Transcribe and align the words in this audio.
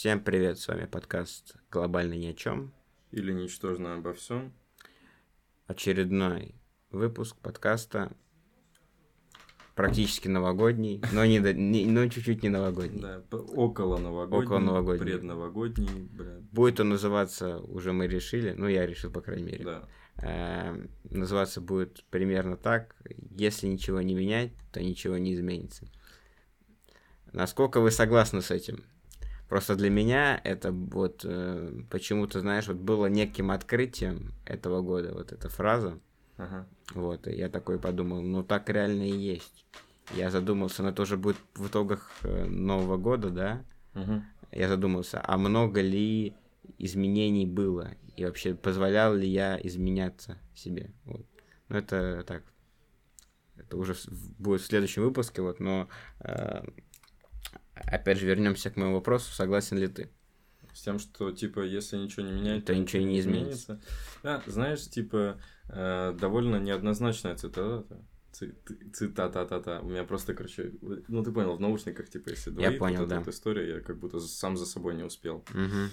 Всем 0.00 0.24
привет, 0.24 0.58
с 0.58 0.66
вами 0.66 0.86
подкаст 0.86 1.56
«Глобально 1.70 2.14
ни 2.14 2.24
о 2.24 2.32
чем». 2.32 2.72
Или 3.10 3.34
«Ничтожно 3.34 3.96
обо 3.96 4.14
всем». 4.14 4.54
Очередной 5.66 6.54
выпуск 6.90 7.36
подкаста 7.36 8.10
практически 9.74 10.26
новогодний, 10.26 11.02
но, 11.12 11.26
не, 11.26 11.38
не, 11.38 11.84
но 11.84 12.08
чуть-чуть 12.08 12.42
не 12.42 12.48
новогодний. 12.48 13.02
Да, 13.02 13.22
около 13.30 13.98
новогодний, 13.98 14.46
около 14.46 14.58
новогодний. 14.58 15.04
предновогодний. 15.04 16.08
Бля. 16.10 16.38
Будет 16.50 16.80
он 16.80 16.88
называться, 16.88 17.58
уже 17.58 17.92
мы 17.92 18.06
решили, 18.06 18.54
ну 18.56 18.68
я 18.68 18.86
решил, 18.86 19.12
по 19.12 19.20
крайней 19.20 19.44
мере. 19.44 19.64
Да. 19.66 19.88
Э, 20.22 20.82
называться 21.10 21.60
будет 21.60 22.04
примерно 22.04 22.56
так. 22.56 22.96
Если 23.36 23.66
ничего 23.66 24.00
не 24.00 24.14
менять, 24.14 24.52
то 24.72 24.82
ничего 24.82 25.18
не 25.18 25.34
изменится. 25.34 25.84
Насколько 27.34 27.82
вы 27.82 27.90
согласны 27.90 28.40
с 28.40 28.50
этим? 28.50 28.82
Просто 29.50 29.74
для 29.74 29.90
меня 29.90 30.40
это 30.44 30.70
вот 30.70 31.22
э, 31.24 31.82
почему-то, 31.90 32.38
знаешь, 32.38 32.68
вот 32.68 32.76
было 32.76 33.06
неким 33.06 33.50
открытием 33.50 34.32
этого 34.46 34.80
года, 34.80 35.12
вот 35.12 35.32
эта 35.32 35.48
фраза. 35.48 35.98
Ага. 36.36 36.68
Вот, 36.94 37.26
и 37.26 37.32
я 37.32 37.48
такой 37.48 37.80
подумал, 37.80 38.22
ну 38.22 38.44
так 38.44 38.70
реально 38.70 39.02
и 39.02 39.18
есть. 39.18 39.66
Я 40.14 40.30
задумался, 40.30 40.84
но 40.84 40.90
это 40.90 41.02
уже 41.02 41.16
будет 41.16 41.36
в 41.56 41.66
итогах 41.66 42.12
э, 42.22 42.44
Нового 42.44 42.96
года, 42.96 43.30
да? 43.30 43.64
Угу. 43.96 44.22
Я 44.52 44.68
задумался, 44.68 45.20
а 45.20 45.36
много 45.36 45.80
ли 45.80 46.36
изменений 46.78 47.46
было? 47.46 47.96
И 48.16 48.24
вообще, 48.24 48.54
позволял 48.54 49.16
ли 49.16 49.28
я 49.28 49.58
изменяться 49.60 50.38
себе? 50.54 50.92
Вот. 51.04 51.26
Ну, 51.68 51.76
это 51.76 52.22
так. 52.24 52.44
Это 53.56 53.76
уже 53.76 53.96
будет 54.38 54.60
в 54.60 54.66
следующем 54.66 55.02
выпуске, 55.02 55.42
вот, 55.42 55.58
но 55.58 55.88
э, 56.20 56.62
опять 57.86 58.18
же, 58.18 58.26
вернемся 58.26 58.70
к 58.70 58.76
моему 58.76 58.94
вопросу, 58.94 59.32
согласен 59.32 59.78
ли 59.78 59.88
ты? 59.88 60.10
С 60.72 60.82
тем, 60.82 60.98
что, 60.98 61.32
типа, 61.32 61.60
если 61.60 61.96
ничего 61.96 62.24
не 62.24 62.32
менять, 62.32 62.64
то, 62.64 62.72
то 62.72 62.78
ничего 62.78 63.02
не 63.02 63.18
изменится. 63.18 63.74
изменится. 63.74 63.80
Да, 64.22 64.42
знаешь, 64.46 64.88
типа, 64.88 65.40
э, 65.68 66.16
довольно 66.18 66.56
неоднозначная 66.56 67.36
цитата. 67.36 67.84
Цитата-та-та. 68.92 69.80
У 69.80 69.88
меня 69.88 70.04
просто, 70.04 70.34
короче, 70.34 70.72
ну 71.08 71.24
ты 71.24 71.32
понял, 71.32 71.56
в 71.56 71.60
наушниках, 71.60 72.08
типа, 72.08 72.30
если 72.30 72.50
двоит, 72.50 72.72
я 72.72 72.78
понял, 72.78 73.00
вот 73.00 73.08
да. 73.08 73.20
эта 73.20 73.30
история, 73.30 73.76
я 73.76 73.80
как 73.80 73.98
будто 73.98 74.20
сам 74.20 74.56
за 74.56 74.66
собой 74.66 74.94
не 74.94 75.02
успел. 75.02 75.44
Угу. 75.52 75.90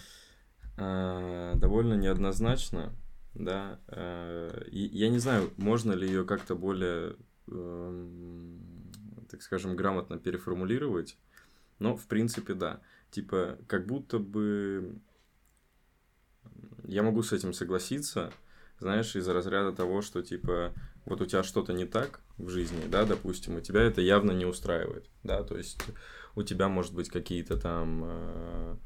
Э, 0.78 1.54
довольно 1.56 1.96
неоднозначно, 1.96 2.94
да. 3.34 3.80
Э, 3.88 4.64
я 4.72 5.10
не 5.10 5.18
знаю, 5.18 5.52
можно 5.58 5.94
ли 5.94 6.08
ее 6.08 6.24
как-то 6.26 6.56
более, 6.56 7.16
э, 7.48 8.08
так 9.30 9.42
скажем, 9.42 9.76
грамотно 9.76 10.20
переформулировать. 10.20 11.18
Но, 11.80 11.96
в 11.96 12.08
принципе, 12.08 12.54
да. 12.54 12.82
Типа, 13.12 13.58
как 13.68 13.86
будто 13.86 14.20
бы 14.20 15.00
я 16.88 17.04
могу 17.04 17.22
с 17.24 17.34
этим 17.34 17.54
согласиться, 17.54 18.32
знаешь, 18.80 19.16
из-за 19.16 19.34
разряда 19.34 19.72
того, 19.72 20.02
что, 20.02 20.22
типа, 20.22 20.74
вот 21.06 21.22
у 21.22 21.26
тебя 21.26 21.44
что-то 21.44 21.74
не 21.74 21.86
так 21.86 22.22
в 22.38 22.50
жизни, 22.50 22.84
да, 22.88 23.06
допустим, 23.06 23.58
и 23.58 23.62
тебя 23.62 23.82
это 23.82 24.02
явно 24.02 24.32
не 24.32 24.46
устраивает, 24.46 25.06
да, 25.24 25.44
то 25.44 25.58
есть 25.58 25.80
у 26.36 26.44
тебя, 26.44 26.68
может 26.68 26.94
быть, 26.94 27.10
какие-то 27.10 27.58
там 27.58 28.04
э, 28.06 28.78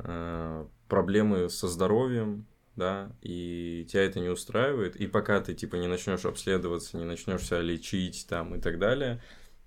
э, 0.00 0.66
проблемы 0.88 1.48
со 1.48 1.68
здоровьем, 1.68 2.46
да, 2.76 3.10
и 3.22 3.86
тебя 3.90 4.04
это 4.04 4.20
не 4.20 4.28
устраивает, 4.28 4.96
и 4.96 5.06
пока 5.06 5.40
ты, 5.40 5.54
типа, 5.54 5.76
не 5.76 5.88
начнешь 5.88 6.24
обследоваться, 6.24 6.96
не 6.96 7.04
начнешь 7.04 7.42
себя 7.42 7.60
лечить 7.60 8.26
там 8.28 8.54
и 8.54 8.60
так 8.60 8.78
далее, 8.78 9.20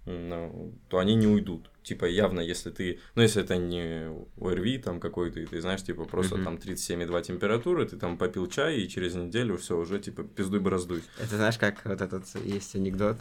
то 0.06 0.98
они 0.98 1.16
не 1.16 1.28
уйдут. 1.28 1.70
Типа, 1.84 2.06
явно, 2.06 2.40
если 2.40 2.70
ты, 2.70 3.00
ну, 3.16 3.22
если 3.22 3.44
это 3.44 3.58
не 3.58 4.10
ОРВИ 4.40 4.80
там 4.80 5.00
какой-то, 5.00 5.40
и 5.40 5.46
ты 5.46 5.62
знаешь, 5.62 5.84
типа, 5.84 6.06
просто 6.06 6.36
mm-hmm. 6.36 6.44
там 6.44 6.56
37,2 6.56 7.24
температуры, 7.24 7.86
ты 7.86 7.98
там 7.98 8.18
попил 8.18 8.48
чай, 8.48 8.78
и 8.78 8.88
через 8.88 9.16
неделю 9.16 9.58
все 9.58 9.78
уже, 9.78 10.00
типа, 10.00 10.24
пиздуй 10.24 10.60
бороздуй. 10.60 11.04
Это 11.20 11.36
знаешь, 11.36 11.58
как 11.58 11.84
вот 11.86 12.02
этот 12.02 12.26
есть 12.44 12.76
анекдот, 12.76 13.17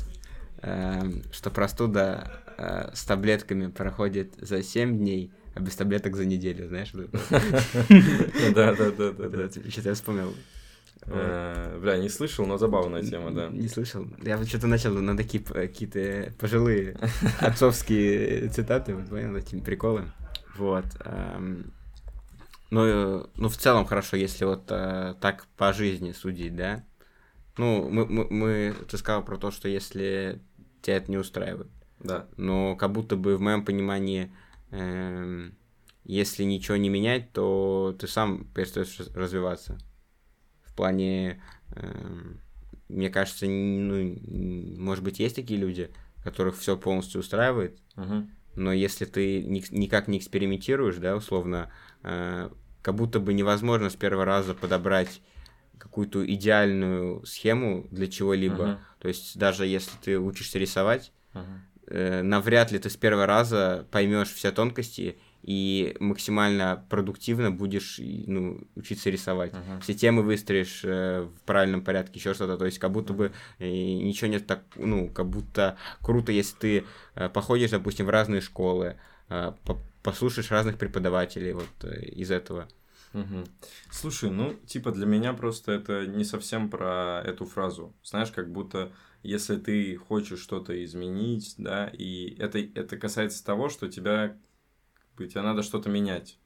э, 0.63 1.03
что 1.33 1.51
простуда 1.51 2.43
э, 2.57 2.95
с 2.95 3.05
таблетками 3.05 3.71
проходит 3.71 4.35
за 4.39 4.63
7 4.63 4.99
дней, 4.99 5.33
а 5.55 5.61
без 5.61 5.75
таблеток 5.77 6.17
за 6.17 6.25
неделю, 6.25 6.69
знаешь? 6.69 6.93
Да, 8.55 8.75
да, 8.75 8.91
да, 8.91 9.13
да. 9.13 9.51
Что-то 9.71 9.89
я 9.89 9.95
вспомнил. 9.95 10.35
Э, 11.06 11.78
бля, 11.81 11.99
не 11.99 12.09
слышал, 12.09 12.47
но 12.47 12.59
забавная 12.59 13.03
тема, 13.03 13.31
да. 13.31 13.49
Не 13.49 13.69
слышал. 13.69 14.06
Я 14.22 14.37
вот 14.37 14.49
что-то 14.49 14.66
начал 14.66 14.93
на 14.94 15.16
такие 15.16 15.43
какие-то 15.43 16.33
пожилые 16.38 16.99
отцовские 17.41 18.49
цитаты, 18.49 18.97
понял, 18.97 19.37
эти 19.37 19.59
приколы. 19.60 20.05
Вот. 20.56 20.84
Эм, 21.05 21.72
ну, 22.71 23.27
ну, 23.34 23.49
в 23.49 23.56
целом 23.56 23.87
хорошо, 23.87 24.16
если 24.16 24.44
вот 24.44 24.65
э, 24.69 25.15
так 25.21 25.47
по 25.56 25.72
жизни 25.72 26.12
судить, 26.12 26.55
да. 26.55 26.84
Ну, 27.56 27.89
мы, 27.91 28.06
мы, 28.06 28.27
мы, 28.31 28.75
ты 28.89 28.99
сказал 28.99 29.25
про 29.25 29.37
то, 29.37 29.50
что 29.50 29.69
если 29.69 30.41
тебя 30.83 30.97
это 30.97 31.10
не 31.10 31.19
устраивает. 31.19 31.69
Да. 31.99 32.27
Но 32.37 32.77
как 32.77 32.93
будто 32.93 33.16
бы 33.16 33.37
в 33.37 33.41
моем 33.41 33.65
понимании, 33.65 34.33
э, 34.71 35.50
если 36.05 36.44
ничего 36.44 36.77
не 36.77 36.89
менять, 36.89 37.33
то 37.33 37.97
ты 37.99 38.06
сам 38.06 38.44
перестаешь 38.55 38.99
развиваться 39.15 39.78
плане, 40.81 41.43
э, 41.73 42.35
мне 42.89 43.11
кажется, 43.11 43.47
ну, 43.47 44.19
может 44.79 45.05
быть, 45.05 45.21
есть 45.21 45.37
такие 45.37 45.61
люди, 45.61 45.91
которых 46.25 46.57
все 46.57 46.75
полностью 46.75 47.21
устраивает, 47.21 47.79
uh-huh. 47.97 48.27
но 48.57 48.73
если 48.73 49.05
ты 49.05 49.43
ни, 49.43 49.63
никак 49.71 50.09
не 50.09 50.17
экспериментируешь, 50.17 50.97
да, 50.97 51.17
условно, 51.17 51.71
э, 52.03 52.49
как 52.81 52.95
будто 52.95 53.21
бы 53.21 53.35
невозможно 53.35 53.91
с 53.91 53.97
первого 53.97 54.25
раза 54.25 54.55
подобрать 54.55 55.21
какую-то 55.77 56.25
идеальную 56.25 57.27
схему 57.27 57.87
для 57.91 58.07
чего-либо. 58.07 58.65
Uh-huh. 58.65 58.79
То 59.01 59.09
есть 59.09 59.39
даже 59.39 59.67
если 59.67 59.93
ты 60.03 60.19
учишься 60.19 60.59
рисовать, 60.59 61.13
uh-huh. 61.35 61.45
э, 61.89 62.23
навряд 62.23 62.73
ли 62.73 62.79
ты 62.79 62.89
с 62.89 62.97
первого 62.97 63.27
раза 63.27 63.87
поймешь 63.91 64.33
все 64.33 64.51
тонкости 64.51 65.19
и 65.43 65.97
максимально 66.01 66.84
продуктивно 66.89 67.51
будешь 67.51 67.99
ну, 67.99 68.61
учиться 68.77 69.11
рисовать. 69.11 69.53
Uh-huh. 69.53 69.81
Все 69.81 69.95
темы 69.95 70.23
выстроишь 70.23 70.83
э, 70.84 71.23
в 71.23 71.41
правильном 71.43 71.83
порядке, 71.83 72.19
еще 72.19 72.34
что-то. 72.34 72.59
То 72.59 72.67
есть, 72.67 72.78
как 72.78 72.93
будто 72.93 73.12
бы 73.12 73.33
э, 73.59 73.69
ничего 73.69 74.31
нет 74.31 74.47
так, 74.47 74.62
ну, 74.77 75.09
как 75.09 75.28
будто 75.28 75.77
круто, 76.03 76.33
если 76.33 76.56
ты 76.56 76.84
э, 77.15 77.28
походишь, 77.28 77.71
допустим, 77.71 78.06
в 78.06 78.11
разные 78.11 78.41
школы, 78.41 78.97
э, 79.28 79.53
по 79.65 79.78
послушаешь 80.03 80.51
разных 80.51 80.78
преподавателей 80.78 81.53
вот 81.53 81.69
э, 81.83 82.05
из 82.07 82.31
этого. 82.31 82.69
Угу. 83.12 83.45
Слушай, 83.91 84.31
ну, 84.31 84.55
типа, 84.67 84.93
для 84.93 85.07
меня 85.07 85.33
просто 85.33 85.72
это 85.72 86.07
не 86.07 86.25
совсем 86.25 86.71
про 86.71 87.22
эту 87.25 87.45
фразу. 87.45 87.93
Знаешь, 88.03 88.31
как 88.31 88.51
будто 88.51 88.93
если 89.22 89.57
ты 89.57 89.97
хочешь 89.97 90.41
что-то 90.41 90.83
изменить, 90.84 91.55
да, 91.59 91.91
и 91.93 92.37
это, 92.39 92.59
это 92.59 92.97
касается 92.97 93.45
того, 93.45 93.69
что 93.69 93.89
тебя 93.89 94.37
тебе 95.27 95.43
надо 95.43 95.63
что-то 95.63 95.89
менять, 95.89 96.39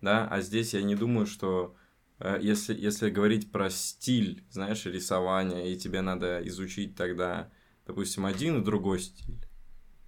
да, 0.00 0.26
а 0.28 0.40
здесь 0.40 0.74
я 0.74 0.82
не 0.82 0.94
думаю, 0.94 1.26
что 1.26 1.76
э, 2.18 2.38
если, 2.40 2.74
если 2.74 3.10
говорить 3.10 3.50
про 3.50 3.70
стиль, 3.70 4.44
знаешь, 4.50 4.84
рисования, 4.86 5.66
и 5.66 5.76
тебе 5.76 6.00
надо 6.00 6.40
изучить 6.48 6.96
тогда, 6.96 7.50
допустим, 7.86 8.26
один 8.26 8.60
и 8.60 8.64
другой 8.64 9.00
стиль, 9.00 9.46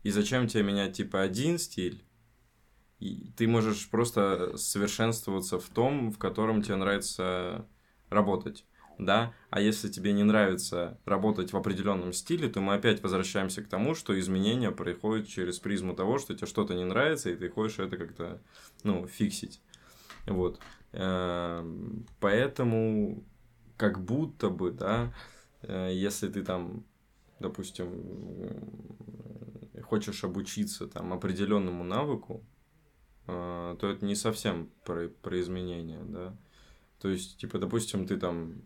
и 0.03 0.11
зачем 0.11 0.47
тебе 0.47 0.63
менять, 0.63 0.97
типа, 0.97 1.23
один 1.23 1.59
стиль, 1.59 2.05
и 2.99 3.33
ты 3.37 3.47
можешь 3.47 3.89
просто 3.89 4.57
совершенствоваться 4.57 5.59
в 5.59 5.69
том, 5.69 6.11
в 6.11 6.19
котором 6.19 6.63
тебе 6.63 6.77
нравится 6.77 7.67
работать 8.11 8.65
да, 8.99 9.33
а 9.51 9.61
если 9.61 9.89
тебе 9.89 10.13
не 10.13 10.25
нравится 10.25 10.99
работать 11.05 11.53
в 11.53 11.57
определенном 11.57 12.13
стиле, 12.13 12.49
то 12.49 12.61
мы 12.61 12.75
опять 12.75 13.03
возвращаемся 13.03 13.63
к 13.63 13.69
тому, 13.69 13.95
что 13.95 14.19
изменения 14.19 14.73
происходят 14.73 15.29
через 15.29 15.59
призму 15.61 15.95
того, 15.95 16.19
что 16.19 16.35
тебе 16.35 16.47
что-то 16.47 16.75
не 16.75 16.85
нравится, 16.85 17.31
и 17.31 17.37
ты 17.37 17.49
хочешь 17.49 17.79
это 17.79 17.97
как-то, 17.97 18.43
ну, 18.83 19.07
фиксить. 19.07 19.61
Вот. 20.27 20.61
Эм, 20.93 22.07
поэтому 22.21 23.25
как 23.77 24.05
будто 24.05 24.51
бы, 24.51 24.73
да, 24.73 25.15
э, 25.63 25.91
если 25.93 26.29
ты 26.29 26.43
там, 26.43 26.85
допустим, 27.39 28.51
хочешь 29.83 30.25
обучиться 30.25 30.89
там 30.89 31.13
определенному 31.13 31.85
навыку, 31.85 32.45
э, 33.29 33.77
то 33.79 33.89
это 33.89 34.05
не 34.05 34.17
совсем 34.17 34.71
про, 34.85 35.09
про 35.09 35.41
изменения, 35.41 36.01
да. 36.03 36.37
То 37.01 37.09
есть, 37.09 37.39
типа, 37.39 37.59
допустим, 37.59 38.07
ты 38.07 38.17
там, 38.17 38.63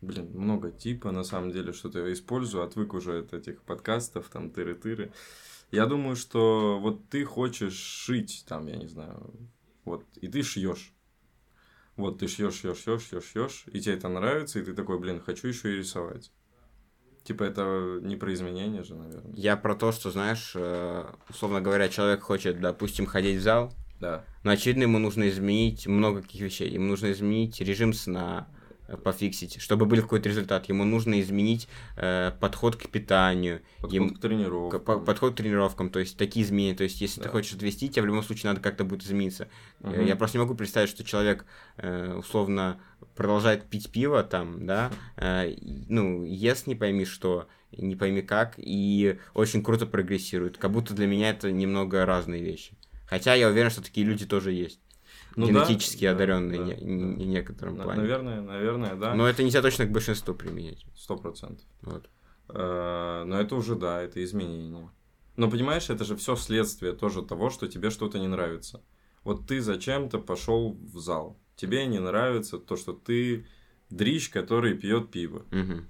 блин, 0.00 0.30
много 0.34 0.70
типа, 0.70 1.12
на 1.12 1.22
самом 1.22 1.52
деле, 1.52 1.72
что-то 1.72 2.12
использую, 2.12 2.64
отвык 2.64 2.94
уже 2.94 3.20
от 3.20 3.34
этих 3.34 3.62
подкастов, 3.62 4.28
там, 4.28 4.50
тыры-тыры. 4.50 5.12
Я 5.70 5.86
думаю, 5.86 6.16
что 6.16 6.78
вот 6.80 7.08
ты 7.08 7.24
хочешь 7.24 7.74
шить, 7.74 8.44
там, 8.48 8.66
я 8.66 8.76
не 8.76 8.86
знаю, 8.86 9.32
вот, 9.84 10.04
и 10.20 10.28
ты 10.28 10.42
шьешь. 10.42 10.92
Вот, 11.96 12.18
ты 12.18 12.26
шьешь, 12.26 12.54
шьешь, 12.54 12.78
шьешь, 12.78 13.02
шьешь, 13.02 13.24
шьешь, 13.24 13.64
и 13.66 13.80
тебе 13.80 13.94
это 13.94 14.08
нравится, 14.08 14.58
и 14.58 14.64
ты 14.64 14.72
такой, 14.72 14.98
блин, 14.98 15.20
хочу 15.20 15.48
еще 15.48 15.74
и 15.74 15.78
рисовать. 15.78 16.32
Типа 17.22 17.44
это 17.44 18.00
не 18.02 18.16
про 18.16 18.32
изменения 18.32 18.82
же, 18.82 18.96
наверное. 18.96 19.32
Я 19.34 19.56
про 19.56 19.76
то, 19.76 19.92
что, 19.92 20.10
знаешь, 20.10 20.52
э, 20.56 21.04
условно 21.28 21.60
говоря, 21.60 21.88
человек 21.88 22.22
хочет, 22.22 22.60
допустим, 22.60 23.06
ходить 23.06 23.38
в 23.38 23.42
зал, 23.42 23.72
Да. 24.02 24.24
Но, 24.42 24.50
очевидно, 24.50 24.82
ему 24.82 24.98
нужно 24.98 25.28
изменить 25.28 25.86
много 25.86 26.20
каких 26.22 26.40
вещей. 26.40 26.68
Ему 26.68 26.86
нужно 26.86 27.12
изменить 27.12 27.60
режим 27.60 27.92
сна, 27.92 28.48
э, 28.88 28.96
пофиксить, 28.96 29.60
чтобы 29.62 29.86
был 29.86 30.02
какой-то 30.02 30.28
результат. 30.28 30.68
Ему 30.68 30.84
нужно 30.84 31.20
изменить 31.20 31.68
э, 31.96 32.32
подход 32.40 32.74
к 32.76 32.88
питанию, 32.88 33.60
Подход 33.76 33.92
ему- 33.92 34.10
к 34.10 34.20
тренировкам. 34.20 34.80
к- 34.80 34.84
по- 34.84 34.98
подход 34.98 35.32
к 35.34 35.36
тренировкам, 35.36 35.88
то 35.88 36.00
есть 36.00 36.16
такие 36.18 36.44
изменения. 36.44 36.74
То 36.74 36.82
есть, 36.84 37.00
если 37.00 37.20
ты 37.20 37.26
Да. 37.26 37.30
хочешь 37.30 37.54
отвести, 37.54 37.88
тебе 37.88 38.02
в 38.02 38.06
любом 38.06 38.22
случае 38.24 38.50
надо 38.50 38.60
как-то 38.60 38.84
будет 38.84 39.04
измениться. 39.04 39.46
Э, 39.80 39.88
Мгм. 39.90 40.06
Я 40.06 40.16
просто 40.16 40.36
не 40.38 40.42
могу 40.44 40.54
представить, 40.56 40.90
что 40.90 41.04
человек 41.04 41.46
э, 41.76 42.14
условно 42.18 42.80
продолжает 43.14 43.64
пить 43.70 43.90
пиво 43.92 44.22
там, 44.24 44.66
да, 44.66 44.90
э, 45.16 45.50
и, 45.50 45.86
ну, 45.88 46.24
ест 46.24 46.66
не 46.66 46.74
пойми 46.74 47.04
что, 47.04 47.46
не 47.76 47.94
пойми 47.96 48.20
как, 48.22 48.54
и 48.58 49.18
очень 49.34 49.62
круто 49.62 49.86
прогрессирует. 49.86 50.58
Как 50.58 50.70
будто 50.72 50.92
для 50.92 51.06
меня 51.06 51.30
это 51.30 51.50
немного 51.52 52.04
разные 52.04 52.42
вещи. 52.42 52.72
Хотя 53.12 53.34
я 53.34 53.48
уверен, 53.48 53.68
что 53.68 53.82
такие 53.82 54.06
люди 54.06 54.24
тоже 54.24 54.52
есть. 54.52 54.80
Ну 55.36 55.46
да, 55.48 55.52
генетически 55.66 56.06
да, 56.06 56.12
одаренные 56.12 56.58
да, 56.58 56.64
не- 56.64 56.74
да. 56.76 56.80
не- 56.80 57.24
в 57.24 57.28
некотором 57.28 57.76
На- 57.76 57.84
плане. 57.84 58.00
Наверное, 58.00 58.40
наверное, 58.40 58.94
да. 58.94 59.14
Но 59.14 59.28
это 59.28 59.42
нельзя 59.42 59.60
точно 59.60 59.84
к 59.84 59.90
большинству 59.90 60.32
применять. 60.34 60.86
Сто 60.96 61.18
процентов. 61.18 61.66
Вот. 61.82 62.08
Э, 62.48 63.24
Но 63.26 63.38
это 63.38 63.54
уже, 63.54 63.76
да, 63.76 64.00
это 64.00 64.24
изменение. 64.24 64.88
Но 65.36 65.50
понимаешь, 65.50 65.90
это 65.90 66.04
же 66.06 66.16
все 66.16 66.36
следствие 66.36 66.94
тоже 66.94 67.22
того, 67.22 67.50
что 67.50 67.68
тебе 67.68 67.90
что-то 67.90 68.18
не 68.18 68.28
нравится. 68.28 68.80
Вот 69.24 69.46
ты 69.46 69.60
зачем-то 69.60 70.18
пошел 70.18 70.72
в 70.72 70.98
зал. 70.98 71.36
Тебе 71.54 71.84
не 71.84 71.98
нравится 71.98 72.56
то, 72.58 72.76
что 72.76 72.94
ты 72.94 73.44
дрищ, 73.90 74.30
который 74.30 74.72
пьет 74.72 75.10
пиво. 75.10 75.44
Мгм. 75.50 75.86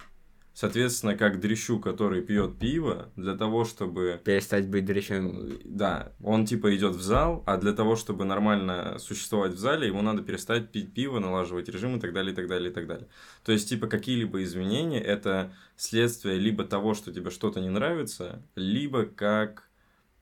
Соответственно, 0.54 1.16
как 1.16 1.40
дрищу, 1.40 1.80
который 1.80 2.20
пьет 2.20 2.58
пиво, 2.58 3.10
для 3.16 3.34
того, 3.34 3.64
чтобы 3.64 4.20
Перестать 4.22 4.68
быть 4.68 4.84
дрищем. 4.84 5.58
Да, 5.64 6.12
он 6.22 6.44
типа 6.44 6.76
идет 6.76 6.94
в 6.94 7.00
зал, 7.00 7.42
а 7.46 7.56
для 7.56 7.72
того, 7.72 7.96
чтобы 7.96 8.26
нормально 8.26 8.98
существовать 8.98 9.52
в 9.52 9.58
зале, 9.58 9.88
ему 9.88 10.02
надо 10.02 10.22
перестать 10.22 10.70
пить 10.70 10.92
пиво, 10.92 11.20
налаживать 11.20 11.70
режим 11.70 11.96
и 11.96 12.00
так 12.00 12.12
далее, 12.12 12.32
и 12.32 12.36
так 12.36 12.48
далее, 12.48 12.70
и 12.70 12.74
так 12.74 12.86
далее. 12.86 13.08
То 13.44 13.52
есть, 13.52 13.68
типа, 13.70 13.86
какие-либо 13.86 14.42
изменения– 14.42 15.00
это 15.02 15.54
следствие 15.76 16.38
либо 16.38 16.64
того, 16.64 16.92
что 16.92 17.12
тебе 17.12 17.30
что-то 17.30 17.60
не 17.60 17.70
нравится, 17.70 18.42
либо 18.54 19.06
как 19.06 19.70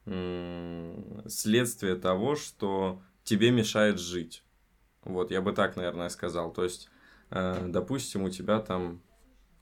м, 0.06 1.22
следствие 1.28 1.96
того, 1.96 2.36
что 2.36 3.02
тебе 3.24 3.50
мешает 3.50 3.98
жить. 3.98 4.44
Вот, 5.02 5.30
я 5.30 5.40
бы 5.40 5.52
так, 5.52 5.76
наверное, 5.76 6.08
сказал. 6.08 6.52
То 6.52 6.64
есть, 6.64 6.88
э, 7.30 7.66
допустим, 7.68 8.22
у 8.22 8.30
тебя 8.30 8.60
там, 8.60 9.02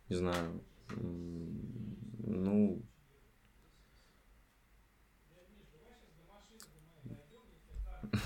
не 0.08 0.16
знаю, 0.16 0.62
ну, 2.25 2.82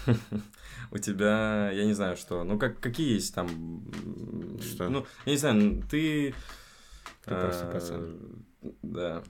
у 0.91 0.99
тебя, 0.99 1.71
я 1.73 1.85
не 1.85 1.93
знаю, 1.93 2.17
что, 2.17 2.45
ну 2.45 2.59
как 2.59 2.81
какие 2.81 3.15
есть 3.15 3.35
там, 3.35 3.49
Что? 4.61 4.89
ну 4.89 5.07
я 5.27 5.33
не 5.33 5.39
знаю, 5.39 5.83
ты, 5.91 6.35
Ты 7.25 7.31
просто 7.35 7.67
э, 7.67 7.73
пацан. 7.73 8.45
да. 8.83 9.23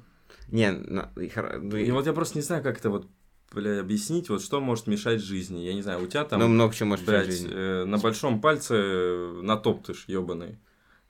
Не, 0.49 0.71
и 0.73 1.33
ну, 1.61 1.77
И 1.77 1.91
вот 1.91 2.07
я 2.07 2.13
просто 2.13 2.37
не 2.39 2.43
знаю, 2.43 2.63
как 2.63 2.79
это 2.79 2.91
вот, 2.91 3.09
бля, 3.53 3.81
объяснить, 3.81 4.29
вот 4.29 4.43
что 4.43 4.61
может 4.61 4.87
мешать 4.87 5.23
жизни. 5.23 5.61
Я 5.61 5.75
не 5.75 5.83
знаю, 5.83 6.03
у 6.03 6.07
тебя 6.07 6.25
там, 6.25 6.41
ну, 6.41 6.49
много 6.49 6.75
чего 6.75 6.91
может 6.91 7.07
блядь, 7.07 7.27
в 7.29 7.31
жизни. 7.31 7.51
э, 7.53 7.85
на 7.85 7.99
большом 7.99 8.41
пальце 8.41 8.75
э, 8.77 9.41
натоптыш, 9.43 10.05
ебаный. 10.09 10.59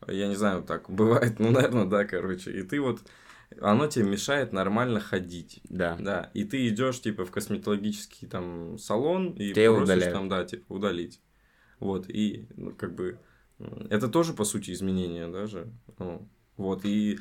Я 0.08 0.28
не 0.28 0.36
знаю, 0.36 0.62
так 0.62 0.90
бывает, 0.90 1.38
ну, 1.38 1.50
наверное, 1.50 1.86
да, 1.86 2.04
короче. 2.04 2.52
И 2.52 2.62
ты 2.62 2.80
вот, 2.80 3.00
оно 3.60 3.86
тебе 3.86 4.04
мешает 4.06 4.52
нормально 4.52 5.00
ходить. 5.00 5.60
Да. 5.64 5.96
Да, 6.00 6.30
и 6.34 6.44
ты 6.44 6.68
идешь 6.68 7.00
типа 7.00 7.24
в 7.24 7.30
косметологический 7.30 8.28
там 8.28 8.78
салон 8.78 9.32
и 9.32 9.52
Ты 9.52 9.60
его 9.60 9.76
просишь 9.76 9.94
удаляют. 9.94 10.14
там, 10.14 10.28
да, 10.28 10.44
типа 10.44 10.72
удалить. 10.72 11.20
Вот, 11.78 12.08
и 12.08 12.46
ну, 12.56 12.72
как 12.72 12.94
бы 12.94 13.18
это 13.90 14.08
тоже, 14.08 14.32
по 14.32 14.44
сути, 14.44 14.70
изменение 14.72 15.28
даже. 15.28 15.72
Ну, 15.98 16.28
вот, 16.56 16.84
и, 16.84 17.18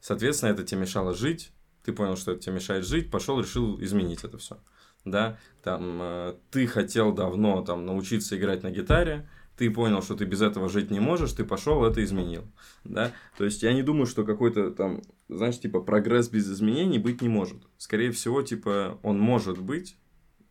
соответственно, 0.00 0.50
это 0.50 0.64
тебе 0.64 0.80
мешало 0.82 1.14
жить, 1.14 1.52
ты 1.84 1.92
понял, 1.92 2.16
что 2.16 2.32
это 2.32 2.42
тебе 2.42 2.56
мешает 2.56 2.84
жить, 2.84 3.10
пошел, 3.10 3.40
решил 3.40 3.80
изменить 3.82 4.24
это 4.24 4.38
все. 4.38 4.58
Да, 5.04 5.38
там, 5.62 5.98
э, 6.02 6.34
ты 6.50 6.66
хотел 6.66 7.12
давно 7.12 7.62
там 7.62 7.86
научиться 7.86 8.36
играть 8.36 8.64
на 8.64 8.70
гитаре, 8.70 9.28
ты 9.56 9.70
понял, 9.70 10.02
что 10.02 10.14
ты 10.14 10.24
без 10.24 10.42
этого 10.42 10.68
жить 10.68 10.90
не 10.90 11.00
можешь, 11.00 11.32
ты 11.32 11.44
пошел, 11.44 11.84
это 11.84 12.04
изменил. 12.04 12.44
Да, 12.84 13.12
то 13.38 13.44
есть 13.44 13.62
я 13.62 13.72
не 13.72 13.82
думаю, 13.82 14.06
что 14.06 14.24
какой-то 14.24 14.70
там, 14.70 15.02
знаешь, 15.28 15.58
типа 15.58 15.80
прогресс 15.80 16.28
без 16.28 16.50
изменений 16.50 16.98
быть 16.98 17.22
не 17.22 17.28
может. 17.28 17.62
Скорее 17.78 18.12
всего, 18.12 18.42
типа 18.42 18.98
он 19.02 19.18
может 19.18 19.58
быть, 19.60 19.96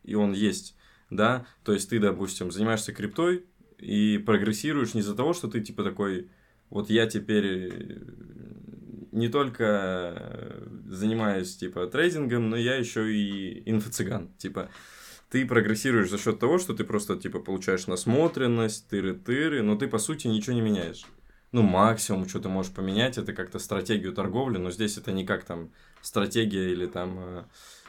и 0.02 0.14
он 0.14 0.32
есть, 0.32 0.76
да, 1.10 1.46
то 1.64 1.72
есть 1.72 1.88
ты, 1.90 1.98
допустим, 1.98 2.50
занимаешься 2.50 2.92
криптой 2.92 3.44
и 3.78 4.18
прогрессируешь 4.18 4.94
не 4.94 5.00
из-за 5.00 5.14
того, 5.14 5.32
что 5.32 5.48
ты 5.48 5.60
типа 5.60 5.84
такой, 5.84 6.28
вот 6.70 6.90
я 6.90 7.06
теперь 7.06 7.46
э, 7.46 8.00
не 9.12 9.28
только 9.28 10.62
занимаюсь 10.86 11.56
типа 11.56 11.86
трейдингом, 11.86 12.50
но 12.50 12.56
я 12.56 12.74
еще 12.74 13.12
и 13.12 13.62
инфо-цыган, 13.70 14.30
типа 14.36 14.70
ты 15.30 15.46
прогрессируешь 15.46 16.10
за 16.10 16.18
счет 16.18 16.38
того, 16.38 16.58
что 16.58 16.74
ты 16.74 16.84
просто 16.84 17.16
типа 17.16 17.40
получаешь 17.40 17.86
насмотренность, 17.86 18.86
тыры-тыры, 18.90 19.62
но 19.62 19.76
ты 19.76 19.88
по 19.88 19.98
сути 19.98 20.28
ничего 20.28 20.54
не 20.54 20.62
меняешь. 20.62 21.04
Ну, 21.52 21.62
максимум, 21.62 22.28
что 22.28 22.40
ты 22.40 22.48
можешь 22.48 22.72
поменять, 22.72 23.18
это 23.18 23.32
как-то 23.32 23.58
стратегию 23.58 24.12
торговли, 24.12 24.58
но 24.58 24.70
здесь 24.70 24.98
это 24.98 25.12
не 25.12 25.24
как 25.24 25.44
там 25.44 25.70
стратегия 26.02 26.72
или 26.72 26.86
там 26.86 27.18
э, 27.18 27.44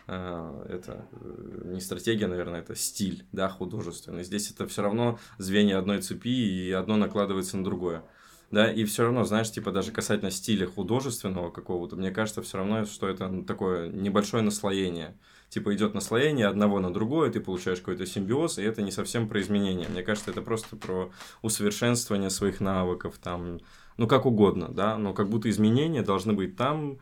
э, 0.07 0.65
это 0.69 1.05
э, 1.11 1.61
не 1.73 1.81
стратегия, 1.81 2.27
наверное, 2.27 2.61
это 2.61 2.75
стиль, 2.75 3.25
да, 3.31 3.49
художественный. 3.49 4.23
Здесь 4.23 4.51
это 4.51 4.67
все 4.67 4.83
равно 4.83 5.19
звенья 5.37 5.79
одной 5.79 6.01
цепи, 6.01 6.29
и 6.29 6.71
одно 6.71 6.97
накладывается 6.97 7.57
на 7.57 7.63
другое. 7.63 8.03
Да, 8.51 8.71
и 8.71 8.85
все 8.85 9.03
равно, 9.03 9.25
знаешь, 9.25 9.51
типа 9.51 9.71
даже 9.71 9.91
касательно 9.91 10.31
стиля 10.31 10.67
художественного 10.67 11.51
какого-то, 11.51 11.97
мне 11.97 12.11
кажется, 12.11 12.41
все 12.41 12.59
равно, 12.59 12.85
что 12.85 13.09
это 13.09 13.27
ну, 13.27 13.43
такое 13.43 13.89
небольшое 13.89 14.43
наслоение. 14.43 15.17
Типа 15.49 15.73
идет 15.73 15.93
наслоение 15.93 16.47
одного 16.47 16.79
на 16.79 16.93
другое, 16.93 17.31
ты 17.31 17.39
получаешь 17.39 17.79
какой-то 17.79 18.05
симбиоз, 18.05 18.59
и 18.59 18.63
это 18.63 18.81
не 18.81 18.91
совсем 18.91 19.29
про 19.29 19.39
изменения. 19.39 19.87
Мне 19.87 20.03
кажется, 20.03 20.31
это 20.31 20.41
просто 20.41 20.75
про 20.75 21.11
усовершенствование 21.41 22.29
своих 22.29 22.59
навыков, 22.59 23.17
там, 23.21 23.59
ну 23.95 24.07
как 24.07 24.25
угодно, 24.25 24.67
да, 24.69 24.97
но 24.97 25.13
как 25.13 25.29
будто 25.29 25.49
изменения 25.49 26.01
должны 26.01 26.33
быть 26.33 26.57
там, 26.57 26.97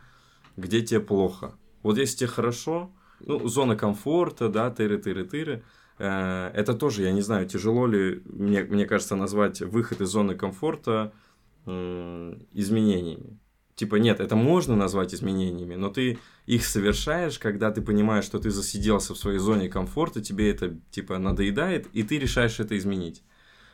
где 0.58 0.82
тебе 0.82 1.00
плохо. 1.00 1.56
Вот 1.82 1.98
если 1.98 2.18
тебе 2.18 2.28
хорошо, 2.28 2.92
ну, 3.20 3.48
зона 3.48 3.76
комфорта, 3.76 4.48
да, 4.48 4.70
тыры-тыры-тыры, 4.70 5.64
э, 5.98 6.52
это 6.54 6.76
тоже, 6.76 7.02
я 7.02 7.12
не 7.12 7.22
знаю, 7.22 7.48
тяжело 7.48 7.88
ли, 7.88 8.22
мне, 8.26 8.64
мне 8.64 8.86
кажется, 8.86 9.16
назвать 9.16 9.62
выход 9.62 10.02
из 10.02 10.10
зоны 10.10 10.36
комфорта 10.36 11.14
изменениями. 11.66 13.40
Типа, 13.76 13.96
нет, 13.98 14.22
это 14.22 14.38
можно 14.38 14.76
назвать 14.76 15.14
изменениями, 15.14 15.76
но 15.76 15.90
ты 15.90 16.18
их 16.46 16.66
совершаешь, 16.66 17.38
когда 17.38 17.72
ты 17.72 17.82
понимаешь, 17.82 18.24
что 18.24 18.40
ты 18.40 18.50
засиделся 18.50 19.14
в 19.14 19.18
своей 19.18 19.38
зоне 19.38 19.68
комфорта, 19.68 20.22
тебе 20.22 20.50
это, 20.50 20.80
типа, 20.92 21.18
надоедает, 21.18 21.88
и 21.92 22.04
ты 22.04 22.18
решаешь 22.18 22.60
это 22.62 22.78
изменить. 22.78 23.22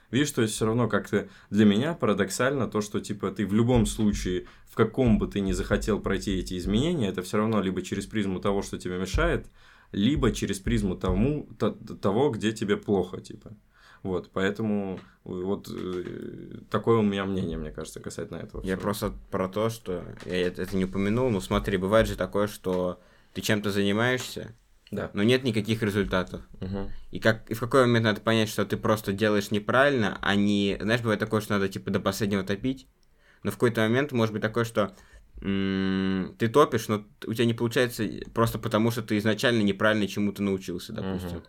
Видишь, 0.09 0.31
то 0.31 0.41
есть 0.41 0.55
все 0.55 0.65
равно 0.65 0.89
как-то 0.89 1.29
для 1.49 1.65
меня 1.65 1.93
парадоксально 1.93 2.67
то, 2.67 2.81
что 2.81 2.99
типа 2.99 3.31
ты 3.31 3.47
в 3.47 3.53
любом 3.53 3.85
случае, 3.85 4.45
в 4.69 4.75
каком 4.75 5.17
бы 5.17 5.27
ты 5.27 5.39
ни 5.39 5.53
захотел 5.53 6.01
пройти 6.01 6.37
эти 6.37 6.57
изменения, 6.57 7.07
это 7.07 7.21
все 7.21 7.37
равно 7.37 7.61
либо 7.61 7.81
через 7.81 8.07
призму 8.07 8.41
того, 8.41 8.61
что 8.61 8.77
тебе 8.77 8.97
мешает, 8.97 9.47
либо 9.93 10.31
через 10.31 10.59
призму 10.59 10.97
тому, 10.97 11.47
то- 11.57 11.71
того, 11.71 12.29
где 12.29 12.51
тебе 12.51 12.75
плохо, 12.75 13.21
типа. 13.21 13.55
Вот, 14.03 14.31
поэтому 14.33 14.99
вот 15.23 15.69
э, 15.71 16.57
такое 16.71 16.97
у 16.97 17.01
меня 17.03 17.25
мнение, 17.25 17.57
мне 17.57 17.71
кажется, 17.71 17.99
касательно 17.99 18.37
этого. 18.37 18.61
Я 18.63 18.75
всего. 18.75 18.81
просто 18.81 19.13
про 19.29 19.47
то, 19.47 19.69
что 19.69 20.03
я 20.25 20.47
это 20.47 20.63
это 20.63 20.75
не 20.75 20.85
упомянул, 20.85 21.29
но 21.29 21.39
смотри, 21.39 21.77
бывает 21.77 22.07
же 22.07 22.15
такое, 22.15 22.47
что 22.47 22.99
ты 23.33 23.41
чем-то 23.41 23.69
занимаешься, 23.69 24.55
Да. 24.89 25.11
но 25.13 25.21
нет 25.21 25.43
никаких 25.43 25.83
результатов. 25.83 26.41
Мгм. 26.59 26.89
И, 27.11 27.19
как, 27.19 27.49
и 27.51 27.53
в 27.53 27.59
какой 27.59 27.81
момент 27.85 28.05
надо 28.05 28.21
понять, 28.21 28.49
что 28.49 28.65
ты 28.65 28.75
просто 28.75 29.13
делаешь 29.13 29.51
неправильно, 29.51 30.17
а 30.21 30.35
не... 30.35 30.77
Знаешь, 30.81 31.01
бывает 31.01 31.19
такое, 31.19 31.41
что 31.41 31.53
надо 31.53 31.69
типа 31.69 31.91
до 31.91 31.99
последнего 31.99 32.43
топить, 32.43 32.87
но 33.43 33.51
в 33.51 33.55
какой-то 33.55 33.81
момент 33.81 34.11
может 34.13 34.33
быть 34.33 34.41
такое, 34.41 34.65
что 34.65 34.95
ты 35.39 36.47
топишь, 36.49 36.87
но 36.87 37.03
у 37.25 37.33
тебя 37.33 37.45
не 37.45 37.53
получается 37.53 38.07
просто 38.33 38.59
потому, 38.59 38.91
что 38.91 39.01
ты 39.01 39.17
изначально 39.17 39.61
неправильно 39.63 40.07
чему-то 40.07 40.43
научился, 40.43 40.93
допустим. 40.93 41.37
Мгм. 41.37 41.43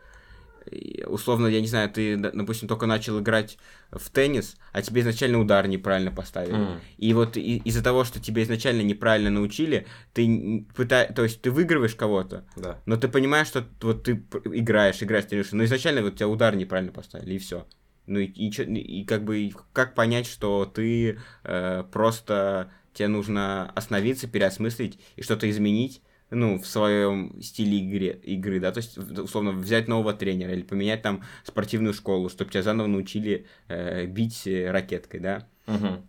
Условно, 1.07 1.47
я 1.49 1.61
не 1.61 1.67
знаю, 1.67 1.91
ты, 1.91 2.17
допустим, 2.17 2.69
только 2.69 2.87
начал 2.87 3.21
играть 3.21 3.59
в 3.91 4.09
теннис, 4.11 4.57
а 4.73 4.81
тебе 4.83 5.01
изначально 5.03 5.39
удар 5.41 5.67
неправильно 5.69 6.11
поставили. 6.13 6.55
Мгм. 6.57 6.81
И 6.99 7.13
вот 7.15 7.37
из-за 7.37 7.83
того, 7.83 8.05
что 8.05 8.21
тебя 8.21 8.43
изначально 8.43 8.83
неправильно 8.83 9.31
научили, 9.31 9.87
ты 10.13 10.27
н- 10.27 10.65
пыта... 10.75 11.13
то 11.15 11.25
есть 11.25 11.43
ты 11.43 11.51
выигрываешь 11.51 11.95
кого-то, 11.95 12.45
Да. 12.57 12.81
но 12.87 12.97
ты 12.97 13.09
понимаешь, 13.09 13.49
что 13.49 13.65
вот 13.81 14.05
ты 14.05 14.23
играешь, 14.45 15.03
играешь, 15.03 15.25
тренируешься, 15.27 15.57
но 15.57 15.65
изначально 15.65 16.03
вот 16.03 16.17
тебя 16.17 16.29
удар 16.29 16.55
неправильно 16.57 16.93
поставили, 16.93 17.35
и 17.35 17.39
все. 17.39 17.67
Ну 18.07 18.19
и, 18.19 18.27
и, 18.27 18.51
чё- 18.51 18.65
и 18.65 19.05
как 19.05 19.25
бы 19.25 19.53
как 19.73 19.95
понять, 19.95 20.27
что 20.27 20.65
ты 20.65 21.19
э, 21.45 21.85
просто 21.93 22.71
тебе 22.95 23.09
нужно 23.09 23.71
остановиться, 23.73 24.27
переосмыслить 24.29 24.99
и 25.17 25.23
что-то 25.23 25.49
изменить, 25.51 26.03
ну, 26.33 26.59
в 26.59 26.67
своем 26.67 27.41
стиле 27.41 27.79
игры, 27.79 28.21
игры, 28.23 28.61
да, 28.61 28.73
то 28.73 28.79
есть, 28.79 28.99
условно, 28.99 29.53
взять 29.53 29.89
нового 29.89 30.13
тренера 30.15 30.53
или 30.53 30.63
поменять 30.63 31.03
там 31.03 31.23
спортивную 31.45 31.95
школу, 31.95 32.29
чтобы 32.29 32.51
тебя 32.51 32.63
заново 32.63 32.87
научили 32.87 33.47
э, 33.69 34.07
бить 34.07 34.47
ракеткой, 34.47 35.21
да. 35.21 35.49
Мгм. 35.67 36.05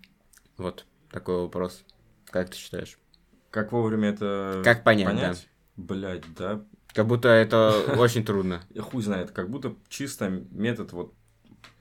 Вот 0.57 0.85
такой 1.11 1.41
вопрос. 1.41 1.83
Как 2.25 2.49
ты 2.49 2.57
считаешь? 2.57 2.97
Как 3.51 3.71
вовремя 3.71 4.09
это 4.09 4.61
Как 4.63 4.83
понять, 4.83 5.15
да. 5.15 5.33
Блять, 5.75 6.23
да. 6.35 6.63
Как 6.93 7.07
будто 7.07 7.29
это 7.29 7.83
очень 7.97 8.23
трудно. 8.23 8.63
Хуй 8.79 9.03
знает, 9.03 9.31
как 9.31 9.49
будто 9.49 9.75
чисто 9.89 10.29
метод 10.51 10.91
вот 10.93 11.13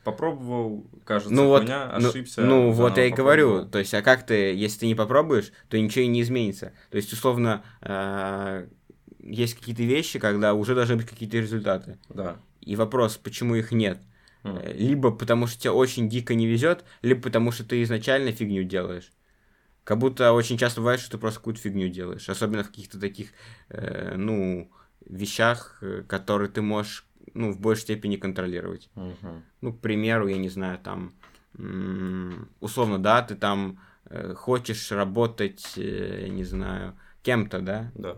попробовал, 0.05 0.87
кажется, 1.05 1.33
Ну 1.33 1.49
вот, 1.49 1.63
хуйня, 1.63 1.97
ну, 1.99 2.09
ошибся. 2.09 2.43
ну 2.43 2.67
вот 2.71 2.77
заново 2.77 3.01
я 3.01 3.07
и 3.07 3.11
говорю, 3.11 3.67
то 3.67 3.79
есть, 3.79 3.95
а 3.95 4.03
как 4.03 4.27
ты, 4.27 4.55
если 4.55 4.81
ты 4.81 4.87
не 4.87 4.95
попробуешь, 4.95 5.53
то 5.69 5.79
ничего 5.79 6.05
и 6.05 6.09
не 6.09 6.23
изменится. 6.23 6.73
То 6.91 6.97
есть, 6.97 7.13
условно, 7.13 7.63
э, 7.81 8.67
есть 9.21 9.55
какие-то 9.55 9.83
вещи, 9.83 10.19
когда 10.19 10.55
уже 10.55 10.75
должны 10.75 10.97
быть 10.97 11.07
какие-то 11.07 11.39
результаты. 11.39 11.99
Да. 12.09 12.37
И 12.61 12.77
вопрос, 12.77 13.17
почему 13.17 13.55
их 13.55 13.73
нет? 13.73 13.99
Э, 14.45 14.73
Либо 14.75 15.11
потому 15.13 15.47
что 15.47 15.61
тебе 15.61 15.71
очень 15.71 16.09
дико 16.09 16.35
не 16.35 16.47
везет, 16.47 16.85
либо 17.03 17.23
потому 17.23 17.53
что 17.53 17.65
ты 17.65 17.83
изначально 17.83 18.33
фигню 18.33 18.65
делаешь. 18.65 19.13
Как 19.85 19.99
будто 19.99 20.33
очень 20.33 20.59
часто 20.59 20.81
бывает, 20.81 21.01
что 21.01 21.13
ты 21.13 21.19
просто 21.19 21.41
какую-то 21.41 21.61
фигню 21.61 21.89
делаешь. 21.89 22.29
Особенно 22.29 22.63
в 22.63 22.69
каких-то 22.69 23.01
таких, 23.01 23.31
э, 23.69 24.15
ну, 24.17 24.71
вещах, 25.07 25.79
э, 25.83 26.03
которые 26.07 26.49
ты 26.49 26.63
можешь, 26.63 27.05
ну, 27.35 27.53
в 27.53 27.61
большей 27.61 27.83
степени 27.83 28.17
контролировать. 28.17 28.89
Мгм. 28.95 29.43
Ну, 29.61 29.73
к 29.73 29.81
примеру, 29.81 30.29
я 30.29 30.37
не 30.39 30.49
знаю, 30.49 30.79
там, 30.79 31.13
условно, 32.61 32.99
да, 32.99 33.23
ты 33.23 33.35
там 33.35 33.79
э, 34.11 34.35
хочешь 34.35 34.91
работать, 34.93 35.65
э, 35.77 36.21
я 36.23 36.29
не 36.29 36.45
знаю, 36.45 36.95
кем-то, 37.23 37.61
да, 37.61 37.91
Да. 37.95 38.17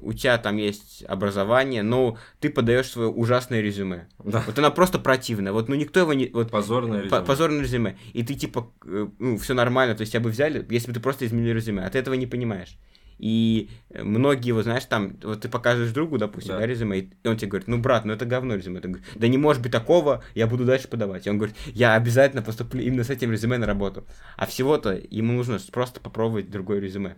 у 0.00 0.12
тебя 0.12 0.38
там 0.38 0.56
есть 0.56 1.04
образование, 1.08 1.82
но 1.82 2.16
ты 2.40 2.50
подаешь 2.50 2.88
свое 2.88 3.08
ужасное 3.08 3.60
резюме. 3.60 4.08
Да. 4.24 4.42
Вот 4.46 4.58
она 4.58 4.70
просто 4.70 4.98
противная. 4.98 5.52
Вот, 5.52 5.68
ну, 5.68 5.74
никто 5.76 6.00
его 6.00 6.12
не... 6.14 6.26
Вот, 6.32 6.50
Позорное 6.50 7.00
по- 7.02 7.04
резюме. 7.04 7.26
позорное 7.26 7.60
резюме. 7.62 7.96
И 8.12 8.22
ты, 8.22 8.34
типа, 8.34 8.70
э, 8.84 9.08
ну, 9.18 9.36
все 9.38 9.54
нормально, 9.54 9.94
то 9.94 10.00
есть 10.02 10.12
тебя 10.12 10.22
бы 10.22 10.30
взяли, 10.30 10.66
если 10.70 10.88
бы 10.88 10.94
ты 10.94 11.00
просто 11.00 11.26
изменил 11.26 11.54
резюме, 11.54 11.84
а 11.84 11.90
ты 11.90 11.98
этого 11.98 12.14
не 12.14 12.26
понимаешь. 12.26 12.78
И 13.20 13.68
многие, 13.90 14.52
вот 14.52 14.62
знаешь, 14.64 14.86
там, 14.86 15.18
вот 15.22 15.42
ты 15.42 15.50
показываешь 15.50 15.92
другу, 15.92 16.16
допустим, 16.16 16.54
Да. 16.54 16.60
да, 16.60 16.66
резюме, 16.66 16.98
и 17.00 17.28
он 17.28 17.36
тебе 17.36 17.48
говорит, 17.50 17.68
ну, 17.68 17.78
брат, 17.78 18.06
ну 18.06 18.14
это 18.14 18.24
говно 18.24 18.54
резюме. 18.54 18.80
Ты 18.80 18.88
говоришь, 18.88 19.06
да 19.14 19.28
не 19.28 19.36
может 19.36 19.62
быть 19.62 19.72
такого, 19.72 20.24
я 20.34 20.46
буду 20.46 20.64
дальше 20.64 20.88
подавать. 20.88 21.26
И 21.26 21.30
он 21.30 21.36
говорит, 21.36 21.54
я 21.66 21.94
обязательно 21.96 22.40
поступлю 22.40 22.80
именно 22.82 23.04
с 23.04 23.10
этим 23.10 23.30
резюме 23.30 23.58
на 23.58 23.66
работу. 23.66 24.06
А 24.38 24.46
всего-то 24.46 24.98
ему 25.10 25.34
нужно 25.34 25.58
просто 25.70 26.00
попробовать 26.00 26.50
другое 26.50 26.80
резюме. 26.80 27.16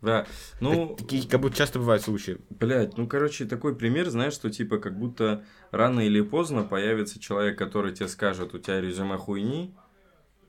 Да. 0.00 0.26
Ну, 0.60 0.88
Так- 0.88 0.98
такие, 0.98 1.28
как 1.28 1.40
будто 1.40 1.56
часто 1.56 1.78
бывают 1.78 2.02
случаи. 2.02 2.38
Блять, 2.50 2.96
ну 2.98 3.06
короче, 3.06 3.44
такой 3.46 3.74
пример, 3.76 4.08
знаешь, 4.10 4.34
что 4.34 4.50
типа 4.50 4.78
как 4.78 4.98
будто 4.98 5.44
рано 5.70 6.00
или 6.00 6.20
поздно 6.22 6.62
появится 6.62 7.18
человек, 7.20 7.58
который 7.58 7.92
тебе 7.94 8.08
скажет, 8.08 8.54
у 8.54 8.58
тебя 8.58 8.80
резюме 8.80 9.16
хуйни. 9.16 9.74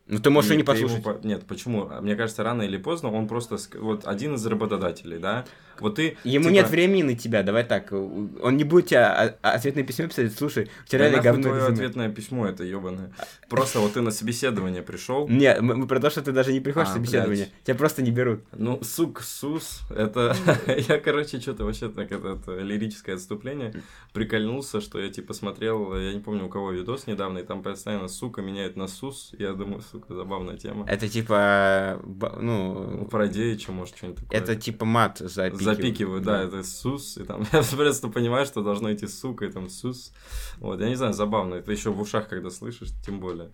Ну, 0.07 0.19
ты 0.19 0.29
можешь 0.29 0.51
и 0.51 0.57
не 0.57 0.63
послушать. 0.63 1.03
по- 1.03 1.19
Нет, 1.25 1.45
почему? 1.47 1.89
Мне 2.01 2.15
кажется, 2.15 2.43
рано 2.43 2.61
или 2.61 2.77
поздно 2.77 3.11
он 3.11 3.27
просто 3.27 3.57
вот 3.79 4.05
один 4.05 4.35
из 4.35 4.45
работодателей, 4.45 5.17
да. 5.17 5.45
Вот 5.81 5.95
ты. 5.95 6.17
Ему 6.23 6.45
типа, 6.45 6.53
нет 6.53 6.69
времени 6.69 7.03
на 7.03 7.15
тебя, 7.15 7.43
давай 7.43 7.63
так. 7.63 7.91
Он 7.91 8.57
не 8.57 8.63
будет 8.63 8.87
тебе 8.87 8.99
ответное 9.41 9.83
письмо 9.83 10.07
писать, 10.07 10.33
слушай, 10.37 10.69
у 10.83 10.87
тебя 10.87 10.99
Да 10.99 11.05
реально 11.05 11.21
говно 11.23 11.41
твое 11.43 11.55
резюме». 11.61 11.73
ответное 11.73 12.09
письмо 12.09 12.47
это 12.47 12.63
ебаное. 12.63 13.11
Просто 13.49 13.79
вот 13.79 13.93
ты 13.93 14.01
на 14.01 14.11
собеседование 14.11 14.81
пришел. 14.81 15.27
Не, 15.27 15.59
мы, 15.61 15.75
мы 15.75 15.87
про 15.87 15.99
то, 15.99 16.09
что 16.09 16.21
ты 16.21 16.31
даже 16.31 16.53
не 16.53 16.59
приходишь 16.59 16.89
А, 16.89 16.91
в 16.91 16.95
собеседование. 16.95 17.49
Тебя 17.63 17.75
просто 17.75 18.01
не 18.01 18.11
берут. 18.11 18.41
Ну, 18.53 18.81
сук, 18.83 19.21
сус, 19.21 19.81
это... 19.89 20.35
я, 20.67 20.99
короче, 20.99 21.39
что-то 21.39 21.65
вообще 21.65 21.89
так, 21.89 22.11
это, 22.11 22.29
это 22.29 22.59
лирическое 22.59 23.15
отступление. 23.15 23.73
Прикольнулся, 24.13 24.81
что 24.81 24.99
я, 24.99 25.09
типа, 25.09 25.33
смотрел, 25.33 25.95
я 25.97 26.13
не 26.13 26.19
помню, 26.19 26.45
у 26.45 26.49
кого 26.49 26.71
видос 26.71 27.07
недавно, 27.07 27.39
и 27.39 27.43
там 27.43 27.61
постоянно 27.63 28.07
сука 28.07 28.41
меняет 28.41 28.75
на 28.75 28.87
сус. 28.87 29.31
Я 29.37 29.53
думаю, 29.53 29.81
сука, 29.81 30.13
забавная 30.13 30.57
тема. 30.57 30.85
Это 30.87 31.07
типа, 31.09 31.99
ба- 32.03 32.37
Ну, 32.41 33.07
про 33.11 33.27
девичью, 33.27 33.73
может, 33.73 33.97
что-нибудь 33.97 34.23
такое. 34.23 34.39
это 34.39 34.55
типа 34.55 34.85
мат 34.85 35.21
запикивают. 35.65 36.23
Запикиваю, 36.23 36.49
да, 36.51 36.57
это 36.57 36.63
сус, 36.67 37.17
и 37.17 37.23
там 37.23 37.41
я 37.51 37.61
просто 37.63 38.07
понимаю, 38.07 38.45
что 38.45 38.61
должно 38.63 38.93
идти 38.93 39.07
сука, 39.07 39.45
и 39.45 39.51
там 39.51 39.69
сус. 39.69 40.13
Вот, 40.59 40.79
я 40.79 40.87
не 40.89 40.95
знаю, 40.95 41.13
забавно, 41.13 41.55
это 41.55 41.71
еще 41.71 41.89
в 41.91 41.99
ушах, 41.99 42.29
когда 42.29 42.49
слышишь, 42.49 42.89
тем 43.05 43.19
более. 43.19 43.51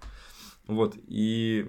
Вот, 0.68 0.96
и 1.08 1.68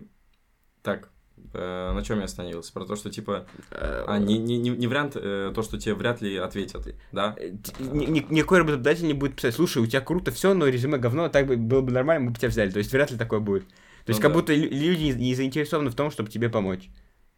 так, 0.83 1.09
э, 1.55 1.93
на 1.95 2.03
чем 2.05 2.19
я 2.19 2.25
остановился? 2.25 2.73
Про 2.73 2.85
то, 2.85 2.95
что 2.97 3.11
типа, 3.11 3.47
Э, 3.71 4.05
а, 4.07 4.19
не, 4.19 4.39
не, 4.39 4.59
не, 4.59 4.71
не 4.71 4.87
вариант, 4.87 5.13
э, 5.17 5.53
то, 5.55 5.63
что 5.63 5.79
тебе 5.79 5.95
вряд 5.95 6.21
ли 6.21 6.37
ответят, 6.37 6.95
да? 7.13 7.35
э, 7.39 7.53
ни- 7.81 8.07
ни- 8.07 8.27
Никакой 8.31 8.59
работодатель 8.59 9.07
не 9.07 9.15
будет 9.15 9.37
писать, 9.37 9.55
слушай, 9.55 9.83
у 9.83 9.87
тебя 9.87 10.01
круто 10.01 10.31
все, 10.31 10.55
но 10.55 10.67
резюме 10.69 10.99
говно, 10.99 11.29
так 11.29 11.47
бы 11.47 11.57
было 11.57 11.81
бы 11.81 11.93
нормально, 11.93 12.27
мы 12.27 12.31
бы 12.33 12.39
тебя 12.39 12.49
взяли. 12.49 12.71
То 12.71 12.79
есть 12.79 12.93
вряд 12.93 13.11
ли 13.11 13.17
такое 13.17 13.41
будет. 13.41 13.67
То 14.05 14.11
есть 14.11 14.19
Ну 14.21 14.23
как 14.23 14.33
да. 14.33 14.39
будто 14.41 14.53
лю- 14.55 14.69
люди 14.71 15.17
не 15.17 15.35
заинтересованы 15.35 15.91
в 15.91 15.95
том, 15.95 16.11
чтобы 16.11 16.29
тебе 16.29 16.49
помочь 16.49 16.91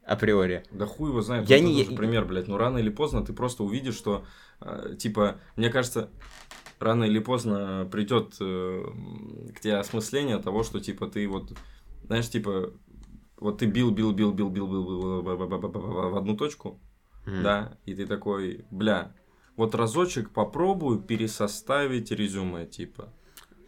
априори. 0.06 0.64
Да 0.70 0.86
хуй 0.86 1.10
его 1.10 1.20
знает, 1.22 1.48
я 1.48 1.60
не... 1.60 1.84
Же 1.84 1.92
пример, 1.92 2.24
блядь, 2.24 2.48
но 2.48 2.58
рано 2.58 2.78
или 2.78 2.90
поздно 2.90 3.24
ты 3.24 3.32
просто 3.32 3.64
увидишь, 3.64 3.96
что, 3.96 4.24
э, 4.60 4.96
типа, 4.98 5.36
мне 5.56 5.70
кажется, 5.70 6.10
рано 6.78 7.04
или 7.04 7.18
поздно 7.18 7.88
придет 7.90 8.36
э, 8.40 8.84
к 9.54 9.60
тебе 9.60 9.76
осмысление 9.76 10.38
того, 10.38 10.62
что, 10.62 10.80
типа, 10.80 11.06
ты 11.06 11.26
вот, 11.28 11.52
знаешь, 12.04 12.28
типа, 12.28 12.72
вот 13.36 13.58
ты 13.58 13.66
бил, 13.66 13.90
бил, 13.90 14.12
бил, 14.12 14.32
бил, 14.32 14.50
бил, 14.50 14.66
бил, 14.66 14.82
бил, 14.82 15.00
бил 15.00 15.70
в 15.70 16.16
одну 16.16 16.36
точку, 16.36 16.80
mm. 17.26 17.42
да, 17.42 17.78
и 17.84 17.94
ты 17.94 18.06
такой, 18.06 18.64
бля, 18.70 19.14
вот 19.56 19.74
разочек 19.74 20.30
попробую 20.30 21.00
пересоставить 21.00 22.10
резюме, 22.10 22.66
типа, 22.66 23.12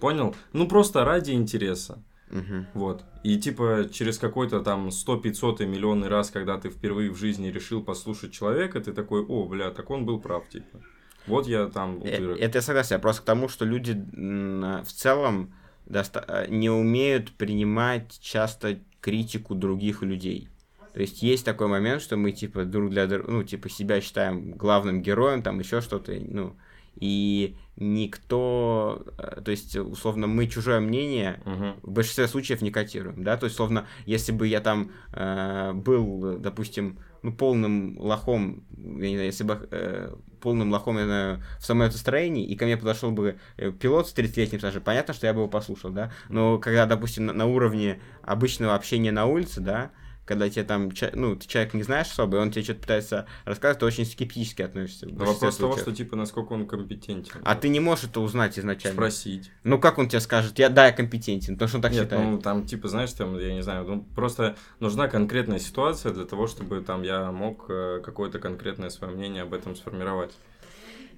понял? 0.01 0.35
Ну, 0.53 0.69
просто 0.69 1.05
ради 1.05 1.33
интереса. 1.33 2.03
Мгм. 2.31 2.67
Вот. 2.75 3.05
И 3.23 3.37
типа 3.39 3.89
через 3.93 4.19
какой-то 4.19 4.61
там 4.61 4.89
100-500 4.91 5.61
и 5.61 5.67
миллионный 5.67 6.09
раз, 6.09 6.31
когда 6.31 6.59
ты 6.59 6.71
впервые 6.71 7.11
в 7.11 7.17
жизни 7.17 7.49
решил 7.49 7.83
послушать 7.83 8.33
человека, 8.33 8.81
ты 8.81 8.93
такой, 8.93 9.23
о, 9.25 9.45
бля, 9.47 9.71
так 9.71 9.91
он 9.91 10.05
был 10.05 10.21
прав, 10.21 10.49
типа. 10.49 10.81
Вот 11.27 11.47
я 11.47 11.67
там 11.67 11.97
Э, 12.03 12.17
утырок. 12.17 12.39
Это 12.41 12.59
я 12.59 12.63
согласен, 12.63 12.97
я 12.97 12.99
просто 13.01 13.23
к 13.23 13.25
тому, 13.25 13.49
что 13.49 13.65
люди 13.65 13.93
м, 13.93 14.83
в 14.85 14.93
целом 14.93 15.55
доста- 15.87 16.25
э, 16.29 16.47
не 16.49 16.71
умеют 16.71 17.33
принимать 17.33 18.19
часто 18.21 18.79
критику 19.01 19.55
других 19.55 20.03
людей. 20.03 20.49
То 20.95 21.01
есть 21.01 21.23
есть 21.23 21.45
такой 21.45 21.67
момент, 21.69 22.01
что 22.03 22.17
мы 22.17 22.33
типа 22.33 22.65
друг 22.65 22.91
для 22.91 23.07
друга, 23.07 23.31
ну 23.31 23.43
типа 23.45 23.69
себя 23.69 24.01
считаем 24.01 24.53
главным 24.53 25.03
героем, 25.03 25.43
там 25.43 25.59
еще 25.61 25.81
что-то, 25.81 26.13
ну 26.13 26.57
и 26.95 27.57
никто, 27.77 29.05
э, 29.19 29.41
то 29.43 29.51
есть 29.51 29.77
условно 29.77 30.27
мы 30.27 30.47
чужое 30.47 30.81
мнение 30.81 31.41
Мгм. 31.45 31.75
в 31.83 31.91
большинстве 31.93 32.27
случаев 32.29 32.63
не 32.63 32.71
котируем, 32.71 33.23
да, 33.23 33.37
то 33.37 33.45
есть, 33.45 33.57
словно, 33.57 33.87
если 34.07 34.33
бы 34.33 34.47
я 34.47 34.61
там 34.61 34.91
э, 35.13 35.73
был, 35.75 36.39
допустим, 36.39 36.99
ну, 37.23 37.33
полным 37.33 37.99
лохом, 37.99 38.65
я 38.77 39.09
не 39.09 39.17
знаю, 39.17 39.27
если 39.27 39.45
бы 39.45 39.69
э, 39.71 40.15
полным 40.41 40.71
лохом, 40.71 40.99
я 40.99 41.05
знаю, 41.05 41.43
в 41.59 41.65
самолетостроении, 41.67 42.47
и 42.47 42.55
ко 42.57 42.65
мне 42.67 42.77
подошел 42.77 43.11
бы 43.11 43.37
э, 43.57 43.73
пилот 43.73 44.09
с 44.09 44.15
30-летним 44.15 44.61
стажем, 44.61 44.83
понятно, 44.83 45.13
что 45.13 45.27
я 45.27 45.33
бы 45.33 45.41
его 45.41 45.49
послушал, 45.49 45.91
да, 45.91 46.13
но 46.29 46.59
когда, 46.59 46.87
допустим, 46.87 47.27
на, 47.27 47.33
на 47.33 47.47
уровне 47.47 48.01
обычного 48.23 48.75
общения 48.75 49.13
на 49.13 49.27
улице, 49.27 49.61
да, 49.61 49.91
когда 50.27 50.51
тебе 50.51 50.65
там, 50.65 50.91
ну, 51.15 51.37
ты 51.37 51.47
человек 51.47 51.73
не 51.73 51.83
знаешь 51.85 52.09
особо, 52.09 52.37
и 52.37 52.41
он 52.41 52.51
тебе 52.51 52.65
что-то 52.65 52.81
пытается 52.81 53.27
рассказывать, 53.45 53.79
ты 53.79 53.87
очень 53.87 54.05
скептически 54.05 54.61
относишься. 54.63 55.07
Да 55.07 55.13
большинстве 55.13 55.49
вопрос 55.49 55.57
того, 55.57 55.77
что 55.79 55.93
типа 55.93 56.17
насколько 56.17 56.53
он 56.53 56.67
компетентен. 56.67 57.41
А 57.45 57.55
ты 57.55 57.69
не 57.69 57.81
можешь 57.81 58.07
это 58.07 58.21
узнать 58.21 58.59
изначально. 58.59 58.97
Спросить. 58.97 59.51
Ну, 59.63 59.79
как 59.79 59.99
он 59.99 60.09
тебе 60.09 60.21
скажет? 60.21 60.59
Я, 60.59 60.69
да, 60.69 60.87
я 60.87 60.93
компетентен, 60.93 61.55
потому 61.55 61.69
что 61.69 61.79
он 61.79 61.83
так 61.83 61.93
Нет, 61.93 62.03
считает. 62.03 62.25
ну 62.29 62.39
там 62.39 62.67
типа, 62.67 62.89
знаешь, 62.89 63.13
там, 63.13 63.39
я 63.39 63.55
не 63.55 63.63
знаю, 63.63 63.87
ну 63.87 64.03
просто 64.15 64.57
нужна 64.81 65.09
конкретная 65.09 65.61
ситуация 65.61 66.13
для 66.13 66.25
того, 66.25 66.49
чтобы 66.49 66.81
там 66.83 67.03
я 67.03 67.31
мог 67.31 67.67
э, 67.71 68.01
какое-то 68.05 68.39
конкретное 68.41 68.91
свое 68.91 69.15
мнение 69.15 69.45
об 69.45 69.55
этом 69.55 69.77
сформировать. 69.77 70.33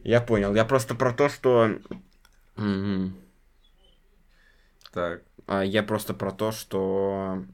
Я 0.04 0.20
понял. 0.20 0.54
Я 0.54 0.64
просто 0.64 0.94
про 0.94 1.12
то, 1.12 1.28
что... 1.28 1.70
Мгм. 2.56 3.16
Так. 4.92 5.22
А, 5.46 5.64
Я 5.64 5.82
просто 5.82 6.14
про 6.14 6.30
то, 6.30 6.52
что... 6.52 7.44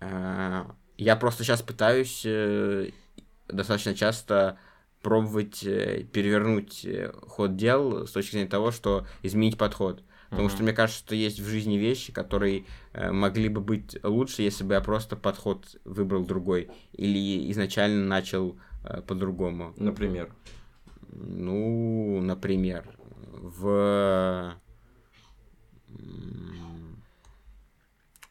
э, 0.00 0.64
Я 0.96 1.16
просто 1.16 1.44
сейчас 1.44 1.62
пытаюсь 1.62 2.22
э, 2.24 2.90
достаточно 3.48 3.94
часто 3.94 4.58
пробовать 5.02 5.64
э, 5.64 6.04
перевернуть 6.12 6.86
ход 7.26 7.56
дел 7.56 8.06
с 8.06 8.10
точки 8.10 8.32
зрения 8.32 8.48
того, 8.48 8.70
что 8.72 9.06
изменить 9.22 9.56
подход. 9.56 10.02
Потому 10.30 10.48
Мгм. 10.48 10.54
что 10.54 10.62
мне 10.62 10.72
кажется, 10.74 10.98
что 10.98 11.14
есть 11.14 11.40
в 11.40 11.46
жизни 11.46 11.76
вещи, 11.76 12.12
которые 12.12 12.64
могли 12.92 13.48
бы 13.48 13.62
быть 13.62 13.96
лучше, 14.02 14.42
если 14.42 14.62
бы 14.62 14.74
я 14.74 14.82
просто 14.82 15.16
подход 15.16 15.76
выбрал 15.86 16.26
другой. 16.26 16.68
Или 16.92 17.50
изначально 17.50 18.04
начал 18.04 18.58
по-другому. 19.06 19.72
Например. 19.78 20.30
Ну, 21.10 22.20
например, 22.20 22.84
в... 23.32 24.54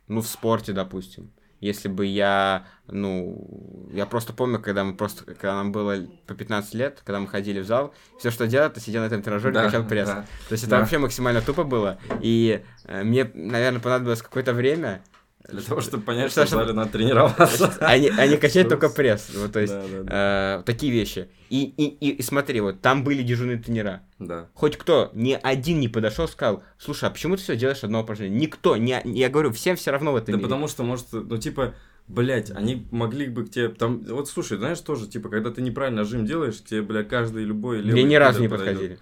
Ну, 0.08 0.22
в 0.22 0.28
спорте, 0.28 0.74
допустим. 0.74 1.32
Если 1.60 1.88
бы 1.88 2.06
я, 2.06 2.66
ну, 2.88 3.90
я 3.94 4.06
просто 4.06 4.34
помню, 4.34 4.60
когда 4.60 4.84
мы 4.84 4.94
просто, 4.96 5.26
когда 5.26 5.56
нам 5.56 5.72
было 5.72 5.96
по 6.28 6.34
15 6.36 6.74
лет, 6.76 7.02
когда 7.04 7.20
мы 7.20 7.28
ходили 7.28 7.60
в 7.62 7.66
зал, 7.66 7.94
все, 8.20 8.30
что 8.32 8.48
делал, 8.48 8.70
ты 8.70 8.80
сидел 8.80 9.02
на 9.02 9.08
этом 9.08 9.22
тренажере, 9.22 9.54
Да, 9.54 9.64
качал 9.66 9.84
пресс. 9.86 10.08
да. 10.08 10.26
То 10.50 10.54
есть 10.54 10.64
это 10.64 10.72
Да. 10.72 10.80
вообще 10.80 10.98
максимально 11.00 11.42
тупо 11.42 11.64
было, 11.64 11.98
и 12.22 12.64
э, 12.86 13.04
мне, 13.04 13.30
наверное, 13.34 13.80
понадобилось 13.82 14.22
какое-то 14.22 14.54
время, 14.54 15.02
Для 15.50 15.62
того, 15.62 15.82
чтобы 15.82 16.04
понять, 16.04 16.32
Что- 16.32 16.46
что 16.46 16.56
в 16.58 16.60
зале 16.60 16.74
надо 16.74 16.92
тренироваться. 16.92 17.74
не 17.98 18.38
качать 18.38 18.68
Что- 18.68 18.70
только 18.72 18.90
пресс, 18.90 19.30
вот, 19.36 19.52
то 19.54 19.60
есть 19.60 19.74
Да, 19.74 19.82
да, 19.92 20.04
да. 20.04 20.60
э, 20.60 20.64
такие 20.66 20.92
вещи. 20.92 21.30
И, 21.50 21.64
и, 21.64 21.86
и, 21.86 22.10
и 22.18 22.22
смотри, 22.22 22.60
вот 22.60 22.82
там 22.82 23.04
были 23.04 23.24
дежурные 23.24 23.58
тренера. 23.58 24.02
Да. 24.20 24.50
Хоть 24.54 24.78
кто, 24.78 25.10
ни 25.14 25.38
один 25.42 25.80
не 25.80 25.88
подошел, 25.88 26.28
сказал, 26.28 26.64
слушай, 26.78 27.06
а 27.06 27.10
почему 27.10 27.38
ты 27.38 27.44
все 27.44 27.56
делаешь 27.56 27.84
одно 27.84 28.02
упражнение? 28.02 28.38
Никто, 28.38 28.76
не, 28.76 29.02
я 29.06 29.30
говорю, 29.30 29.52
всем 29.52 29.76
все 29.78 29.92
равно 29.92 30.12
в 30.12 30.18
этом 30.18 30.34
Да 30.34 30.38
мире. 30.38 30.44
потому 30.44 30.68
что, 30.68 30.84
может, 30.84 31.08
ну, 31.14 31.38
типа, 31.38 31.74
блять, 32.10 32.52
они 32.52 32.86
могли 32.92 33.28
бы 33.28 33.46
к 33.46 33.50
тебе, 33.52 33.70
там, 33.70 34.04
вот, 34.04 34.28
слушай, 34.28 34.58
знаешь, 34.58 34.80
тоже, 34.82 35.08
типа, 35.08 35.30
когда 35.30 35.52
ты 35.52 35.62
неправильно 35.62 36.04
жим 36.04 36.26
делаешь, 36.26 36.56
к 36.58 36.66
тебе, 36.66 36.82
бля, 36.82 37.04
каждый 37.04 37.44
любой 37.46 37.78
Мне 37.78 37.88
левый 37.88 38.04
ни 38.04 38.16
разу 38.16 38.42
не 38.42 38.48
пидор 38.48 38.60
подойдет. 38.60 39.00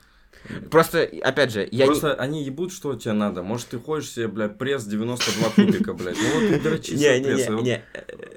Просто, 0.69 1.09
опять 1.21 1.51
же, 1.51 1.67
я 1.71 1.85
не- 1.85 1.91
Просто 1.91 2.13
они 2.15 2.43
ебут, 2.43 2.71
что 2.73 2.95
тебе 2.95 3.13
надо. 3.13 3.41
Может, 3.43 3.67
ты 3.67 3.79
ходишь 3.79 4.09
себе, 4.09 4.27
бля, 4.27 4.47
пресс 4.49 4.85
92 4.85 5.49
кубика, 5.49 5.93
блядь. 5.93 6.17
Ну 6.17 6.39
вот 6.39 6.49
ты 6.49 6.59
дрочи 6.59 6.91
Не, 6.91 7.19
не, 7.19 7.33
не, 7.35 7.61
не, 7.63 7.83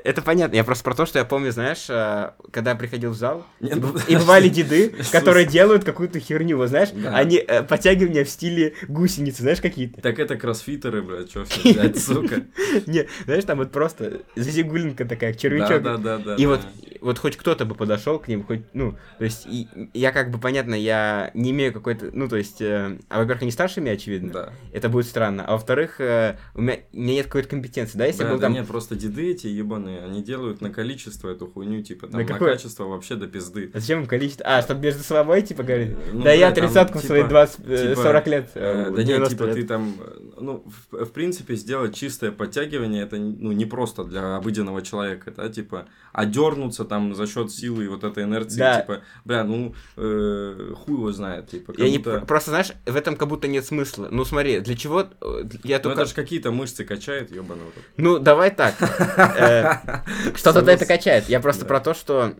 это 0.05 0.23
понятно. 0.23 0.57
Я 0.57 0.65
просто 0.65 0.85
про 0.85 0.95
то, 0.95 1.07
что 1.07 1.19
я 1.19 1.25
помню, 1.25 1.53
знаешь, 1.53 1.87
э, 1.89 2.33
когда 2.51 2.71
я 2.73 2.77
приходил 2.77 3.11
в 3.11 3.17
зал, 3.17 3.47
Не, 3.61 3.71
и, 3.71 3.75
ну, 3.75 3.95
и 4.09 4.17
бывали 4.17 4.49
деды, 4.49 4.95
которые 5.13 5.47
делают 5.47 5.85
какую-то 5.85 6.21
херню, 6.21 6.57
вот 6.57 6.69
знаешь, 6.69 6.91
они 7.13 7.37
э, 7.37 7.63
подтягивания 7.63 8.25
в 8.25 8.29
стиле 8.29 8.75
гусеницы, 8.89 9.43
знаешь, 9.43 9.61
какие-то. 9.61 10.01
Так 10.01 10.19
это 10.19 10.37
кроссфитеры, 10.37 11.03
блядь, 11.03 11.31
чё 11.33 11.45
все 11.45 11.73
взять, 11.73 11.99
сука. 12.03 12.43
Не, 12.87 13.07
знаешь, 13.25 13.45
там 13.45 13.59
вот 13.59 13.73
просто 13.73 14.23
зазигулинка 14.37 15.05
такая, 15.05 15.35
червячок. 15.35 15.83
да, 15.83 15.97
да, 15.97 16.19
да. 16.19 16.35
И 16.37 16.47
вот, 16.47 16.61
вот 17.01 17.19
хоть 17.19 17.37
кто-то 17.37 17.65
бы 17.65 17.75
подошел 17.75 18.19
к 18.19 18.29
ним, 18.29 18.45
хоть, 18.45 18.61
ну, 18.75 18.97
то 19.19 19.25
есть, 19.25 19.47
и, 19.47 19.69
я 19.95 20.13
как 20.13 20.31
бы, 20.31 20.39
понятно, 20.39 20.75
я 20.75 21.31
не 21.35 21.51
имею 21.51 21.73
какой-то, 21.73 22.11
ну, 22.13 22.29
то 22.29 22.37
есть, 22.37 22.61
э, 22.61 22.99
а, 23.09 23.19
во-первых, 23.19 23.43
они 23.43 23.51
старше 23.51 23.81
меня, 23.81 23.93
очевидно, 23.93 24.33
Да. 24.33 24.53
это 24.73 24.89
будет 24.89 25.07
странно, 25.07 25.45
а 25.47 25.53
во-вторых, 25.53 26.01
э, 26.01 26.37
у, 26.55 26.61
меня, 26.61 26.79
у 26.93 26.97
меня 26.99 27.15
нет 27.15 27.27
какой-то 27.27 27.49
компетенции, 27.49 27.99
да, 27.99 28.07
если 28.07 28.23
Бля, 28.23 28.31
был 28.33 28.39
да 28.39 28.47
там... 28.47 28.53
нет, 28.55 28.67
просто 28.67 28.95
деды 28.97 29.31
эти 29.31 29.47
ебаные, 29.47 30.05
они 30.05 30.23
делают 30.23 30.61
на 30.61 30.71
количество 30.71 31.29
эту 31.31 31.47
хуйню, 31.47 31.83
типа, 31.83 32.07
там, 32.09 32.21
На 32.21 32.27
на, 32.27 32.33
какое? 32.33 32.53
качество 32.53 32.85
вообще 32.85 33.15
до 33.17 33.27
пизды. 33.27 33.71
А 33.75 33.81
Зачем 33.81 34.01
им 34.01 34.07
количество? 34.07 34.45
А, 34.47 34.63
чтобы 34.63 34.81
между 34.83 35.03
собой, 35.03 35.43
типа, 35.43 35.63
говорить? 35.63 35.97
Ну, 36.13 36.23
да 36.23 36.33
я 36.33 36.49
бля, 36.49 36.55
там, 36.55 36.65
тридцатку 36.65 36.99
в 36.99 37.03
свои 37.03 37.21
типа- 37.21 37.29
20, 37.31 37.61
э, 37.67 37.89
типа, 37.91 38.03
40 38.03 38.27
лет, 38.29 38.51
Э, 38.55 38.87
э, 38.89 38.91
Да 38.91 38.97
нет, 38.99 39.07
90 39.07 39.31
типа 39.37 39.45
лет. 39.45 39.55
ты 39.57 39.65
там, 39.65 39.95
э, 40.01 40.21
ну, 40.41 40.65
в, 40.91 41.05
в 41.05 41.13
принципе, 41.13 41.55
сделать 41.55 41.95
чистое 41.95 42.33
подтягивание, 42.33 43.03
это, 43.05 43.17
ну, 43.17 43.53
не 43.53 43.65
просто 43.67 44.05
для 44.05 44.37
обыденного 44.37 44.83
человека, 44.83 45.33
да, 45.37 45.49
типа, 45.49 45.87
а 46.13 46.25
дернуться 46.27 46.85
там 46.89 47.15
за 47.15 47.27
счет 47.27 47.53
силы 47.53 47.85
и 47.85 47.89
вот 47.89 48.03
этой 48.05 48.25
инерции, 48.25 48.59
Да. 48.59 48.81
типа, 48.81 49.01
бля, 49.25 49.45
ну, 49.45 49.75
э, 49.97 50.73
хуй 50.77 50.95
его 50.95 51.13
знает, 51.13 51.49
типа, 51.51 51.73
как 51.73 51.79
Я 51.85 51.91
не, 51.91 51.99
будто... 51.99 52.21
просто, 52.23 52.51
знаешь, 52.51 52.73
в 52.87 52.97
этом 52.97 53.17
как 53.17 53.29
будто 53.29 53.47
нет 53.49 53.65
смысла. 53.65 54.09
Ну, 54.11 54.25
смотри, 54.25 54.61
для 54.61 54.77
чего... 54.77 55.01
э, 55.21 55.45
Я 55.65 55.77
Ну, 55.77 55.83
только... 55.83 56.01
это 56.01 56.09
же 56.09 56.15
какие-то 56.15 56.51
мышцы 56.51 56.85
качает, 56.85 57.31
ебаный 57.31 57.63
в 57.65 57.67
рот. 57.77 57.85
Ну, 57.97 58.19
давай 58.19 58.51
так. 58.51 58.75
Э, 59.39 59.75
Что 60.35 60.53
тогда 60.53 60.73
это 60.73 60.87
качает? 60.87 61.29
Я 61.29 61.41
просто 61.41 61.65
про 61.67 61.81
то, 61.81 61.95
что 61.95 62.35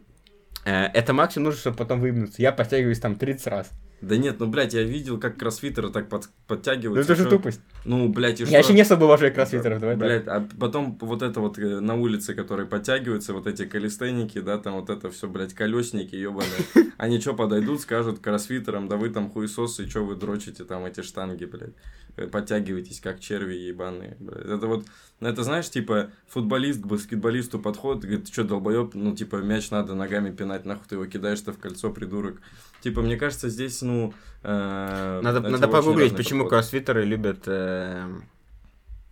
э, 0.65 0.71
это 0.87 1.13
максимум 1.13 1.47
нужно, 1.47 1.61
чтобы 1.61 1.77
потом 1.77 2.01
выебнуться. 2.01 2.41
Я 2.43 2.53
подтягиваюсь 2.53 3.01
там 3.01 3.15
30 3.17 3.47
раз. 3.49 3.71
Да 4.01 4.17
нет, 4.17 4.39
ну, 4.39 4.47
блядь, 4.47 4.75
я 4.75 4.83
видел, 4.85 5.19
как 5.19 5.37
кроссфитеры 5.37 5.91
так 5.91 6.09
под- 6.09 6.27
Ну, 6.27 6.31
подтягиваются. 6.47 7.13
это 7.13 7.23
же 7.23 7.29
тупость. 7.29 7.61
Ну, 7.85 8.09
блядь, 8.09 8.41
и 8.41 8.45
Я 8.45 8.49
что? 8.49 8.59
еще 8.59 8.73
не 8.75 8.83
особо 8.83 9.05
уважаю 9.05 9.35
кроссфитеров, 9.35 9.81
давай 9.81 9.97
так. 9.97 10.07
Блядь, 10.07 10.27
а 10.29 10.49
потом 10.59 10.97
вот 11.01 11.23
это 11.23 11.41
вот 11.41 11.59
э, 11.59 11.81
на 11.81 11.95
улице, 11.97 12.35
которые 12.35 12.67
подтягиваются, 12.69 13.33
вот 13.35 13.47
эти 13.47 13.65
калистеники, 13.67 14.41
да, 14.41 14.59
там 14.59 14.75
вот 14.75 14.89
это 14.91 15.11
все, 15.11 15.29
блядь, 15.29 15.53
колесники 15.55 16.15
ебаные. 16.15 16.49
Они 16.97 17.21
что, 17.21 17.35
подойдут, 17.35 17.81
скажут 17.81 18.21
кроссфитерам, 18.21 18.89
да 18.89 18.97
вы 18.97 19.11
там 19.11 19.31
хуесосы, 19.31 19.89
что 19.89 20.05
вы 20.05 20.15
дрочите 20.17 20.65
там 20.65 20.85
эти 20.85 21.01
штанги, 21.03 21.45
блядь. 21.45 21.75
Э, 22.17 22.27
Подтягиваетесь, 22.29 23.01
как 23.01 23.19
черви 23.21 23.55
ебаные, 23.55 24.17
блядь. 24.21 24.47
Это 24.47 24.67
вот, 24.69 24.85
ну, 25.21 25.29
это 25.29 25.43
знаешь, 25.43 25.69
типа, 25.71 26.11
футболист 26.29 26.83
к 26.83 26.87
баскетболисту 26.87 27.59
подходит, 27.59 28.03
говорит, 28.05 28.29
что, 28.29 28.45
долбоеб, 28.45 28.95
ну, 28.95 29.15
типа, 29.17 29.37
мяч 29.37 29.71
надо 29.71 29.95
ногами 29.95 30.31
пинать, 30.31 30.65
нахуй 30.65 30.85
ты 30.89 30.95
его 30.95 31.07
кидаешь-то 31.07 31.53
в 31.53 31.59
кольцо, 31.59 31.91
придурок. 31.91 32.41
Типа, 32.81 33.03
мне 33.03 33.17
кажется, 33.17 33.49
здесь, 33.49 33.83
ну... 33.83 34.15
э, 34.43 35.21
Надо, 35.23 35.41
надо 35.41 35.69
погуглить, 35.69 36.17
почему 36.17 36.45
подход. 36.45 36.51
кроссфитеры 36.51 37.05
любят... 37.05 37.43
э, 37.47 38.07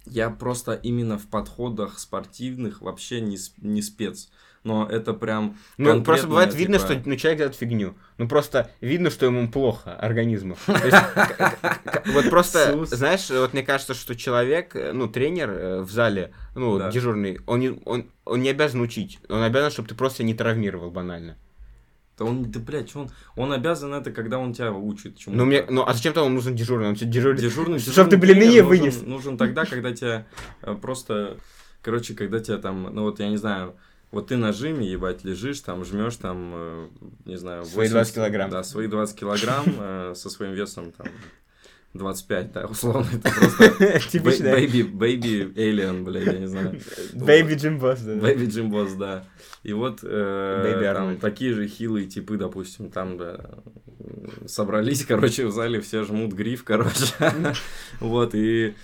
Я 0.06 0.30
просто 0.30 0.74
именно 0.74 1.18
в 1.18 1.26
подходах 1.26 1.98
спортивных 1.98 2.80
вообще 2.80 3.20
не, 3.20 3.36
не 3.58 3.82
спец. 3.82 4.30
Но 4.62 4.84
это 4.88 5.14
прям... 5.14 5.56
Ну, 5.78 6.02
просто 6.02 6.26
бывает 6.26 6.52
видно, 6.52 6.78
типа, 6.78 6.94
что 6.94 7.02
ну, 7.08 7.14
человек 7.16 7.38
делает 7.38 7.56
фигню. 7.56 7.94
Ну, 8.18 8.26
просто 8.28 8.68
видно, 8.80 9.10
что 9.10 9.26
ему 9.26 9.48
плохо, 9.48 9.94
организму. 9.94 10.56
Вот 10.66 12.30
просто, 12.30 12.84
знаешь, 12.86 13.30
вот 13.30 13.52
мне 13.52 13.62
кажется, 13.62 13.94
что 13.94 14.14
человек, 14.16 14.74
э, 14.74 14.92
ну, 14.92 15.08
тренер 15.08 15.82
в 15.82 15.90
зале, 15.90 16.32
ну, 16.54 16.90
дежурный, 16.90 17.40
он 17.46 17.60
не 17.60 18.48
обязан 18.48 18.80
учить. 18.80 19.18
Он 19.28 19.42
обязан, 19.42 19.70
чтобы 19.70 19.88
ты 19.88 19.94
просто 19.94 20.22
не 20.24 20.34
травмировал 20.34 20.90
банально. 20.90 21.36
Да 22.18 22.24
он, 22.24 22.50
да, 22.50 22.60
блядь, 22.60 22.96
он, 22.96 23.10
он 23.36 23.52
обязан 23.52 23.92
это, 23.92 24.10
когда 24.10 24.38
он 24.38 24.54
тебя 24.54 24.72
учит 24.72 25.18
чему-то. 25.18 25.38
Ну, 25.38 25.44
мне, 25.44 25.66
ну, 25.68 25.84
а 25.86 25.92
зачем-то 25.92 26.22
он 26.22 26.34
нужен 26.34 26.54
дежурный? 26.54 26.88
Он 26.88 26.94
тебе 26.94 27.10
дежурный. 27.10 27.42
Дежурный, 27.42 27.78
Чтоб 27.78 27.92
ты 28.08 28.16
дежурный 28.16 28.18
блины 28.18 28.40
тренер 28.46 28.64
вынес. 28.64 28.94
Нужен, 28.96 29.10
нужен 29.10 29.38
тогда, 29.38 29.64
когда 29.66 29.92
тебя 29.92 30.26
э, 30.62 30.74
просто... 30.74 31.36
Короче, 31.82 32.14
когда 32.14 32.40
тебя 32.40 32.56
там, 32.56 32.84
ну 32.94 33.02
вот 33.02 33.20
я 33.20 33.28
не 33.28 33.36
знаю, 33.36 33.76
вот 34.10 34.28
ты 34.28 34.36
на 34.36 34.52
жиме, 34.52 34.90
ебать, 34.90 35.24
лежишь, 35.24 35.60
там, 35.60 35.84
жмешь 35.84 36.16
там, 36.16 36.52
э, 36.54 36.88
не 37.26 37.36
знаю, 37.36 37.64
Свои 37.66 37.88
20 37.88 38.14
килограмм. 38.14 38.50
Да, 38.50 38.62
свои 38.64 38.86
20 38.86 39.18
килограмм 39.18 39.64
э, 39.78 40.12
со 40.16 40.30
своим 40.30 40.52
весом 40.52 40.92
там 40.92 41.06
25, 41.98 42.52
да, 42.52 42.66
условно, 42.66 43.06
это 43.12 43.30
просто 43.30 44.00
Типичный. 44.10 44.52
baby, 44.52 44.82
baby 44.82 45.52
alien, 45.54 46.02
блядь, 46.04 46.26
я 46.26 46.38
не 46.38 46.46
знаю. 46.46 46.80
Baby 47.14 47.54
Gym 47.54 47.78
Boss, 47.78 48.00
да. 48.00 48.14
Baby 48.14 48.46
Gym 48.46 48.70
Boss, 48.70 48.92
да. 48.92 49.24
И 49.62 49.72
вот 49.72 50.00
э, 50.02 50.06
Baby 50.64 50.94
там 50.94 51.16
такие 51.16 51.52
же 51.52 51.66
хилые 51.66 52.06
типы, 52.06 52.36
допустим, 52.36 52.90
там 52.90 53.18
да, 53.18 53.40
собрались, 54.46 55.04
короче, 55.08 55.46
в 55.46 55.52
зале, 55.52 55.80
все 55.80 56.04
жмут 56.04 56.32
гриф, 56.32 56.64
короче. 56.64 57.14
Вот, 58.00 58.34
и 58.34 58.74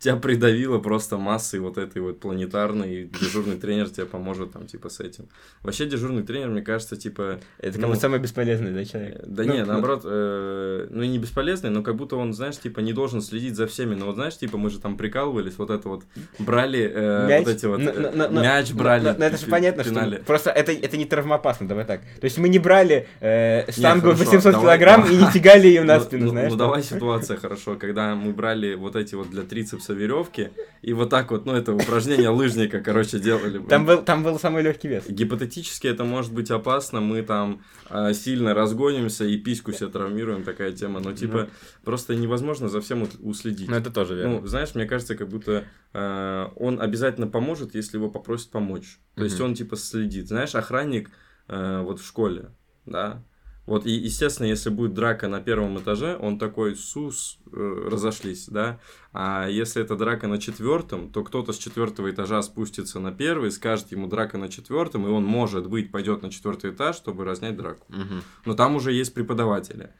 тебя 0.00 0.16
придавило 0.16 0.78
просто 0.78 1.18
массой 1.18 1.60
вот 1.60 1.78
этой 1.78 2.00
вот 2.00 2.20
планетарной, 2.20 3.02
и 3.02 3.04
дежурный 3.04 3.56
тренер 3.56 3.90
тебе 3.90 4.06
поможет 4.06 4.52
там, 4.52 4.66
типа, 4.66 4.88
с 4.88 5.00
этим. 5.00 5.28
Вообще, 5.62 5.84
дежурный 5.84 6.22
тренер, 6.22 6.48
мне 6.48 6.62
кажется, 6.62 6.96
типа... 6.96 7.38
Это 7.58 7.72
как 7.72 7.82
ну, 7.82 7.88
будто 7.88 8.00
самый 8.00 8.18
бесполезный, 8.18 8.72
да, 8.72 8.84
человек? 8.84 9.20
Да 9.26 9.44
Ну, 9.44 9.52
не, 9.52 9.60
ну, 9.60 9.66
наоборот, 9.66 10.02
э, 10.04 10.86
ну 10.90 11.02
и 11.02 11.08
не 11.08 11.18
бесполезный, 11.18 11.68
но 11.68 11.82
как 11.82 11.96
будто 11.96 12.16
он, 12.16 12.32
знаешь, 12.32 12.56
типа 12.56 12.80
не 12.80 12.94
должен 12.94 13.20
следить 13.20 13.56
за 13.56 13.66
всеми. 13.66 13.94
Но 13.94 14.06
вот 14.06 14.14
знаешь, 14.14 14.38
типа 14.38 14.56
мы 14.56 14.70
же 14.70 14.80
там 14.80 14.96
прикалывались, 14.96 15.58
вот 15.58 15.68
это 15.68 15.88
вот 15.88 16.04
брали, 16.38 16.90
э, 16.92 17.28
Мяч? 17.28 17.46
вот 17.46 17.54
эти 17.54 17.66
вот, 17.66 17.80
Ну, 17.80 17.90
э, 17.90 18.10
ну, 18.14 18.26
ну, 18.30 18.40
мяч 18.40 18.72
брали. 18.72 19.08
ну, 19.08 19.14
ну, 19.18 19.24
это 19.26 19.36
же 19.36 19.46
понятно, 19.46 19.84
что 19.84 20.20
просто 20.24 20.50
это, 20.50 20.72
это 20.72 20.96
не 20.96 21.04
травмоопасно, 21.04 21.68
давай 21.68 21.84
так. 21.84 22.00
То 22.20 22.24
есть 22.24 22.38
мы 22.38 22.48
не 22.48 22.58
брали 22.58 23.06
э, 23.20 23.70
штангу 23.70 24.12
хорошо, 24.12 24.24
800 24.24 24.52
давай, 24.52 24.60
килограмм 24.60 25.02
давай. 25.02 25.14
и 25.14 25.18
не 25.18 25.32
тягали 25.32 25.66
ее 25.66 25.82
на 25.82 25.98
Ну, 25.98 26.04
спину, 26.04 26.24
ну, 26.24 26.30
знаешь? 26.30 26.50
Ну, 26.50 26.56
давай 26.56 26.82
ситуация 26.82 27.36
хорошо, 27.36 27.76
когда 27.76 28.14
мы 28.14 28.32
брали 28.32 28.74
вот 28.74 28.96
эти 28.96 29.14
вот 29.14 29.28
для 29.28 29.42
трицепса 29.42 29.89
веревки, 29.92 30.50
и 30.82 30.92
вот 30.92 31.10
так 31.10 31.30
вот, 31.30 31.46
ну, 31.46 31.52
это 31.52 31.72
упражнение 31.74 32.28
лыжника, 32.30 32.80
короче, 32.80 33.18
делали. 33.18 33.58
Там 33.58 33.84
был, 33.86 34.02
там 34.02 34.22
был 34.22 34.38
самый 34.38 34.62
легкий 34.62 34.88
вес. 34.88 35.04
Гипотетически 35.08 35.86
это 35.86 36.04
может 36.04 36.32
быть 36.32 36.50
опасно, 36.50 37.00
мы 37.00 37.22
там 37.22 37.62
а, 37.88 38.12
сильно 38.12 38.54
разгонимся 38.54 39.24
и 39.24 39.36
письку 39.36 39.72
себе 39.72 39.88
травмируем, 39.88 40.42
такая 40.42 40.72
тема, 40.72 41.00
но 41.00 41.12
типа 41.12 41.48
просто 41.84 42.14
невозможно 42.14 42.68
за 42.68 42.80
всем 42.80 43.06
уследить. 43.20 43.68
Ну, 43.68 43.76
это 43.76 43.90
тоже 43.90 44.14
верно. 44.16 44.40
Ну, 44.40 44.46
знаешь, 44.46 44.74
мне 44.74 44.86
кажется, 44.86 45.14
как 45.16 45.28
будто 45.28 45.64
э, 45.92 46.46
он 46.56 46.80
обязательно 46.80 47.26
поможет, 47.26 47.74
если 47.74 47.96
его 47.96 48.10
попросят 48.10 48.50
помочь. 48.50 48.98
То 49.16 49.24
есть 49.24 49.36
Мгм. 49.38 49.50
он 49.50 49.54
типа 49.54 49.76
следит. 49.76 50.28
Знаешь, 50.28 50.54
охранник 50.54 51.10
э, 51.48 51.82
вот 51.82 52.00
в 52.00 52.06
школе, 52.06 52.50
да. 52.86 53.22
Вот, 53.66 53.86
и, 53.86 53.90
естественно, 53.92 54.46
если 54.46 54.68
будет 54.70 54.94
драка 54.94 55.28
на 55.28 55.40
первом 55.40 55.78
этаже, 55.78 56.16
он 56.20 56.38
такой, 56.38 56.74
сус, 56.74 57.38
э, 57.52 57.88
разошлись, 57.90 58.46
да. 58.48 58.80
А 59.12 59.46
если 59.48 59.82
это 59.82 59.96
драка 59.96 60.26
на 60.26 60.38
четвертом, 60.38 61.10
то 61.10 61.22
кто-то 61.22 61.52
с 61.52 61.58
четвертого 61.58 62.10
этажа 62.10 62.42
спустится 62.42 62.98
на 62.98 63.12
первый, 63.12 63.50
скажет 63.52 63.92
ему 63.92 64.08
драка 64.08 64.38
на 64.38 64.48
четвертом, 64.48 65.06
и 65.06 65.10
он, 65.10 65.24
может 65.24 65.68
быть, 65.68 65.92
пойдет 65.92 66.22
на 66.22 66.30
четвертый 66.30 66.70
этаж, 66.72 66.96
чтобы 66.96 67.24
разнять 67.24 67.56
драку. 67.56 67.84
Мгм. 67.88 68.22
Но 68.44 68.54
там 68.54 68.74
уже 68.76 68.92
есть 68.92 69.14
преподаватели. 69.14 69.90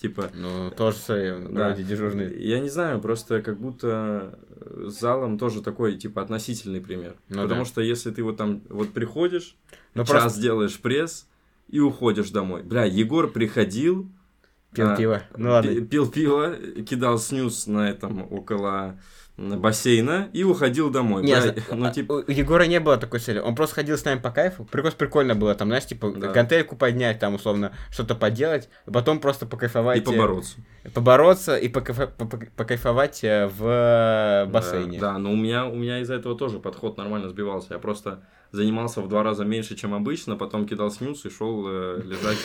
Типа, 0.00 0.30
Ну, 0.34 0.70
тоже 0.70 0.96
свои, 0.96 1.30
Да. 1.30 1.68
вроде 1.68 1.82
дежурный. 1.84 2.42
я 2.42 2.58
не 2.58 2.70
знаю, 2.70 3.00
просто 3.00 3.42
как 3.42 3.60
будто 3.60 4.38
э, 4.50 4.86
с 4.88 4.98
залом 4.98 5.38
тоже 5.38 5.62
такой, 5.62 5.98
типа, 5.98 6.22
относительный 6.22 6.80
пример. 6.80 7.16
Ну 7.28 7.42
Потому 7.42 7.60
да. 7.62 7.66
что 7.66 7.80
если 7.82 8.10
ты 8.10 8.22
вот 8.24 8.38
там 8.38 8.62
вот 8.70 8.94
приходишь, 8.94 9.56
Ну, 9.94 10.04
час 10.04 10.10
просто 10.10 10.40
делаешь 10.40 10.80
пресс 10.80 11.28
и 11.70 11.78
уходишь 11.78 12.30
домой. 12.30 12.62
Бля, 12.62 12.84
Егор 12.84 13.30
приходил, 13.30 14.10
пил 14.74 14.90
а, 14.90 14.96
пиво. 14.96 15.22
Ну, 15.36 15.50
ладно. 15.50 15.80
пил 15.86 16.10
пиво, 16.10 16.54
кидал 16.86 17.18
снюс 17.18 17.66
на 17.66 17.88
этом 17.88 18.26
около 18.30 19.00
бассейна 19.40 20.28
и 20.32 20.44
уходил 20.44 20.90
домой. 20.90 21.22
Нет, 21.22 21.62
ну, 21.72 21.90
типа, 21.90 22.24
у 22.26 22.30
Егора 22.30 22.64
не 22.64 22.78
было 22.80 22.96
такой 22.98 23.20
цели. 23.20 23.38
Он 23.38 23.54
просто 23.54 23.76
ходил 23.76 23.96
с 23.96 24.04
нами 24.04 24.18
по 24.20 24.30
кайфу. 24.30 24.64
Прикольно, 24.64 24.96
прикольно 24.96 25.34
было 25.34 25.54
там, 25.54 25.68
знаешь, 25.68 25.86
типа 25.86 26.12
Да. 26.14 26.28
гантельку 26.28 26.76
поднять, 26.76 27.18
там 27.18 27.34
условно 27.34 27.72
что-то 27.90 28.14
поделать, 28.14 28.68
потом 28.92 29.18
просто 29.20 29.46
покайфовать. 29.46 29.98
и 29.98 30.00
побороться. 30.02 30.56
э, 30.84 30.90
Побороться 30.90 31.56
и 31.56 31.68
покайфа- 31.68 32.08
по- 32.16 32.26
по- 32.26 32.46
покайфовать 32.56 33.24
э, 33.24 33.46
в 33.46 33.64
э, 33.66 34.46
бассейне. 34.50 34.98
Да, 35.00 35.12
да, 35.12 35.18
но 35.18 35.32
у 35.32 35.36
меня, 35.36 35.66
у 35.66 35.74
меня 35.74 36.00
из-за 36.00 36.14
этого 36.14 36.36
тоже 36.36 36.58
подход 36.58 36.98
нормально 36.98 37.28
сбивался. 37.30 37.74
Я 37.74 37.78
просто 37.78 38.22
занимался 38.52 39.00
в 39.00 39.08
два 39.08 39.22
раза 39.22 39.44
меньше, 39.44 39.74
чем 39.76 39.94
обычно, 39.94 40.36
потом 40.36 40.66
кидал 40.66 40.90
снюс 40.90 41.24
и 41.24 41.30
шел 41.30 41.66
лежать, 41.68 42.38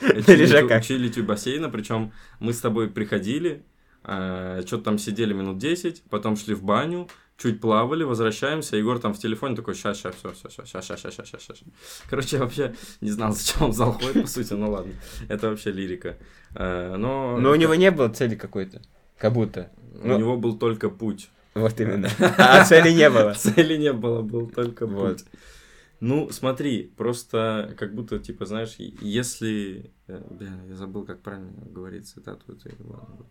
чилить 0.84 1.18
у 1.18 1.22
бассейна. 1.24 1.68
Причем 1.68 2.12
мы 2.40 2.52
с 2.52 2.58
тобой 2.60 2.88
приходили, 2.88 3.64
что-то 4.06 4.82
там 4.84 4.98
сидели 4.98 5.32
минут 5.34 5.58
10, 5.58 6.02
потом 6.10 6.36
шли 6.36 6.54
в 6.54 6.62
баню, 6.62 7.08
чуть 7.36 7.60
плавали, 7.60 8.04
возвращаемся. 8.04 8.76
Егор 8.76 8.98
там 8.98 9.12
в 9.12 9.18
телефоне 9.18 9.56
такой, 9.56 9.74
ща, 9.74 9.94
ща, 9.94 10.10
все, 10.12 10.32
все, 10.32 10.48
ща, 10.64 10.82
ща, 10.82 10.96
ща, 10.96 11.10
ща, 11.10 11.24
ща, 11.24 11.38
ща. 11.38 11.54
Короче, 12.08 12.36
я 12.36 12.42
вообще 12.42 12.74
не 13.00 13.10
знал, 13.10 13.32
зачем 13.36 13.62
он 13.62 13.70
в 13.70 13.74
зал 13.74 13.92
ходит, 13.92 14.22
по 14.22 14.28
сути, 14.28 14.54
ну 14.54 14.70
ладно. 14.70 14.92
Это 15.28 15.48
вообще 15.48 15.72
лирика. 15.72 16.16
Э, 16.54 16.96
Но, 16.96 17.38
Но 17.38 17.50
у 17.50 17.56
него 17.56 17.74
не 17.74 17.90
было 17.90 18.08
цели 18.08 18.36
какой-то. 18.36 18.80
Как 19.18 19.32
будто. 19.32 19.70
у 20.02 20.08
ну- 20.08 20.18
него 20.18 20.36
был 20.36 20.58
только 20.58 20.88
путь. 20.90 21.30
Вот 21.54 21.80
именно. 21.80 22.08
А 22.38 22.64
цели 22.64 22.92
не 22.92 23.10
было. 23.10 23.32
Цели 23.34 23.78
не 23.78 23.92
было, 23.92 24.22
был 24.22 24.46
только 24.50 24.86
путь. 24.86 25.24
Ну, 26.00 26.28
смотри, 26.30 26.92
просто 26.96 27.74
как 27.78 27.94
будто, 27.94 28.18
типа, 28.18 28.44
знаешь, 28.44 28.76
если... 29.00 29.90
э, 30.08 30.22
Бля, 30.30 30.50
я 30.68 30.74
забыл, 30.76 31.06
как 31.06 31.22
правильно 31.22 31.50
говорить 31.70 32.06
цитату. 32.06 32.52
Это, 32.52 32.70
ладно. 32.84 33.24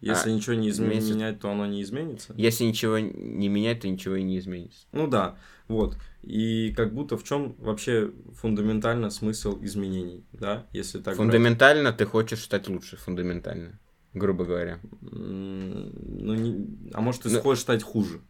Если 0.00 0.30
А, 0.30 0.32
ничего 0.32 0.54
не 0.54 0.68
изме- 0.68 0.86
имеется- 0.88 1.14
менять, 1.14 1.40
то 1.40 1.50
оно 1.50 1.66
не 1.66 1.82
изменится. 1.82 2.34
Если 2.36 2.64
ничего 2.64 2.98
не 2.98 3.48
менять, 3.48 3.80
то 3.80 3.88
ничего 3.88 4.16
и 4.16 4.22
не 4.22 4.38
изменится. 4.38 4.86
Ну 4.92 5.06
да, 5.08 5.36
вот. 5.68 5.96
И 6.22 6.72
как 6.76 6.92
будто 6.92 7.16
в 7.16 7.24
чем 7.24 7.54
вообще 7.58 8.10
фундаментально 8.34 9.10
смысл 9.10 9.58
изменений, 9.62 10.24
да, 10.32 10.66
если 10.72 10.98
так 10.98 11.04
брать. 11.04 11.16
Фундаментально 11.16 11.92
ты 11.92 12.04
хочешь 12.04 12.40
стать 12.44 12.68
лучше, 12.68 12.96
фундаментально. 12.96 13.78
Грубо 14.12 14.44
говоря. 14.44 14.80
Ну, 15.00 16.34
не... 16.34 16.66
а 16.92 17.00
может, 17.00 17.22
ты 17.22 17.30
Ну- 17.30 17.40
хочешь 17.40 17.62
стать 17.62 17.82
хуже? 17.82 18.20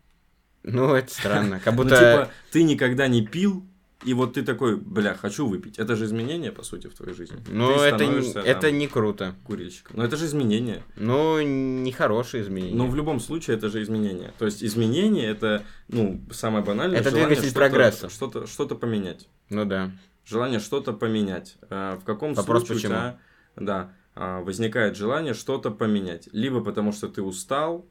Ну, 0.63 0.95
это 0.95 1.13
странно. 1.13 1.61
Как 1.61 1.75
Ну, 1.77 1.83
будто... 1.85 1.97
типа, 1.97 2.31
ты 2.51 2.65
никогда 2.65 3.07
не 3.09 3.25
пил, 3.25 3.65
и 4.05 4.15
вот 4.15 4.35
ты 4.35 4.43
такой, 4.43 4.77
бля, 4.77 5.15
хочу 5.15 5.47
выпить. 5.47 5.79
Это 5.79 5.97
же 5.97 6.05
изменение, 6.05 6.53
по 6.53 6.63
сути, 6.63 6.87
в 6.87 6.95
твоей 6.95 7.15
жизни. 7.15 7.39
Ну, 7.49 7.71
это, 7.81 8.05
не- 8.07 8.33
это 8.33 8.71
не 8.71 8.87
круто. 8.89 9.35
курильщиком. 9.45 9.97
Но 9.97 10.05
это 10.05 10.17
же 10.17 10.27
изменение. 10.27 10.83
Ну, 10.97 11.41
нехорошие 11.41 12.43
изменения. 12.43 12.75
Но 12.77 12.87
в 12.87 12.95
любом 12.95 13.21
случае 13.21 13.57
это 13.57 13.69
же 13.71 13.83
изменение. 13.83 14.33
То 14.39 14.45
есть 14.45 14.63
изменение 14.63 15.27
это, 15.27 15.65
ну, 15.89 16.21
самое 16.31 16.65
банальное. 16.65 17.01
Это 17.01 17.11
двигатель 17.11 17.43
что-то- 17.45 17.55
прогресса. 17.55 18.09
Что-то, 18.11 18.47
что-то 18.47 18.75
поменять. 18.75 19.29
Ну 19.51 19.65
да. 19.65 19.91
Желание 20.27 20.61
что-то 20.61 20.93
поменять. 20.93 21.57
А, 21.71 21.97
В 21.99 22.05
каком 22.05 22.35
Вопрос, 22.35 22.67
случае 22.67 22.75
почему? 22.91 22.93
у 22.93 22.97
тебя, 22.97 23.19
да, 23.57 23.93
а, 24.15 24.41
возникает 24.43 24.97
желание 24.97 25.35
что-то 25.35 25.71
поменять. 25.71 26.29
Либо 26.33 26.63
потому, 26.63 26.93
что 26.93 27.09
ты 27.09 27.23
устал, 27.23 27.87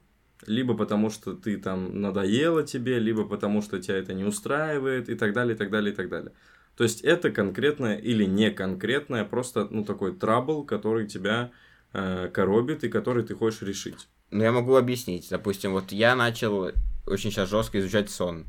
либо 0.48 0.76
потому, 0.76 1.10
что 1.10 1.34
ты 1.34 1.58
там 1.58 2.02
надоело 2.02 2.64
тебе, 2.64 3.00
либо 3.00 3.26
потому, 3.26 3.62
что 3.62 3.82
тебя 3.82 3.98
это 3.98 4.14
не 4.14 4.24
устраивает, 4.24 5.10
и 5.10 5.16
так 5.16 5.34
далее, 5.34 5.56
и 5.56 5.58
так 5.58 5.70
далее, 5.70 5.94
и 5.94 5.96
так 5.96 6.10
далее. 6.10 6.32
То 6.76 6.84
есть 6.84 7.02
это 7.02 7.32
конкретное 7.32 7.98
или 7.98 8.26
не 8.26 8.52
конкретное, 8.52 9.24
просто, 9.24 9.68
ну, 9.70 9.86
такой 9.86 10.16
трабл, 10.16 10.66
который 10.66 11.08
тебя 11.08 11.52
э, 11.94 12.30
коробит 12.34 12.84
и 12.84 12.90
который 12.90 13.24
ты 13.24 13.36
хочешь 13.36 13.62
решить. 13.62 14.08
Ну, 14.32 14.44
я 14.44 14.52
могу 14.52 14.76
объяснить. 14.76 15.30
Допустим, 15.30 15.72
вот 15.72 15.92
я 15.92 16.16
начал 16.16 16.72
очень 17.06 17.32
сейчас 17.32 17.50
жестко 17.50 17.80
изучать 17.80 18.10
сон. 18.10 18.46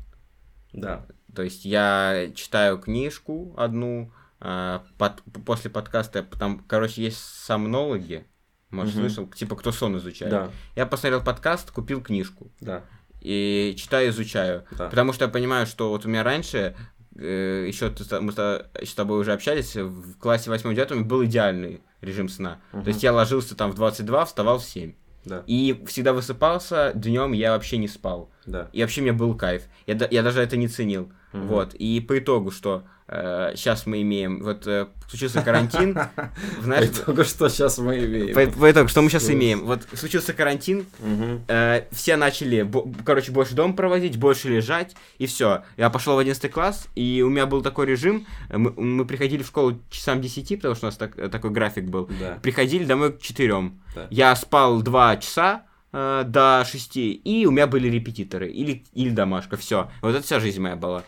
Да. 0.73 1.05
То 1.33 1.43
есть 1.43 1.65
я 1.65 2.31
читаю 2.35 2.79
книжку 2.79 3.53
одну, 3.57 4.11
а, 4.39 4.83
под- 4.97 5.21
после 5.45 5.69
подкаста 5.69 6.27
там, 6.37 6.63
короче, 6.67 7.03
есть 7.03 7.19
сомнологи, 7.19 8.25
может, 8.71 8.95
Мгм. 8.95 9.03
слышал, 9.09 9.27
типа, 9.27 9.55
кто 9.55 9.71
сон 9.71 9.97
изучает. 9.97 10.31
Да, 10.31 10.51
Я 10.75 10.85
посмотрел 10.85 11.21
подкаст, 11.23 11.71
купил 11.71 12.01
книжку 12.01 12.51
да, 12.59 12.83
и 13.21 13.75
читаю, 13.77 14.09
изучаю. 14.09 14.65
да. 14.71 14.89
Потому 14.89 15.13
что 15.13 15.25
я 15.25 15.31
понимаю, 15.31 15.65
что 15.65 15.89
вот 15.89 16.05
у 16.05 16.09
меня 16.09 16.23
раньше, 16.23 16.75
еще 17.15 17.93
мы 18.21 18.31
с 18.31 18.93
тобой- 18.93 19.19
уже 19.19 19.33
общались, 19.33 19.75
в 19.75 20.17
классе 20.19 20.49
8-9 20.49 21.03
был 21.05 21.23
идеальный 21.25 21.81
режим 22.01 22.29
сна. 22.29 22.59
Мгм. 22.73 22.83
То 22.83 22.87
есть 22.89 23.03
я 23.03 23.11
ложился 23.13 23.55
там 23.55 23.71
в 23.71 23.75
22, 23.75 24.25
вставал 24.25 24.59
в 24.59 24.63
7. 24.65 24.93
Да, 25.25 25.43
И 25.45 25.83
всегда 25.87 26.13
высыпался, 26.13 26.93
днем 26.95 27.33
я 27.33 27.51
вообще 27.51 27.77
не 27.77 27.89
спал. 27.89 28.29
да. 28.45 28.69
И 28.71 28.81
вообще 28.81 29.01
мне 29.01 29.11
был 29.11 29.35
кайф. 29.35 29.63
Я, 29.85 29.97
я 30.09 30.23
даже 30.23 30.39
это 30.41 30.55
не 30.55 30.69
ценил. 30.69 31.11
Мгм. 31.33 31.47
Вот. 31.47 31.73
И 31.75 31.99
по 32.01 32.17
итогу, 32.17 32.51
что 32.51 32.83
сейчас 33.09 33.85
мы 33.85 34.01
имеем, 34.01 34.43
вот 34.43 34.67
э, 34.67 34.87
случился 35.09 35.41
карантин, 35.41 35.97
знаешь, 36.61 36.89
Только 37.05 37.23
что 37.23 37.47
сейчас 37.47 37.77
мы 37.77 37.97
имеем. 38.03 38.33
по, 38.35 38.59
по 38.59 38.69
итогу, 38.69 38.89
что 38.89 39.01
мы 39.01 39.09
сейчас 39.09 39.29
имеем? 39.29 39.65
Вот 39.65 39.83
случился 39.93 40.33
карантин, 40.33 40.85
Мгм. 40.99 41.43
э, 41.47 41.85
все 41.91 42.17
начали, 42.17 42.69
короче, 43.05 43.31
больше 43.31 43.55
дом 43.55 43.77
проводить, 43.77 44.17
больше 44.17 44.49
лежать, 44.49 44.93
и 45.19 45.25
все. 45.25 45.63
Я 45.77 45.89
пошел 45.89 46.15
в 46.15 46.19
11 46.19 46.51
класс, 46.51 46.89
и 46.95 47.21
у 47.25 47.29
меня 47.29 47.45
был 47.45 47.61
такой 47.61 47.85
режим, 47.85 48.27
э, 48.49 48.57
мы, 48.57 48.71
мы 48.71 49.05
приходили 49.05 49.41
в 49.41 49.47
школу 49.47 49.79
часам 49.89 50.19
10, 50.19 50.57
потому 50.57 50.75
что 50.75 50.87
у 50.87 50.89
нас 50.89 50.97
так- 50.97 51.17
э, 51.17 51.29
такой 51.29 51.51
график 51.51 51.85
был. 51.85 52.09
Да, 52.19 52.39
Приходили 52.41 52.83
домой 52.83 53.13
к 53.13 53.21
4. 53.21 53.71
да. 53.95 54.07
Я 54.09 54.35
спал 54.35 54.81
2 54.81 55.15
часа 55.17 55.63
э, 55.93 56.23
до 56.27 56.65
6, 56.69 56.97
и 56.97 57.45
у 57.47 57.51
меня 57.51 57.67
были 57.67 57.87
репетиторы, 57.87 58.49
или, 58.49 58.83
или 58.93 59.11
домашка, 59.11 59.55
все. 59.55 59.89
Вот 60.01 60.09
это 60.13 60.23
вся 60.25 60.41
жизнь 60.41 60.59
моя 60.59 60.75
была. 60.75 61.03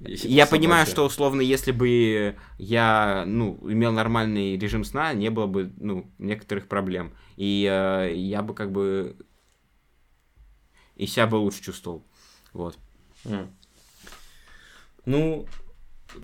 Я 0.00 0.46
понимаю, 0.46 0.86
что 0.86 1.04
условно, 1.04 1.40
если 1.42 1.72
бы 1.72 2.36
я, 2.58 3.24
ну, 3.26 3.58
имел 3.70 3.92
нормальный 3.92 4.56
режим 4.56 4.84
сна, 4.84 5.12
не 5.12 5.30
было 5.30 5.46
бы, 5.46 5.72
ну, 5.78 6.10
некоторых 6.18 6.68
проблем. 6.68 7.12
И 7.36 7.68
э, 7.70 8.14
я 8.14 8.42
бы 8.42 8.54
как 8.54 8.72
бы 8.72 9.16
и 10.96 11.06
себя 11.06 11.26
бы 11.26 11.36
лучше 11.36 11.62
чувствовал. 11.62 12.02
Вот. 12.52 12.78
М. 13.26 13.50
Ну, 15.04 15.46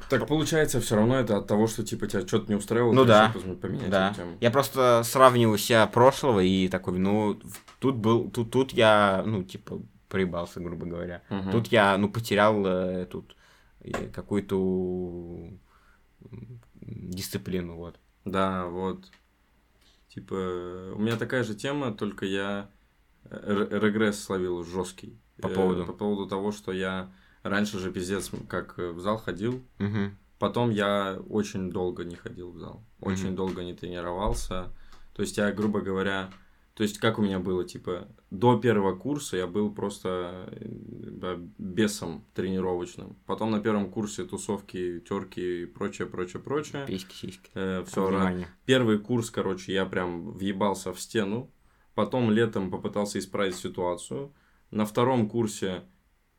так 0.08 0.26
получается, 0.26 0.80
все 0.80 0.96
равно 0.96 1.18
это 1.18 1.38
от 1.38 1.46
того, 1.46 1.66
что 1.66 1.84
типа 1.84 2.06
тебя 2.06 2.26
что-то 2.26 2.50
не 2.50 2.56
устраивало, 2.56 2.92
Ну 2.92 3.04
да. 3.04 3.32
поменять 3.60 3.90
Да. 3.90 4.14
тему. 4.14 4.36
Я 4.40 4.50
просто 4.50 5.02
сравниваю 5.04 5.58
себя 5.58 5.86
прошлого 5.86 6.40
и 6.40 6.68
такой, 6.68 6.98
ну, 6.98 7.38
тут 7.78 7.96
был, 7.96 8.30
тут, 8.30 8.50
тут 8.50 8.72
я, 8.72 9.22
ну, 9.24 9.42
типа, 9.44 9.80
проебался, 10.08 10.60
грубо 10.60 10.86
говоря. 10.86 11.22
Мгм. 11.30 11.52
Тут 11.52 11.68
я, 11.68 11.96
ну, 11.98 12.08
потерял 12.08 12.64
э, 12.66 13.06
тут 13.06 13.36
какую-то 13.92 15.50
дисциплину, 16.80 17.76
вот. 17.76 17.96
Да, 18.24 18.66
вот. 18.66 19.10
Типа, 20.08 20.34
у 20.94 20.98
меня 20.98 21.16
такая 21.16 21.44
же 21.44 21.54
тема, 21.54 21.92
только 21.92 22.24
я 22.26 22.70
р- 23.30 23.68
регресс 23.82 24.22
словил 24.22 24.64
жесткий. 24.64 25.18
По 25.40 25.48
поводу? 25.48 25.84
По 25.84 25.92
поводу 25.92 26.26
того, 26.28 26.52
что 26.52 26.72
я 26.72 27.12
раньше 27.42 27.78
же 27.78 27.92
пиздец 27.92 28.30
как 28.48 28.78
э, 28.78 28.90
в 28.92 29.00
зал 29.00 29.18
ходил, 29.18 29.62
Мгм. 29.78 30.16
потом 30.38 30.70
я 30.70 31.18
очень 31.28 31.70
долго 31.70 32.04
не 32.04 32.16
ходил 32.16 32.52
в 32.52 32.58
зал, 32.58 32.82
очень 33.00 33.28
Мгм. 33.28 33.36
долго 33.36 33.62
не 33.64 33.74
тренировался. 33.74 34.72
То 35.14 35.22
есть 35.22 35.36
я, 35.36 35.52
грубо 35.52 35.80
говоря, 35.82 36.30
то 36.76 36.82
есть 36.82 36.98
как 36.98 37.18
у 37.18 37.22
меня 37.22 37.38
было, 37.38 37.64
типа, 37.64 38.06
до 38.30 38.58
первого 38.58 38.94
курса 38.94 39.38
я 39.38 39.46
был 39.46 39.72
просто 39.72 40.46
э, 40.50 41.38
бесом 41.56 42.26
тренировочным. 42.34 43.16
Потом 43.24 43.50
на 43.50 43.60
первом 43.60 43.90
курсе 43.90 44.24
тусовки, 44.24 45.00
терки 45.00 45.62
и 45.62 45.64
прочее, 45.64 46.06
прочее, 46.06 46.42
прочее. 46.42 46.84
Письки, 46.86 47.14
сиськи. 47.14 47.50
все, 47.86 48.06
Внимание. 48.06 48.48
Первый 48.66 48.98
курс, 48.98 49.30
короче, 49.30 49.72
я 49.72 49.86
прям 49.86 50.32
въебался 50.32 50.92
в 50.92 51.00
стену. 51.00 51.50
Потом 51.94 52.30
летом 52.30 52.70
попытался 52.70 53.18
исправить 53.20 53.56
ситуацию. 53.56 54.34
На 54.70 54.84
втором 54.84 55.30
курсе 55.30 55.84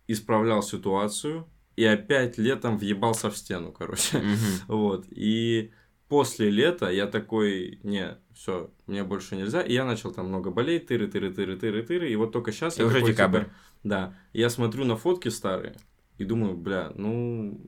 исправлял 0.06 0.62
ситуацию. 0.62 1.47
И 1.76 1.84
опять 1.84 2.38
летом 2.38 2.78
въебался 2.78 3.32
в 3.32 3.38
стену, 3.38 3.71
короче. 3.71 4.19
Мгм. 4.19 4.38
Вот. 4.67 5.06
И 5.10 5.71
после 6.08 6.52
лета 6.52 6.91
я 6.91 7.08
такой, 7.08 7.80
не, 7.82 8.19
все, 8.38 8.69
мне 8.86 9.04
больше 9.04 9.36
нельзя. 9.36 9.62
И 9.62 9.73
я 9.73 9.84
начал 9.84 10.12
там 10.12 10.28
много 10.28 10.52
болеть, 10.52 10.86
тыры, 10.88 11.08
тыры, 11.08 11.34
тыры, 11.34 11.58
тыры, 11.58 11.82
тыры. 11.82 12.12
И 12.12 12.15
вот 12.15 12.32
только 12.32 12.52
сейчас 12.52 12.78
И 12.78 12.82
я 12.82 12.86
уже 12.88 12.97
такой, 12.97 13.12
декабрь. 13.12 13.39
типа, 13.45 13.52
да. 13.84 14.13
Я 14.32 14.50
смотрю 14.52 14.86
на 14.86 14.95
фотки 14.95 15.30
старые 15.30 15.76
и 16.19 16.23
думаю, 16.23 16.56
бля, 16.56 16.91
ну, 16.95 17.60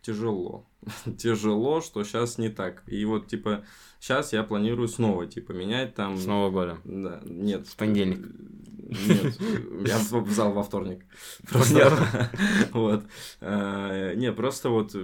тяжело. 0.00 0.66
тяжело, 1.18 1.82
что 1.82 2.02
сейчас 2.04 2.38
не 2.38 2.48
так. 2.48 2.82
И 2.86 3.04
вот, 3.04 3.26
типа, 3.26 3.64
сейчас 4.00 4.32
я 4.32 4.42
планирую 4.44 4.88
снова, 4.88 5.26
типа, 5.26 5.52
менять 5.52 5.94
там... 5.94 6.16
С 6.16 6.24
Нового 6.24 6.50
года. 6.50 6.78
Да, 6.84 7.20
нет. 7.26 7.66
В 7.68 7.76
понедельник. 7.76 8.26
Нет, 9.06 9.38
я 9.86 9.98
в 9.98 10.30
зал 10.30 10.52
во 10.52 10.62
вторник. 10.62 11.04
Понял. 11.50 11.90
Вот. 12.72 13.04
Э, 13.40 14.14
Не, 14.16 14.32
просто 14.32 14.70
вот, 14.70 14.94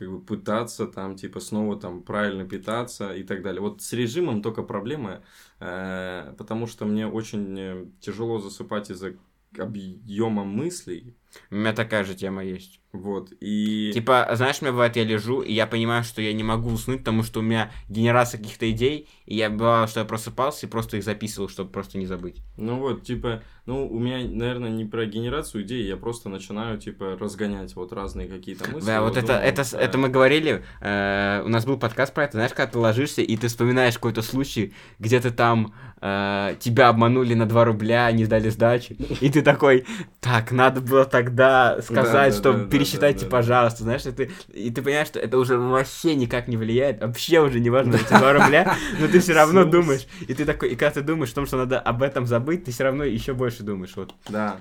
как 0.00 0.10
бы 0.10 0.20
пытаться 0.22 0.86
там, 0.86 1.14
типа, 1.14 1.40
снова 1.40 1.78
там 1.78 2.02
правильно 2.02 2.48
питаться 2.48 3.14
и 3.14 3.22
так 3.22 3.42
далее. 3.42 3.60
Вот 3.60 3.82
с 3.82 3.92
режимом 3.92 4.40
только 4.40 4.62
проблемы, 4.62 5.22
э, 5.60 6.34
потому 6.38 6.66
что 6.66 6.86
мне 6.86 7.06
очень 7.06 7.58
э, 7.58 7.86
тяжело 8.00 8.38
засыпать 8.38 8.90
из-за 8.90 9.16
объема 9.58 10.44
мыслей. 10.44 11.14
У 11.50 11.56
меня 11.56 11.74
такая 11.74 12.04
же 12.04 12.14
тема 12.14 12.42
есть. 12.42 12.80
Вот, 12.92 13.32
и... 13.40 13.92
Типа, 13.94 14.28
знаешь, 14.34 14.56
у 14.60 14.64
меня 14.64 14.72
бывает, 14.72 14.96
я 14.96 15.04
лежу, 15.04 15.42
и 15.42 15.52
я 15.52 15.68
понимаю, 15.68 16.02
что 16.02 16.20
я 16.20 16.32
не 16.32 16.42
могу 16.42 16.70
уснуть, 16.70 17.00
потому 17.00 17.22
что 17.22 17.38
у 17.38 17.42
меня 17.42 17.70
генерация 17.88 18.38
каких-то 18.38 18.68
идей, 18.68 19.08
и 19.26 19.36
я 19.36 19.48
бывало, 19.48 19.86
что 19.86 20.00
я 20.00 20.06
просыпался 20.06 20.66
и 20.66 20.68
просто 20.68 20.96
их 20.96 21.04
записывал, 21.04 21.48
чтобы 21.48 21.70
просто 21.70 21.98
не 21.98 22.06
забыть. 22.06 22.42
Ну 22.56 22.78
вот, 22.78 23.04
типа, 23.04 23.42
ну, 23.66 23.86
у 23.86 24.00
меня, 24.00 24.18
наверное, 24.28 24.70
не 24.70 24.84
про 24.84 25.06
генерацию 25.06 25.62
идей, 25.62 25.86
я 25.86 25.96
просто 25.96 26.28
начинаю, 26.28 26.78
типа, 26.78 27.16
разгонять 27.16 27.76
вот 27.76 27.92
разные 27.92 28.26
какие-то 28.26 28.68
мысли. 28.68 28.86
Да, 28.86 29.02
вот, 29.02 29.16
это, 29.16 29.26
думаю, 29.28 29.44
это, 29.44 29.70
да. 29.70 29.78
это 29.78 29.98
мы 29.98 30.08
говорили, 30.08 30.64
э, 30.80 31.42
у 31.44 31.48
нас 31.48 31.64
был 31.64 31.78
подкаст 31.78 32.12
про 32.12 32.24
это, 32.24 32.32
знаешь, 32.32 32.52
когда 32.52 32.72
ты 32.72 32.78
ложишься, 32.78 33.22
и 33.22 33.36
ты 33.36 33.46
вспоминаешь 33.46 33.94
какой-то 33.94 34.22
случай, 34.22 34.74
где 34.98 35.20
ты 35.20 35.30
там, 35.30 35.72
э, 36.00 36.56
тебя 36.58 36.88
обманули 36.88 37.34
на 37.34 37.46
2 37.46 37.64
рубля, 37.64 38.10
не 38.10 38.24
сдали 38.24 38.48
сдачу, 38.48 38.94
и 39.20 39.30
ты 39.30 39.42
такой, 39.42 39.86
так, 40.18 40.50
надо 40.50 40.80
было 40.80 41.04
тогда 41.04 41.80
сказать, 41.82 42.32
да, 42.32 42.38
что 42.38 42.52
да, 42.52 42.58
да, 42.58 42.64
пересчитайте, 42.80 43.26
пожалуйста, 43.26 43.84
знаешь, 43.84 44.06
и 44.06 44.12
ты, 44.12 44.30
и 44.52 44.70
ты 44.70 44.82
понимаешь, 44.82 45.08
что 45.08 45.18
это 45.18 45.38
уже 45.38 45.58
вообще 45.58 46.14
никак 46.14 46.48
не 46.48 46.56
влияет, 46.56 47.00
вообще 47.00 47.40
уже 47.40 47.60
не 47.60 47.70
важно 47.70 47.96
эти 47.96 48.08
2 48.08 48.32
рубля, 48.32 48.76
но 48.98 49.08
ты 49.08 49.20
все 49.20 49.32
равно 49.32 49.64
думаешь, 49.64 50.06
и 50.26 50.34
ты 50.34 50.44
такой, 50.44 50.70
и 50.70 50.76
когда 50.76 50.90
ты 50.90 51.02
думаешь 51.02 51.32
о 51.32 51.34
том, 51.34 51.46
что 51.46 51.56
надо 51.56 51.78
об 51.78 52.02
этом 52.02 52.26
забыть, 52.26 52.64
ты 52.64 52.72
все 52.72 52.84
равно 52.84 53.04
еще 53.04 53.34
больше 53.34 53.62
думаешь, 53.62 53.92
вот. 53.96 54.14
Да. 54.28 54.56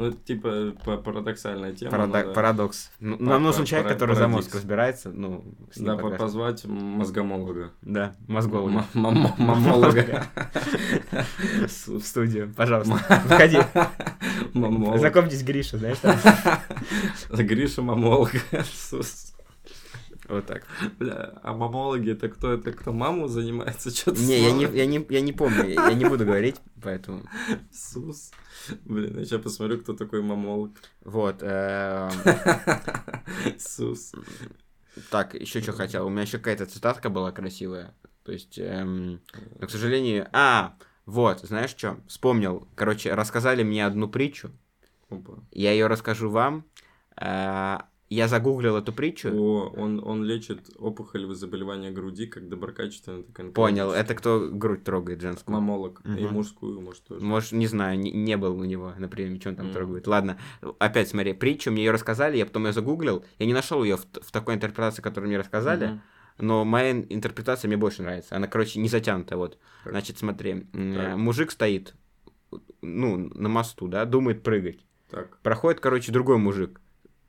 Ну, 0.00 0.12
типа, 0.12 0.72
па- 0.82 0.96
парадоксальная 0.96 1.72
тема. 1.74 1.90
Парадок- 1.90 2.12
надо- 2.14 2.32
Парадокс. 2.32 2.90
Ну, 3.00 3.16
Нам 3.18 3.42
нужен 3.42 3.60
па- 3.62 3.66
человек, 3.66 3.88
который 3.92 4.16
за 4.16 4.28
мозг 4.28 4.48
парадикс. 4.48 4.54
разбирается, 4.54 5.10
ну, 5.10 5.44
Да, 5.76 5.96
по- 5.96 6.10
позвать 6.10 6.64
мозгомолога. 6.64 7.70
Да, 7.82 8.14
мозголога. 8.26 8.86
Мамолога. 8.94 10.24
В 11.66 12.00
студию, 12.00 12.50
пожалуйста. 12.56 12.98
Мамолог. 14.54 14.98
Знакомьтесь, 14.98 15.42
Гриша, 15.42 15.76
знаешь. 15.76 15.98
Гриша 17.30 17.82
мамолог. 17.82 18.30
Вот 20.30 20.46
так. 20.46 20.62
Бля, 20.98 21.40
а 21.42 21.52
мамологи 21.52 22.12
это 22.12 22.28
кто? 22.28 22.52
Это 22.52 22.72
кто 22.72 22.92
маму 22.92 23.26
занимается? 23.26 23.90
Что-то 23.90 24.20
Не, 24.20 24.40
я 24.40 24.52
не, 24.52 24.64
я 24.64 24.86
не, 24.86 25.04
я 25.08 25.20
не 25.20 25.32
помню, 25.32 25.68
я 25.68 25.92
не 25.92 26.04
буду 26.04 26.24
говорить, 26.24 26.56
поэтому... 26.80 27.24
Сус. 27.72 28.30
Блин, 28.84 29.18
я 29.18 29.24
сейчас 29.24 29.42
посмотрю, 29.42 29.80
кто 29.80 29.94
такой 29.94 30.22
мамолог. 30.22 30.70
Вот. 31.00 31.38
эм, 31.40 32.10
Сус. 33.58 34.12
Так, 35.10 35.34
еще 35.34 35.60
что 35.62 35.72
хотел. 35.72 36.06
У 36.06 36.10
меня 36.10 36.22
еще 36.22 36.38
какая-то 36.38 36.66
цитатка 36.66 37.10
была 37.10 37.32
красивая. 37.32 37.92
То 38.22 38.30
есть, 38.30 38.56
эм, 38.58 39.20
но, 39.58 39.66
к 39.66 39.70
сожалению... 39.70 40.28
А, 40.32 40.76
вот, 41.06 41.40
знаешь 41.40 41.70
что? 41.70 41.98
Вспомнил. 42.06 42.68
Короче, 42.76 43.14
рассказали 43.14 43.64
мне 43.64 43.84
одну 43.84 44.08
притчу. 44.08 44.52
Опа. 45.08 45.42
Я 45.50 45.72
ее 45.72 45.88
расскажу 45.88 46.30
вам. 46.30 46.64
Э, 47.16 47.78
Я 48.10 48.26
загуглил 48.26 48.76
эту 48.76 48.92
притчу. 48.92 49.28
О, 49.32 49.72
он, 49.76 50.02
он 50.04 50.24
лечит 50.24 50.68
опухолевые 50.76 51.36
заболевания 51.36 51.92
груди, 51.92 52.26
как 52.26 52.48
доброкачественный, 52.48 53.22
так 53.22 53.38
и 53.46 53.50
Понял, 53.52 53.92
это 53.92 54.16
кто 54.16 54.48
грудь 54.50 54.82
трогает 54.82 55.20
женскую? 55.20 55.54
Мамолог. 55.54 56.02
И 56.04 56.08
Мгм. 56.24 56.34
мужскую, 56.34 56.80
может, 56.80 57.04
тоже. 57.04 57.24
Может, 57.24 57.52
не 57.52 57.68
знаю, 57.68 58.00
не, 58.00 58.10
не 58.10 58.36
был 58.36 58.58
у 58.58 58.64
него 58.64 58.92
на 58.98 59.06
приеме, 59.06 59.38
что 59.38 59.50
он 59.50 59.56
там 59.56 59.66
Мгм. 59.66 59.74
трогает. 59.74 60.06
Ладно, 60.08 60.38
опять 60.80 61.08
смотри, 61.08 61.34
притчу, 61.34 61.70
мне 61.70 61.84
ее 61.84 61.92
рассказали, 61.92 62.36
я 62.36 62.46
потом 62.46 62.66
ее 62.66 62.72
загуглил, 62.72 63.24
я 63.38 63.46
не 63.46 63.54
нашел 63.54 63.84
ее 63.84 63.96
в, 63.96 64.04
в 64.20 64.32
такой 64.32 64.56
интерпретации, 64.56 65.02
которую 65.02 65.28
мне 65.28 65.38
рассказали, 65.38 65.86
Мгм. 65.86 66.00
но 66.38 66.64
моя 66.64 66.90
ин- 66.90 67.06
интерпретация 67.10 67.68
мне 67.68 67.76
больше 67.76 68.02
нравится. 68.02 68.34
Она, 68.34 68.48
короче, 68.48 68.80
не 68.80 68.88
затянутая, 68.88 69.38
вот. 69.38 69.56
Так. 69.84 69.92
Значит, 69.92 70.18
смотри, 70.18 70.66
Так. 70.72 71.16
мужик 71.16 71.52
стоит, 71.52 71.94
ну, 72.82 73.30
на 73.34 73.48
мосту, 73.48 73.86
да, 73.86 74.04
думает 74.04 74.42
прыгать. 74.42 74.80
Так. 75.10 75.38
Проходит, 75.42 75.78
короче, 75.78 76.10
другой 76.10 76.38
мужик, 76.38 76.80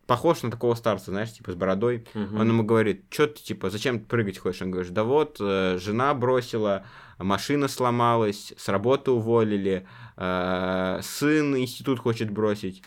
похож 0.08 0.44
на 0.44 0.52
такого 0.52 0.76
старца, 0.76 1.12
знаешь, 1.12 1.32
типа 1.32 1.52
с 1.52 1.56
бородой. 1.56 2.06
Мгм. 2.14 2.40
Он 2.40 2.48
ему 2.48 2.64
говорит, 2.64 3.06
что 3.10 3.28
ты, 3.28 3.42
типа, 3.42 3.70
зачем 3.70 4.00
ты 4.00 4.06
прыгать 4.06 4.38
хочешь? 4.38 4.62
Он 4.62 4.72
говорит, 4.72 4.92
да 4.92 5.04
вот, 5.04 5.38
э, 5.40 5.78
жена 5.80 6.14
бросила, 6.14 6.86
машина 7.18 7.68
сломалась, 7.68 8.54
с 8.58 8.68
работы 8.70 9.12
уволили, 9.12 9.88
э, 10.18 11.00
сын 11.02 11.56
институт 11.58 12.00
хочет 12.00 12.30
бросить. 12.32 12.84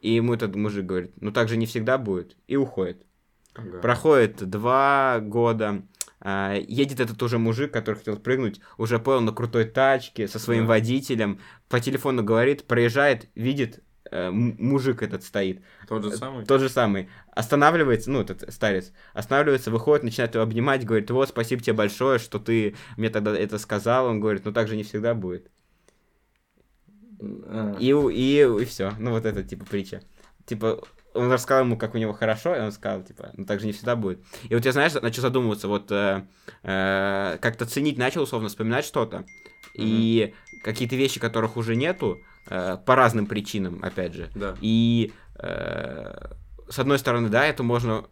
И 0.00 0.12
ему 0.14 0.34
этот 0.34 0.54
мужик 0.54 0.86
говорит, 0.86 1.12
ну 1.20 1.32
так 1.32 1.48
же 1.48 1.56
не 1.56 1.66
всегда 1.66 1.98
будет, 1.98 2.36
и 2.46 2.56
уходит. 2.56 3.04
Ага. 3.54 3.78
Проходит 3.80 4.48
два 4.48 5.18
года, 5.20 5.82
э, 6.20 6.64
едет 6.68 7.00
этот 7.00 7.20
уже 7.22 7.38
мужик, 7.38 7.72
который 7.72 7.96
хотел 7.96 8.16
прыгнуть, 8.18 8.60
уже 8.76 9.00
понял 9.00 9.22
на 9.22 9.32
крутой 9.32 9.64
тачке, 9.64 10.28
со 10.28 10.38
своим 10.38 10.62
Да. 10.62 10.68
водителем, 10.68 11.40
по 11.68 11.80
телефону 11.80 12.22
говорит, 12.22 12.64
проезжает, 12.68 13.28
видит, 13.34 13.82
мужик 14.12 15.02
этот 15.02 15.22
стоит, 15.22 15.62
Тот 15.86 16.04
же 16.04 16.10
самый? 16.16 16.44
тот 16.44 16.60
же 16.60 16.68
самый. 16.68 17.08
Останавливается, 17.32 18.10
ну, 18.10 18.20
этот 18.20 18.52
старец, 18.52 18.92
останавливается, 19.14 19.70
выходит, 19.70 20.04
начинает 20.04 20.34
его 20.34 20.42
обнимать, 20.44 20.84
говорит, 20.84 21.10
вот, 21.10 21.28
спасибо 21.28 21.62
тебе 21.62 21.74
большое, 21.74 22.18
что 22.18 22.38
ты 22.38 22.74
мне 22.96 23.10
тогда 23.10 23.36
это 23.36 23.58
сказал. 23.58 24.06
Он 24.06 24.20
говорит, 24.20 24.44
ну, 24.44 24.52
так 24.52 24.68
же 24.68 24.76
не 24.76 24.82
всегда 24.82 25.14
будет. 25.14 25.50
А, 27.20 27.76
И, 27.78 27.92
у- 27.92 28.08
и, 28.10 28.62
и 28.62 28.64
все. 28.64 28.92
Ну, 28.98 29.10
вот 29.12 29.24
это, 29.24 29.42
типа, 29.42 29.64
притча. 29.64 30.02
Типа, 30.46 30.80
он 31.14 31.30
рассказал 31.32 31.64
ему, 31.64 31.76
как 31.76 31.94
у 31.94 31.98
него 31.98 32.12
хорошо, 32.12 32.54
и 32.54 32.60
он 32.60 32.72
сказал, 32.72 33.02
типа, 33.02 33.30
ну, 33.36 33.44
так 33.44 33.60
же 33.60 33.66
не 33.66 33.72
всегда 33.72 33.96
будет. 33.96 34.20
И 34.48 34.54
вот 34.54 34.64
я, 34.64 34.72
знаешь, 34.72 34.94
начал 34.94 35.22
задумываться, 35.22 35.68
вот, 35.68 35.90
э, 35.90 36.22
э, 36.62 37.38
как-то 37.40 37.66
ценить 37.66 37.98
начал, 37.98 38.22
условно, 38.22 38.48
вспоминать 38.48 38.84
что-то. 38.84 39.24
И 39.74 40.34
какие-то 40.62 40.96
вещи, 40.96 41.20
которых 41.20 41.56
уже 41.56 41.76
нету, 41.76 42.18
э, 42.18 42.37
по 42.48 42.94
разным 42.94 43.26
причинам, 43.26 43.80
опять 43.82 44.14
же. 44.14 44.30
Да. 44.34 44.56
И 44.60 45.12
э, 45.38 46.32
с 46.68 46.78
одной 46.78 46.98
стороны, 46.98 47.28
да, 47.28 47.46
это 47.46 47.62
можно 47.62 48.06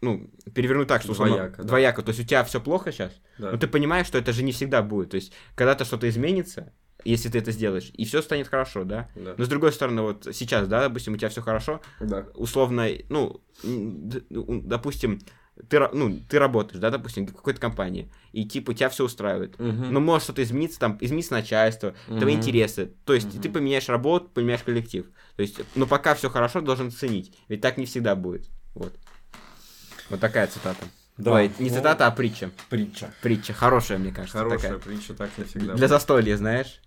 ну, 0.00 0.30
перевернуть 0.54 0.88
так, 0.88 1.02
что 1.02 1.12
условно, 1.12 1.36
Двояко, 1.36 1.62
да. 1.62 1.68
двояко. 1.68 2.02
То 2.02 2.10
есть 2.10 2.20
у 2.20 2.24
тебя 2.24 2.44
все 2.44 2.60
плохо 2.60 2.92
сейчас, 2.92 3.12
Да. 3.38 3.52
но 3.52 3.56
ты 3.58 3.66
понимаешь, 3.66 4.06
что 4.06 4.18
это 4.18 4.32
же 4.32 4.42
не 4.42 4.52
всегда 4.52 4.82
будет. 4.82 5.10
То 5.10 5.16
есть 5.16 5.32
когда-то 5.54 5.84
что-то 5.84 6.08
изменится, 6.08 6.72
если 7.04 7.28
ты 7.28 7.38
это 7.38 7.52
сделаешь, 7.52 7.90
и 7.94 8.04
все 8.04 8.20
станет 8.22 8.48
хорошо, 8.48 8.84
да. 8.84 9.08
Да. 9.14 9.34
Но 9.36 9.44
с 9.44 9.48
другой 9.48 9.72
стороны, 9.72 10.02
вот 10.02 10.28
сейчас, 10.32 10.68
да, 10.68 10.88
допустим, 10.88 11.14
у 11.14 11.16
тебя 11.16 11.28
все 11.30 11.40
хорошо, 11.42 11.80
Да. 12.00 12.26
условно, 12.34 12.86
ну, 13.08 13.40
допустим, 14.30 15.20
ты, 15.68 15.80
ну, 15.92 16.20
ты 16.28 16.38
работаешь, 16.38 16.80
да, 16.80 16.90
допустим, 16.90 17.26
в 17.26 17.32
какой-то 17.32 17.60
компании, 17.60 18.10
и 18.32 18.44
типа 18.44 18.74
тебя 18.74 18.88
все 18.88 19.04
устраивает. 19.04 19.58
Мгм. 19.58 19.92
Но 19.92 20.00
может 20.00 20.24
что-то 20.24 20.42
измениться, 20.42 20.80
там, 20.80 20.98
изменится 21.00 21.32
начальство, 21.32 21.94
твои 22.06 22.32
Мгм. 22.34 22.42
интересы. 22.42 22.92
То 23.04 23.14
есть 23.14 23.32
Мгм. 23.32 23.42
ты 23.42 23.50
поменяешь 23.50 23.88
работу, 23.88 24.28
поменяешь 24.34 24.62
коллектив. 24.62 25.06
То 25.36 25.42
есть, 25.42 25.60
но 25.74 25.86
пока 25.86 26.14
все 26.14 26.28
хорошо, 26.28 26.60
должен 26.60 26.90
ценить. 26.90 27.36
Ведь 27.48 27.60
так 27.60 27.76
не 27.76 27.86
всегда 27.86 28.16
будет. 28.16 28.48
Вот. 28.74 28.94
Вот 30.10 30.20
такая 30.20 30.46
цитата. 30.48 30.84
Да. 31.16 31.32
Ой, 31.34 31.50
не 31.60 31.70
Ну, 31.70 31.76
цитата, 31.76 32.06
а 32.06 32.10
притча. 32.10 32.50
Притча. 32.68 33.14
Притча. 33.22 33.52
Хорошая, 33.52 33.98
мне 33.98 34.10
кажется. 34.10 34.38
Хорошая 34.38 34.72
такая. 34.74 34.78
притча, 34.80 35.14
так 35.14 35.30
не 35.38 35.44
всегда. 35.44 35.74
Для 35.74 35.86
застолья, 35.88 36.36
знаешь. 36.36 36.80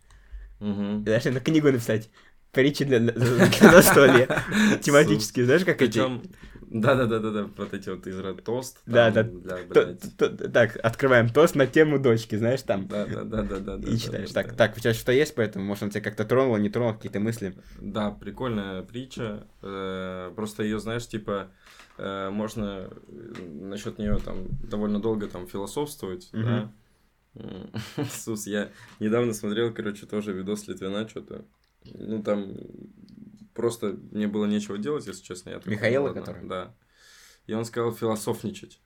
Даже 0.60 1.32
на 1.32 1.40
книгу 1.40 1.72
написать. 1.72 2.10
Притчи 2.52 2.84
для, 2.86 3.00
для 3.00 3.72
застолья. 3.72 4.28
Тематические, 4.82 5.46
знаешь, 5.46 5.64
как 5.64 5.82
эти? 5.82 6.02
Причем, 6.82 6.82
да, 6.82 6.96
да, 6.96 7.06
да, 7.06 7.20
да, 7.20 7.32
да, 7.32 7.50
вот 7.58 7.74
эти 7.74 7.90
вот 7.90 8.08
из 8.08 8.44
тост. 8.44 8.82
Да, 8.86 9.12
да. 9.12 9.28
Так, 10.54 10.78
открываем 10.84 11.30
тост 11.30 11.56
на 11.56 11.68
тему 11.68 12.00
дочки, 12.00 12.36
знаешь, 12.36 12.62
там. 12.62 12.88
Да, 12.88 13.06
да, 13.06 13.24
да, 13.24 13.44
да, 13.44 13.60
да. 13.60 13.78
да, 13.78 13.90
И 13.90 13.98
читаешь. 13.98 14.32
Так, 14.32 14.56
так, 14.56 14.78
у 14.78 14.80
тебя 14.80 14.94
что-то 14.94 15.12
есть, 15.12 15.36
поэтому, 15.36 15.66
может, 15.66 15.84
он 15.84 15.90
тебя 15.90 16.02
как-то 16.02 16.26
тронул, 16.26 16.58
не 16.58 16.70
тронул, 16.70 16.94
какие-то 16.94 17.20
мысли. 17.20 17.56
Да, 17.82 18.12
прикольная 18.12 18.82
притча. 18.84 19.48
э, 19.62 20.32
Просто 20.36 20.63
ее, 20.63 20.80
знаешь, 20.80 21.08
типа 21.08 21.48
э, 21.98 22.30
можно 22.30 22.90
насчет 23.38 23.98
нее 23.98 24.18
там 24.24 24.48
довольно 24.70 25.00
долго 25.00 25.28
там 25.28 25.48
философствовать, 25.48 26.30
да. 26.34 26.72
Сус, 28.12 28.48
я 28.48 28.70
недавно 29.00 29.34
смотрел, 29.34 29.72
короче, 29.74 30.06
тоже 30.08 30.34
видос 30.34 30.68
Литвина, 30.68 31.08
что-то. 31.08 31.46
Ну, 31.94 32.24
там 32.24 32.54
просто 33.58 33.98
мне 34.12 34.28
было 34.28 34.46
нечего 34.46 34.78
делать, 34.78 35.08
если 35.08 35.24
честно. 35.24 35.50
Я 35.50 35.62
Михаила, 35.65 36.06
ладно, 36.06 36.22
который? 36.22 36.48
Да. 36.48 36.76
И 37.48 37.54
он 37.54 37.65
сказал 37.65 37.91
философничать. 37.91 38.80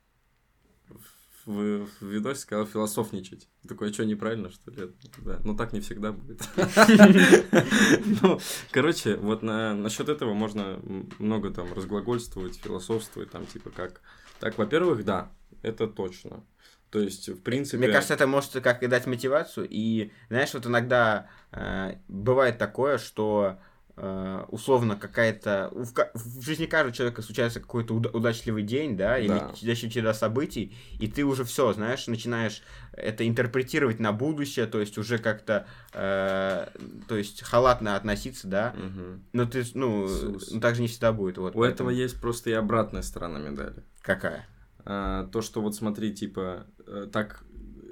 В, 1.46 1.88
в 2.00 2.02
видосе 2.02 2.42
сказал 2.42 2.66
философничать. 2.68 3.50
Такое, 3.68 3.90
а 3.90 3.94
что, 3.94 4.06
неправильно, 4.06 4.50
что 4.52 4.72
ли? 4.72 4.92
Да. 5.26 5.42
Ну, 5.44 5.56
так 5.58 5.74
не 5.74 5.82
всегда 5.82 6.12
будет. 6.14 6.42
Ну, 8.22 8.40
короче, 8.72 9.16
вот 9.16 9.42
на, 9.42 9.74
насчет 9.74 10.08
этого 10.08 10.34
можно 10.34 10.80
много 11.20 11.52
там 11.52 11.74
разглагольствовать, 11.74 12.58
философствовать, 12.58 13.32
там, 13.32 13.46
типа, 13.46 13.72
как... 13.72 14.02
Так, 14.40 14.58
во-первых, 14.58 15.04
да, 15.04 15.32
это 15.64 15.88
точно. 15.88 16.46
То 16.92 17.00
есть, 17.00 17.30
в 17.30 17.42
принципе... 17.42 17.78
Мне 17.78 17.88
кажется, 17.88 18.14
это 18.14 18.28
может 18.28 18.52
как 18.62 18.84
и 18.84 18.88
дать 18.88 19.08
мотивацию. 19.08 19.68
И, 19.70 20.12
знаешь, 20.30 20.54
вот 20.54 20.68
иногда 20.68 21.30
э, 21.52 21.96
бывает 22.08 22.58
такое, 22.58 22.98
что 23.00 23.60
условно 23.96 24.96
какая-то... 24.96 25.70
В, 25.74 26.42
жизни 26.42 26.66
каждого 26.66 26.96
человека 26.96 27.22
случается 27.22 27.60
какой-то 27.60 27.94
уда- 27.94 28.10
удачливый 28.10 28.64
день, 28.64 28.96
да, 28.98 29.20
или 29.20 29.28
Да. 29.28 29.52
череда 29.54 30.14
событий, 30.14 30.76
и 31.00 31.08
ты 31.08 31.24
уже 31.24 31.44
все, 31.44 31.74
знаешь, 31.74 32.08
начинаешь 32.08 32.64
это 32.94 33.28
интерпретировать 33.28 34.00
на 34.00 34.12
будущее, 34.12 34.66
то 34.66 34.80
есть 34.80 34.98
уже 34.98 35.18
как-то, 35.18 35.68
э, 35.94 36.68
то 37.08 37.16
есть 37.18 37.42
халатно 37.42 37.96
относиться, 37.96 38.48
да, 38.48 38.74
Мгм. 38.76 39.24
но 39.34 39.46
ты, 39.46 39.64
ну, 39.74 40.06
Иисус. 40.06 40.60
так 40.62 40.76
же 40.76 40.82
не 40.82 40.88
всегда 40.88 41.12
будет. 41.12 41.38
Вот, 41.38 41.56
У 41.56 41.64
этого 41.64 41.90
есть 41.90 42.20
просто 42.20 42.50
и 42.50 42.54
обратная 42.54 43.02
сторона 43.02 43.40
медали. 43.40 43.84
Какая? 44.02 44.48
А, 44.84 45.28
то, 45.28 45.42
что 45.42 45.62
вот 45.62 45.76
смотри, 45.76 46.14
типа, 46.14 46.66
э, 46.88 47.08
так 47.12 47.44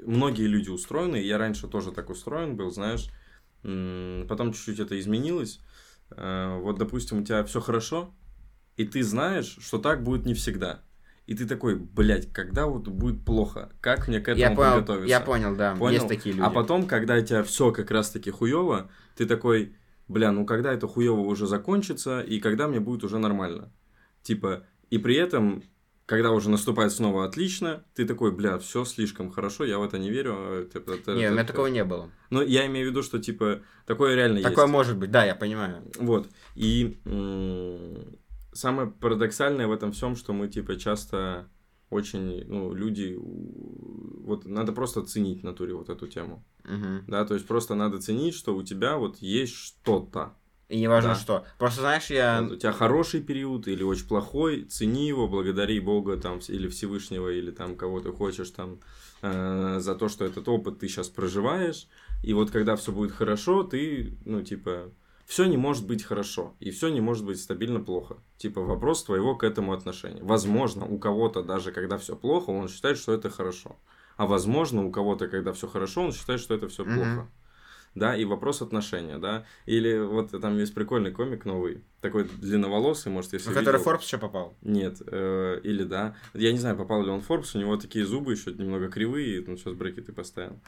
многие 0.06 0.48
люди 0.48 0.70
устроены, 0.70 1.18
я 1.18 1.38
раньше 1.38 1.68
тоже 1.68 1.92
так 1.92 2.10
устроен 2.10 2.56
был, 2.56 2.72
знаешь, 2.72 3.10
потом 3.62 4.54
чуть-чуть 4.54 4.80
это 4.80 5.00
изменилось. 5.00 5.60
А, 6.12 6.58
Вот, 6.60 6.78
допустим, 6.78 7.20
у 7.20 7.24
тебя 7.24 7.44
все 7.44 7.60
хорошо, 7.62 8.14
и 8.78 8.86
ты 8.86 9.04
знаешь, 9.04 9.58
что 9.62 9.78
так 9.78 10.04
будет 10.04 10.26
не 10.26 10.34
всегда. 10.34 10.82
И 11.26 11.36
ты 11.36 11.46
такой, 11.46 11.76
блядь, 11.76 12.32
когда 12.34 12.66
вот 12.66 12.88
будет 12.88 13.24
плохо? 13.24 13.72
Как 13.82 14.08
мне 14.08 14.20
к 14.20 14.30
этому 14.30 14.40
Я 14.40 14.56
понял, 14.56 14.72
приготовиться? 14.74 15.10
я 15.10 15.20
понял, 15.20 15.56
да, 15.56 15.76
Понял? 15.76 15.94
есть 15.94 16.08
такие 16.08 16.34
люди. 16.34 16.44
А 16.44 16.50
потом, 16.50 16.88
когда 16.88 17.16
у 17.18 17.22
тебя 17.22 17.44
все 17.44 17.72
как 17.72 17.92
раз-таки 17.92 18.32
хуево, 18.32 18.90
ты 19.16 19.28
такой, 19.28 19.76
бля, 20.08 20.32
ну 20.32 20.46
когда 20.46 20.74
это 20.74 20.88
хуево 20.88 21.20
уже 21.20 21.46
закончится, 21.46 22.22
и 22.22 22.40
когда 22.40 22.68
мне 22.68 22.80
будет 22.80 23.04
уже 23.04 23.20
нормально. 23.20 23.72
Типа, 24.24 24.66
и 24.90 24.98
при 24.98 25.16
этом, 25.18 25.64
когда 26.10 26.32
уже 26.32 26.50
наступает 26.50 26.92
снова 26.92 27.24
отлично, 27.24 27.84
ты 27.94 28.04
такой, 28.04 28.32
бля, 28.32 28.58
все 28.58 28.84
слишком 28.84 29.30
хорошо, 29.30 29.64
я 29.64 29.78
в 29.78 29.84
это 29.84 30.00
не 30.00 30.10
верю. 30.10 30.34
а 30.36 30.62
это- 30.64 30.80
это- 30.80 31.12
Не, 31.14 31.20
у 31.22 31.26
это- 31.26 31.32
меня 31.34 31.44
такого 31.44 31.68
не 31.68 31.84
было. 31.84 32.10
Ну, 32.32 32.42
я 32.42 32.66
имею 32.66 32.88
в 32.88 32.90
виду, 32.90 33.04
что, 33.04 33.20
типа, 33.20 33.60
такое 33.86 34.16
реально 34.16 34.42
Такое 34.42 34.66
есть. 34.66 34.74
может 34.74 34.98
быть, 34.98 35.12
да, 35.12 35.24
я 35.24 35.36
понимаю. 35.36 35.84
Вот. 36.00 36.28
И 36.56 37.00
м, 37.06 38.18
самое 38.54 38.90
парадоксальное 38.90 39.68
в 39.68 39.72
этом 39.72 39.92
всем, 39.92 40.16
что 40.16 40.34
мы, 40.34 40.48
типа, 40.48 40.78
часто 40.78 41.48
очень, 41.92 42.44
ну, 42.48 42.74
люди, 42.74 43.16
у- 43.16 44.24
вот 44.26 44.46
надо 44.46 44.72
просто 44.74 45.04
ценить 45.06 45.42
в 45.42 45.44
натуре 45.46 45.74
вот 45.76 45.90
эту 45.90 46.08
тему. 46.08 46.44
Мгм. 46.64 47.04
Да, 47.08 47.24
то 47.26 47.36
есть 47.36 47.46
просто 47.48 47.76
надо 47.76 48.00
ценить, 48.02 48.34
что 48.34 48.56
у 48.56 48.64
тебя 48.64 48.98
вот 48.98 49.18
есть 49.18 49.54
что-то. 49.54 50.34
И 50.70 50.80
неважно 50.80 51.10
Да. 51.14 51.16
что. 51.16 51.46
Просто 51.58 51.82
знаешь, 51.82 52.10
я... 52.12 52.42
Вот 52.42 52.52
у 52.52 52.56
тебя 52.56 52.72
хороший 52.72 53.22
период 53.22 53.68
или 53.68 53.84
очень 53.84 54.08
плохой, 54.08 54.64
цени 54.66 55.08
его, 55.08 55.28
благодари 55.28 55.80
Бога 55.80 56.16
там 56.18 56.40
или 56.48 56.68
Всевышнего, 56.68 57.30
или 57.30 57.52
там 57.52 57.76
кого 57.76 58.00
ты 58.00 58.12
хочешь 58.12 58.52
там 58.52 58.80
э, 59.24 59.80
за 59.80 59.96
то, 59.96 60.10
что 60.10 60.26
этот 60.26 60.48
опыт 60.48 60.80
ты 60.80 60.88
сейчас 60.88 61.10
проживаешь. 61.10 61.88
И 62.24 62.34
вот 62.34 62.52
когда 62.52 62.76
все 62.76 62.92
будет 62.92 63.12
хорошо, 63.12 63.64
ты, 63.64 64.16
ну, 64.26 64.44
типа, 64.44 64.92
все 65.26 65.46
не 65.46 65.58
может 65.58 65.88
быть 65.88 66.04
хорошо, 66.04 66.54
и 66.60 66.70
все 66.70 66.90
не 66.90 67.02
может 67.02 67.26
быть 67.26 67.40
стабильно 67.42 67.80
плохо. 67.80 68.18
Типа, 68.38 68.62
вопрос 68.62 69.04
твоего 69.04 69.36
к 69.36 69.44
этому 69.44 69.74
отношения. 69.74 70.22
Возможно, 70.24 70.86
у 70.86 71.00
кого-то 71.00 71.42
даже 71.44 71.72
когда 71.72 71.98
все 71.98 72.16
плохо, 72.16 72.52
он 72.52 72.68
считает, 72.68 72.98
что 72.98 73.14
это 73.14 73.30
хорошо. 73.30 73.76
А 74.18 74.28
возможно, 74.28 74.86
у 74.86 74.92
кого-то, 74.92 75.28
когда 75.28 75.52
все 75.54 75.68
хорошо, 75.68 76.02
он 76.04 76.12
считает, 76.12 76.42
что 76.42 76.54
это 76.54 76.68
все 76.68 76.84
Мгм. 76.84 76.96
плохо. 76.96 77.30
Да, 77.96 78.16
и 78.16 78.24
вопрос 78.26 78.62
отношения, 78.62 79.18
да. 79.18 79.46
Или 79.66 79.98
вот 79.98 80.32
там 80.40 80.58
есть 80.58 80.74
прикольный 80.74 81.12
комик 81.12 81.46
новый, 81.46 81.84
такой 82.02 82.26
длинноволосый, 82.26 83.12
может, 83.12 83.34
если 83.34 83.50
В 83.50 83.54
который 83.54 83.78
видел. 83.80 83.92
Forbes 83.92 84.04
еще 84.04 84.18
попал. 84.18 84.54
Нет, 84.62 85.02
э, 85.08 85.60
или 85.64 85.84
да. 85.84 86.16
Я 86.34 86.52
не 86.52 86.60
знаю, 86.60 86.78
попал 86.78 87.04
ли 87.04 87.10
он 87.10 87.22
в 87.22 87.30
Forbes, 87.30 87.52
у 87.56 87.60
него 87.60 87.78
такие 87.78 88.06
зубы 88.06 88.34
еще 88.34 88.54
немного 88.54 88.90
кривые, 88.90 89.44
ну 89.46 89.58
сейчас 89.58 89.74
брекеты 89.74 90.14
поставил. 90.14 90.60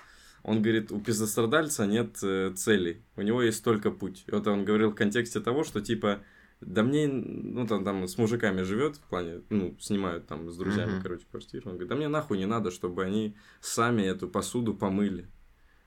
Он 0.44 0.62
говорит, 0.62 0.92
у 0.92 1.00
пиздострадальца 1.00 1.86
нет 1.86 2.18
э, 2.24 2.52
целей, 2.56 3.04
у 3.16 3.22
него 3.22 3.44
есть 3.44 3.64
только 3.64 3.92
путь. 3.92 4.24
И 4.28 4.32
вот 4.32 4.48
он 4.48 4.66
говорил 4.66 4.90
в 4.90 4.96
контексте 4.96 5.40
того, 5.40 5.64
что 5.64 5.82
типа, 5.82 6.22
да 6.62 6.82
мне, 6.82 7.08
ну 7.08 7.68
там, 7.68 7.84
там 7.86 8.08
с 8.08 8.18
мужиками 8.18 8.64
живет, 8.64 8.96
в 8.96 9.02
плане, 9.02 9.42
ну, 9.50 9.76
снимают 9.80 10.26
там 10.28 10.50
с 10.50 10.58
друзьями, 10.58 10.94
Мгм. 10.94 11.02
короче, 11.04 11.26
квартиру. 11.30 11.64
Он 11.70 11.72
говорит, 11.74 11.90
да 11.90 11.96
мне 11.96 12.08
нахуй 12.08 12.40
не 12.40 12.48
надо, 12.48 12.72
чтобы 12.72 13.04
они 13.04 13.36
сами 13.62 14.02
эту 14.02 14.28
посуду 14.28 14.74
помыли. 14.74 15.28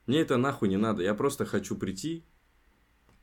Мне 0.07 0.21
это 0.21 0.37
нахуй 0.37 0.69
не 0.69 0.77
надо, 0.77 1.03
я 1.03 1.15
просто 1.15 1.47
хочу 1.47 1.77
прийти, 1.77 2.25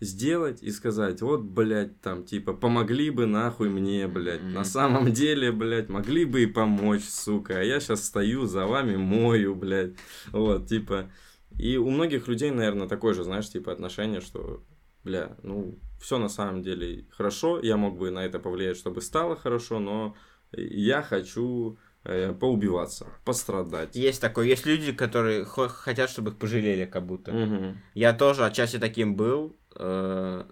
сделать 0.01 0.63
и 0.63 0.71
сказать, 0.71 1.21
вот, 1.21 1.41
блядь, 1.41 2.01
там, 2.01 2.25
типа, 2.25 2.53
помогли 2.53 3.11
бы 3.11 3.27
нахуй 3.27 3.69
мне, 3.69 4.07
блядь. 4.07 4.43
На 4.43 4.63
самом 4.63 5.13
деле, 5.13 5.51
блядь, 5.51 5.89
могли 5.89 6.25
бы 6.25 6.41
и 6.41 6.47
помочь, 6.47 7.03
сука. 7.03 7.59
А 7.59 7.63
я 7.63 7.79
сейчас 7.79 8.05
стою 8.05 8.47
за 8.47 8.65
вами, 8.65 8.95
мою, 8.95 9.55
блядь. 9.55 9.93
Вот, 10.31 10.67
типа. 10.67 11.11
И 11.59 11.77
у 11.77 11.89
многих 11.91 12.27
людей, 12.27 12.49
наверное, 12.49 12.87
такое 12.87 13.13
же, 13.13 13.23
знаешь, 13.23 13.49
типа, 13.49 13.71
отношение, 13.71 14.21
что, 14.21 14.63
бля, 15.03 15.37
ну, 15.43 15.77
все 16.01 16.17
на 16.17 16.29
самом 16.29 16.63
деле 16.63 17.05
хорошо, 17.11 17.59
я 17.61 17.77
мог 17.77 17.97
бы 17.97 18.09
на 18.09 18.25
это 18.25 18.39
повлиять, 18.39 18.77
чтобы 18.77 19.01
стало 19.01 19.35
хорошо, 19.35 19.79
но 19.79 20.15
я 20.51 21.03
хочу 21.03 21.77
поубиваться, 22.03 23.07
пострадать. 23.25 23.95
Есть 23.95 24.21
такое, 24.21 24.47
есть 24.47 24.65
люди, 24.65 24.91
которые 24.91 25.45
хо- 25.45 25.67
хотят, 25.69 26.09
чтобы 26.09 26.31
их 26.31 26.37
пожалели, 26.37 26.85
как 26.85 27.05
будто. 27.05 27.31
Мгм. 27.31 27.77
Я 27.93 28.13
тоже 28.13 28.45
отчасти 28.45 28.79
таким 28.79 29.15
был, 29.15 29.55
э, 29.75 30.43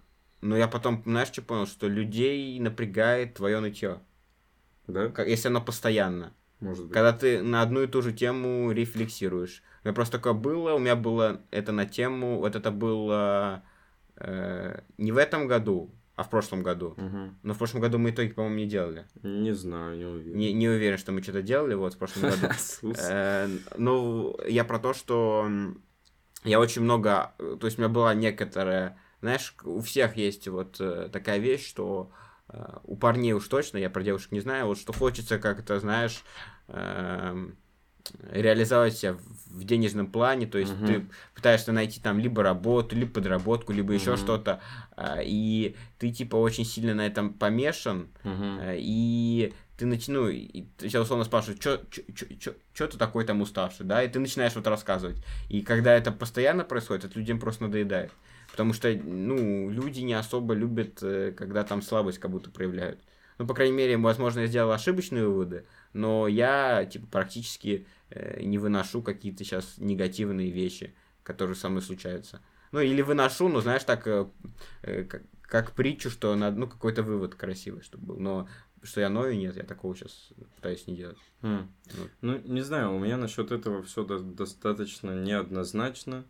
но 0.41 0.57
я 0.57 0.67
потом, 0.67 1.01
знаешь, 1.05 1.29
что 1.29 1.41
понял, 1.41 1.65
что 1.65 1.87
людей 1.87 2.59
напрягает 2.59 3.33
твое 3.33 3.59
нытье, 3.59 3.99
Да? 4.87 5.09
как- 5.09 5.27
если 5.27 5.47
оно 5.47 5.61
постоянно. 5.61 6.33
Может 6.59 6.85
быть. 6.85 6.93
Когда 6.93 7.13
ты 7.13 7.41
на 7.41 7.61
одну 7.61 7.81
и 7.81 7.87
ту 7.87 8.01
же 8.01 8.11
тему 8.13 8.71
рефлексируешь. 8.71 9.63
У 9.83 9.87
меня 9.87 9.95
просто 9.95 10.17
такое 10.17 10.33
было, 10.33 10.73
у 10.73 10.79
меня 10.79 10.95
было 10.95 11.41
это 11.51 11.71
на 11.71 11.85
тему, 11.85 12.37
вот 12.39 12.55
это 12.55 12.69
было 12.69 13.63
э, 14.17 14.81
не 14.97 15.13
в 15.13 15.17
этом 15.17 15.47
году, 15.47 15.89
а 16.19 16.23
в 16.23 16.29
прошлом 16.29 16.63
году. 16.63 16.95
Мгм. 16.97 17.39
Но 17.43 17.53
в 17.53 17.57
прошлом 17.57 17.79
году 17.79 17.97
мы 17.97 18.09
итоги, 18.09 18.33
по-моему, 18.33 18.57
не 18.57 18.65
делали. 18.67 19.05
Не 19.23 19.53
знаю, 19.53 19.97
не 19.97 20.03
уверен. 20.03 20.37
Не, 20.37 20.51
не 20.51 20.67
уверен, 20.67 20.97
что 20.97 21.13
мы 21.13 21.23
что-то 21.23 21.41
делали 21.41 21.75
вот 21.75 21.93
в 21.93 21.97
прошлом 21.97 22.23
году. 22.23 22.47
Э, 22.99 23.47
Ну, 23.77 24.37
я 24.45 24.65
про 24.65 24.79
то, 24.79 24.93
что 24.93 25.49
я 26.43 26.59
очень 26.59 26.81
много... 26.81 27.31
То 27.37 27.67
есть 27.67 27.77
у 27.77 27.81
меня 27.81 27.89
была 27.89 28.13
некоторая... 28.13 28.97
Знаешь, 29.21 29.55
у 29.63 29.79
всех 29.79 30.17
есть 30.17 30.49
вот 30.49 30.81
э, 30.81 31.07
такая 31.09 31.37
вещь, 31.39 31.65
что 31.65 32.11
э, 32.49 32.79
у 32.83 32.97
парней 32.97 33.31
уж 33.31 33.47
точно, 33.47 33.77
я 33.77 33.89
про 33.89 34.03
девушек 34.03 34.33
не 34.33 34.41
знаю, 34.41 34.65
вот 34.65 34.77
что 34.77 34.91
хочется 34.91 35.39
как-то, 35.39 35.79
знаешь, 35.79 36.21
эм, 36.67 37.57
реализовать 38.31 38.97
себя 38.97 39.17
в 39.47 39.63
денежном 39.63 40.07
плане, 40.07 40.45
то 40.45 40.57
есть 40.57 40.73
Мгм. 40.73 40.85
ты 40.85 41.05
пытаешься 41.35 41.71
найти 41.71 41.99
там 41.99 42.19
либо 42.19 42.43
работу, 42.43 42.95
либо 42.95 43.11
подработку, 43.11 43.73
либо 43.73 43.93
еще 43.93 44.15
что-то, 44.17 44.61
а, 44.95 45.19
и 45.23 45.75
ты 45.97 46.11
типа 46.11 46.35
очень 46.35 46.65
сильно 46.65 46.93
на 46.93 47.05
этом 47.05 47.33
помешан. 47.33 48.09
Э, 48.61 48.77
И 48.77 49.53
ты 49.77 49.85
начну, 49.85 50.27
и 50.27 50.65
ты 50.77 50.89
тебя 50.89 51.01
условно 51.01 51.23
спрашивают, 51.23 51.61
что 51.61 52.87
ты 52.87 52.97
такой 52.97 53.25
там 53.25 53.41
уставший, 53.41 53.85
да, 53.85 54.03
и 54.03 54.09
ты 54.09 54.19
начинаешь 54.19 54.53
вот 54.55 54.67
рассказывать. 54.67 55.17
И 55.47 55.61
когда 55.61 55.93
это 55.93 56.11
постоянно 56.11 56.65
происходит, 56.65 57.05
это 57.05 57.17
людям 57.17 57.39
просто 57.39 57.63
надоедает. 57.63 58.11
Потому 58.51 58.73
что, 58.73 58.91
ну, 58.91 59.69
люди 59.69 60.01
не 60.01 60.13
особо 60.13 60.53
любят, 60.53 60.99
э, 61.01 61.31
когда 61.31 61.63
там 61.63 61.81
слабость 61.81 62.19
как 62.19 62.31
будто 62.31 62.49
проявляют. 62.49 62.99
Ну, 63.39 63.47
по 63.47 63.53
крайней 63.53 63.75
мере, 63.75 63.97
возможно, 63.97 64.41
я 64.41 64.47
сделал 64.47 64.71
ошибочные 64.73 65.25
выводы, 65.25 65.65
но 65.93 66.27
я, 66.27 66.85
типа, 66.85 67.07
практически 67.07 67.87
э, 68.09 68.43
не 68.43 68.57
выношу 68.57 69.01
какие-то 69.01 69.45
сейчас 69.45 69.77
негативные 69.77 70.51
вещи, 70.51 70.93
которые 71.23 71.55
со 71.55 71.69
мной 71.69 71.81
случаются. 71.81 72.41
Ну, 72.73 72.81
или 72.81 73.01
выношу, 73.01 73.47
но, 73.47 73.61
знаешь, 73.61 73.85
так, 73.85 74.05
э, 74.07 74.27
э, 74.81 75.05
как, 75.05 75.23
как 75.41 75.71
притчу, 75.71 76.09
что 76.09 76.35
надо, 76.35 76.59
ну, 76.59 76.67
какой-то 76.67 77.01
вывод 77.01 77.35
красивый, 77.35 77.81
чтобы 77.81 78.07
был. 78.07 78.19
Но 78.19 78.49
что 78.83 78.99
я 78.99 79.09
ною, 79.09 79.37
нет, 79.37 79.55
я 79.55 79.63
такого 79.63 79.95
сейчас 79.95 80.31
пытаюсь 80.55 80.85
не 80.87 80.97
делать. 80.97 81.17
М. 81.41 81.73
Вот. 81.93 82.09
Ну, 82.19 82.37
не 82.39 82.61
знаю, 82.61 82.93
у 82.93 82.99
меня 82.99 83.15
насчет 83.15 83.53
этого 83.53 83.83
все 83.83 84.03
достаточно 84.03 85.11
неоднозначно. 85.11 86.25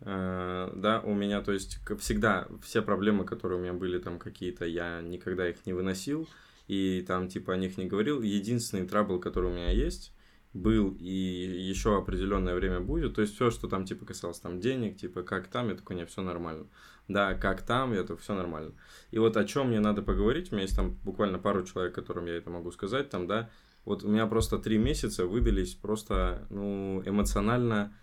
Э, 0.00 0.70
Да, 0.74 1.00
у 1.00 1.14
меня, 1.14 1.40
то 1.42 1.52
есть, 1.52 1.78
всегда, 2.00 2.48
все 2.62 2.82
проблемы, 2.82 3.24
которые 3.24 3.58
у 3.58 3.62
меня 3.62 3.72
были 3.72 3.98
там 3.98 4.18
какие-то, 4.18 4.64
я 4.66 5.00
никогда 5.00 5.48
их 5.48 5.64
не 5.66 5.72
выносил, 5.72 6.28
и 6.68 7.04
там, 7.06 7.28
типа, 7.28 7.54
о 7.54 7.56
них 7.56 7.78
не 7.78 7.86
говорил. 7.86 8.22
Единственный 8.22 8.86
трабл, 8.86 9.18
который 9.20 9.50
у 9.50 9.54
меня 9.54 9.70
есть, 9.70 10.12
был 10.52 10.96
и 10.98 11.08
еще 11.08 11.96
определенное 11.98 12.54
время 12.54 12.80
будет. 12.80 13.14
То 13.14 13.22
есть, 13.22 13.34
все, 13.34 13.50
что 13.50 13.68
там, 13.68 13.84
типа, 13.84 14.04
касалось 14.06 14.40
там 14.40 14.60
денег, 14.60 14.96
типа, 14.96 15.22
как 15.22 15.48
там, 15.48 15.68
я 15.68 15.74
такой, 15.76 15.96
не, 15.96 16.06
все 16.06 16.22
нормально. 16.22 16.66
Да, 17.08 17.34
как 17.34 17.62
там, 17.62 17.92
я 17.94 18.02
такой, 18.02 18.16
все 18.18 18.34
нормально. 18.34 18.72
И 19.12 19.18
вот 19.18 19.36
о 19.36 19.44
чем 19.44 19.68
мне 19.68 19.80
надо 19.80 20.02
поговорить, 20.02 20.50
у 20.50 20.54
меня 20.56 20.62
есть 20.62 20.76
там 20.76 20.94
буквально 21.04 21.38
пару 21.38 21.62
человек, 21.64 21.94
которым 21.94 22.26
я 22.26 22.36
это 22.36 22.50
могу 22.50 22.70
сказать, 22.72 23.10
там, 23.10 23.26
да, 23.26 23.48
вот 23.84 24.02
у 24.02 24.08
меня 24.08 24.26
просто 24.26 24.58
три 24.58 24.78
месяца 24.78 25.26
выдались 25.26 25.74
просто, 25.74 26.46
ну, 26.50 27.02
эмоционально, 27.06 27.94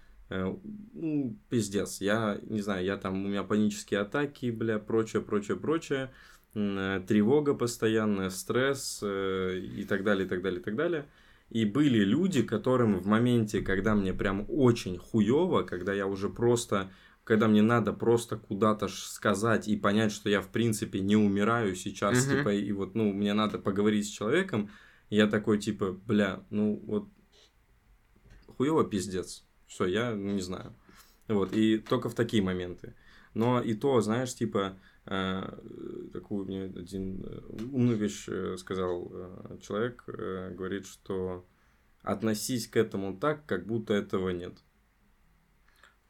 ну, 0.93 1.38
пиздец. 1.49 2.01
Я, 2.01 2.39
не 2.43 2.61
знаю, 2.61 2.86
я 2.86 2.97
там, 2.97 3.25
у 3.25 3.27
меня 3.27 3.43
панические 3.43 4.01
атаки, 4.01 4.51
бля, 4.51 4.79
прочее, 4.79 5.21
прочее, 5.21 5.57
прочее, 5.57 6.11
э, 6.55 7.01
тревога 7.07 7.53
постоянная, 7.53 8.29
стресс 8.29 8.99
э, 9.03 9.59
и 9.59 9.84
так 9.86 10.03
далее, 10.03 10.25
и 10.25 10.29
так 10.29 10.41
далее, 10.41 10.59
и 10.59 10.63
так 10.63 10.75
далее. 10.75 11.05
И 11.49 11.65
были 11.65 12.03
люди, 12.03 12.41
которым 12.41 12.97
в 12.97 13.05
моменте, 13.05 13.61
когда 13.61 13.95
мне 13.95 14.13
прям 14.13 14.45
очень 14.47 14.97
хуево, 14.97 15.63
когда 15.63 15.93
я 15.93 16.07
уже 16.07 16.29
просто 16.29 16.89
когда 17.23 17.47
мне 17.47 17.61
надо 17.61 17.93
просто 17.93 18.38
куда-то 18.38 18.89
сказать 18.89 19.67
и 19.67 19.77
понять, 19.77 20.11
что 20.11 20.29
я, 20.29 20.41
в 20.41 20.49
принципе, 20.49 20.99
не 20.99 21.15
умираю 21.15 21.75
сейчас, 21.75 22.25
Мгм. 22.25 22.38
типа, 22.38 22.53
и 22.53 22.71
вот, 22.73 22.95
ну, 22.95 23.13
мне 23.13 23.34
надо 23.34 23.59
поговорить 23.59 24.07
с 24.07 24.09
человеком, 24.09 24.69
я 25.09 25.27
такой, 25.27 25.57
типа, 25.57 25.93
бля, 25.93 26.43
ну, 26.49 26.81
вот, 26.86 27.07
хуёво 28.57 28.84
пиздец. 28.84 29.45
Все, 29.74 29.86
я 29.86 30.11
ну, 30.11 30.34
не 30.34 30.41
знаю. 30.41 30.76
Вот, 31.28 31.51
и 31.53 31.80
только 31.80 32.07
в 32.07 32.13
такие 32.13 32.43
моменты. 32.43 32.93
Но 33.34 33.59
и 33.59 33.74
то, 33.74 34.01
знаешь, 34.01 34.36
типа, 34.36 34.78
э, 35.07 35.41
такую 36.13 36.45
мне 36.45 36.65
один 36.65 37.26
э, 37.26 37.39
умную 37.71 37.97
вещь 37.97 38.26
э, 38.28 38.55
сказал 38.59 39.09
э, 39.11 39.57
человек, 39.63 40.03
э, 40.05 40.53
говорит, 40.55 40.86
что 40.86 41.43
относись 42.03 42.67
к 42.67 42.78
этому 42.78 43.17
так, 43.17 43.47
как 43.47 43.65
будто 43.65 43.95
этого 43.95 44.30
нет. 44.30 44.53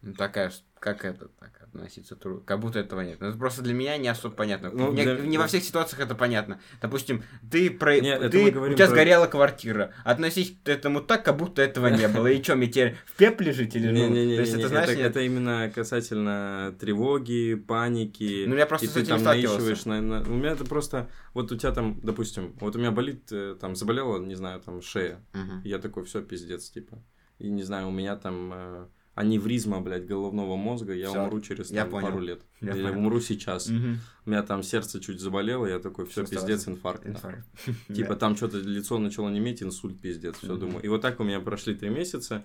Ну, 0.05 0.13
такая, 0.13 0.51
как 0.79 1.05
это 1.05 1.29
так 1.39 1.61
относиться 1.63 2.17
трудно. 2.17 2.41
Как 2.45 2.59
будто 2.59 2.77
этого 2.77 2.99
нет. 3.01 3.21
Ну, 3.21 3.27
это 3.29 3.37
просто 3.37 3.61
для 3.61 3.73
меня 3.73 3.95
не 3.97 4.09
особо 4.09 4.35
понятно. 4.35 4.69
Ну, 4.69 4.91
не, 4.91 5.03
для- 5.03 5.17
не 5.19 5.37
во 5.37 5.47
всех 5.47 5.63
ситуациях 5.63 6.01
это 6.01 6.13
понятно. 6.13 6.59
Допустим, 6.81 7.23
ты 7.49 7.69
про... 7.71 7.99
Не, 8.01 8.09
это 8.15 8.29
ты- 8.29 8.43
у 8.47 8.49
тебя 8.73 8.75
про- 8.75 8.87
сгорела 8.87 9.27
квартира. 9.27 9.93
Относись 10.03 10.57
к 10.61 10.67
этому 10.67 10.99
так, 11.01 11.23
как 11.23 11.37
будто 11.37 11.61
этого 11.61 11.87
не 11.87 12.07
было. 12.09 12.27
И 12.27 12.43
что, 12.43 12.55
мне 12.57 12.67
теперь 12.67 12.97
в 13.05 13.13
пепле 13.15 13.53
жить 13.53 13.75
или 13.77 13.87
ну? 13.87 13.93
Не-не-не, 14.09 14.35
То 14.35 14.41
есть 14.41 14.53
это, 14.55 14.67
знаешь, 14.67 14.89
это, 14.89 14.97
нет? 14.97 15.09
это 15.11 15.21
именно 15.21 15.71
касательно 15.73 16.75
тревоги, 16.79 17.55
паники. 17.55 18.45
Ну, 18.45 18.55
я 18.55 18.65
просто 18.65 18.85
и 18.87 18.89
с 18.89 18.93
ты 18.93 18.99
этим 18.99 19.09
там 19.11 19.19
сталкивался. 19.21 19.59
наищиваешь 19.65 19.85
на, 19.85 20.01
на- 20.01 20.21
У 20.29 20.33
меня 20.35 20.51
это 20.51 20.65
просто... 20.65 21.09
Вот 21.33 21.49
у 21.51 21.55
тебя 21.57 21.71
там, 21.71 21.99
допустим, 22.03 22.55
вот 22.59 22.75
у 22.75 22.79
меня 22.79 22.91
болит, 22.91 23.31
э, 23.31 23.55
там, 23.59 23.75
заболела, 23.77 24.21
не 24.23 24.35
знаю, 24.35 24.59
там, 24.59 24.81
шея. 24.81 25.23
Я 25.63 25.79
такой, 25.79 26.03
все, 26.03 26.21
пиздец, 26.21 26.69
типа. 26.69 27.01
И 27.39 27.49
не 27.49 27.63
знаю, 27.63 27.87
у 27.87 27.91
меня 27.91 28.15
там 28.15 28.51
э, 28.53 28.85
аневризма, 29.15 29.79
блядь, 29.81 30.05
головного 30.07 30.55
мозга, 30.55 30.93
я 30.93 31.09
Всё, 31.09 31.23
умру 31.23 31.39
через 31.41 31.69
я 31.71 31.81
там, 31.81 31.91
понял. 31.91 32.07
пару 32.07 32.19
лет. 32.19 32.41
Я 32.61 32.73
Я, 32.73 32.87
понял. 32.87 32.97
умру 32.99 33.19
сейчас. 33.21 33.67
Мгм. 33.69 33.99
У 34.25 34.29
меня 34.29 34.43
там 34.43 34.63
сердце 34.63 34.99
чуть 34.99 35.19
заболело, 35.19 35.65
я 35.67 35.79
такой, 35.79 36.05
все, 36.05 36.25
пиздец, 36.25 36.67
инфаркт. 36.67 37.05
нахуй». 37.05 37.31
Инфаркт. 37.31 37.47
Типа 37.95 38.15
там 38.15 38.35
что-то 38.35 38.57
лицо 38.57 38.97
начало 38.97 39.29
неметь, 39.29 39.61
инсульт, 39.61 39.99
пиздец, 40.01 40.37
все 40.37 40.55
думаю. 40.57 40.81
И 40.83 40.87
вот 40.87 41.01
так 41.01 41.19
у 41.19 41.23
меня 41.23 41.39
прошли 41.39 41.75
три 41.75 41.89
месяца. 41.89 42.43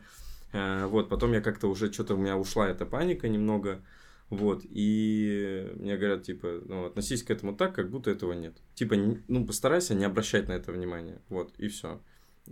Э, 0.53 0.87
Вот, 0.87 1.09
потом 1.09 1.33
я 1.33 1.41
как-то 1.41 1.69
уже 1.69 1.93
что-то 1.93 2.15
у 2.15 2.19
меня 2.19 2.37
ушла 2.37 2.69
эта 2.69 2.85
паника 2.87 3.29
немного. 3.29 3.83
Вот, 4.31 4.61
и 4.65 5.73
мне 5.77 5.97
говорят, 5.97 6.23
типа, 6.25 6.61
ну, 6.67 6.85
относись 6.85 7.23
к 7.23 7.31
этому 7.31 7.57
так, 7.57 7.75
как 7.75 7.91
будто 7.91 8.11
этого 8.11 8.35
нет. 8.35 8.59
Типа, 8.75 8.95
ну, 9.27 9.47
постарайся 9.47 9.95
не 9.95 10.05
обращать 10.05 10.49
на 10.49 10.53
это 10.53 10.71
внимания. 10.71 11.23
Вот, 11.31 11.55
и 11.57 11.69
все. 11.69 12.03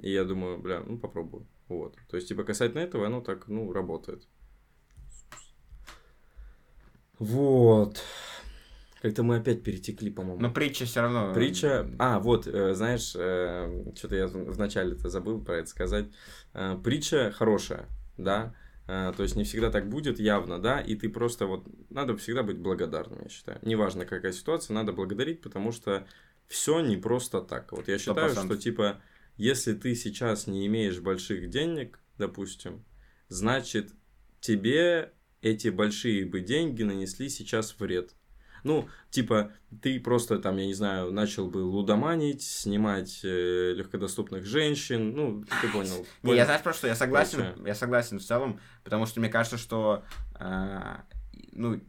И 0.01 0.11
я 0.13 0.25
думаю, 0.25 0.59
бля, 0.59 0.81
ну, 0.81 0.99
попробую. 0.99 1.47
Вот. 1.69 1.97
То 2.09 2.17
есть, 2.17 2.29
типа, 2.29 2.45
касательно 2.45 2.81
этого, 2.81 3.07
оно 3.07 3.21
так, 3.21 3.49
ну, 3.49 3.73
работает. 3.73 4.27
Вот. 7.19 8.03
Как-то 9.03 9.23
мы 9.23 9.37
опять 9.37 9.63
перетекли, 9.63 10.11
по-моему. 10.11 10.41
Но 10.41 10.51
притча 10.51 10.85
все 10.85 11.01
равно. 11.01 11.33
Притча. 11.33 11.89
А, 11.99 12.19
вот, 12.19 12.47
э, 12.47 12.75
знаешь, 12.75 13.11
что-то 13.11 14.17
я 14.17 14.27
вначале-то 14.27 15.09
забыл 15.09 15.41
про 15.41 15.59
это 15.59 15.69
сказать. 15.69 16.07
Э, 16.55 16.77
Притча 16.83 17.31
хорошая, 17.31 17.87
да. 18.17 18.55
Э, 18.89 19.13
То 19.17 19.23
есть 19.23 19.37
не 19.37 19.45
всегда 19.45 19.71
так 19.71 19.89
будет, 19.89 20.19
явно, 20.19 20.59
да. 20.59 20.81
И 20.81 20.95
ты 20.95 21.09
просто 21.09 21.47
вот. 21.47 21.67
Надо 21.91 22.17
всегда 22.17 22.43
быть 22.43 22.59
благодарным, 22.59 23.21
я 23.23 23.29
считаю. 23.29 23.59
Неважно, 23.63 24.07
какая 24.07 24.33
ситуация, 24.33 24.75
надо 24.75 24.93
благодарить, 24.93 25.43
потому 25.43 25.73
что 25.73 26.07
все 26.49 26.81
не 26.81 26.97
просто 26.97 27.41
так. 27.41 27.73
Вот 27.73 27.89
я 27.89 27.99
считаю, 27.99 28.33
100%. 28.33 28.47
что 28.47 28.57
типа, 28.57 29.01
если 29.37 29.74
ты 29.74 29.95
сейчас 29.95 30.47
не 30.47 30.66
имеешь 30.66 31.01
больших 31.01 31.51
денег, 31.51 32.01
допустим, 32.18 32.84
значит, 33.28 33.93
тебе 34.41 35.12
эти 35.43 35.68
большие 35.68 36.24
бы 36.26 36.41
деньги 36.41 36.82
нанесли 36.82 37.28
сейчас 37.28 37.78
вред. 37.78 38.14
Ну, 38.64 38.89
типа, 39.11 39.53
ты 39.80 40.01
просто 40.01 40.39
там, 40.39 40.57
я 40.57 40.66
не 40.66 40.74
знаю, 40.74 41.12
начал 41.12 41.49
бы 41.49 41.59
лудоманить, 41.59 42.43
снимать 42.43 43.20
э, 43.22 43.74
легкодоступных 43.76 44.45
женщин, 44.45 45.14
ну, 45.14 45.45
ты 45.62 45.68
понял. 45.68 46.05
Не, 46.24 46.34
я 46.34 46.47
знаешь, 46.47 46.62
просто 46.62 46.89
я 46.89 46.97
согласен, 46.97 47.64
я 47.64 47.76
согласен 47.76 48.18
в 48.18 48.24
целом, 48.24 48.59
потому 48.82 49.07
что 49.07 49.20
мне 49.20 49.28
кажется, 49.28 49.57
что 49.57 50.03
а, 50.34 51.05
ну, 51.53 51.80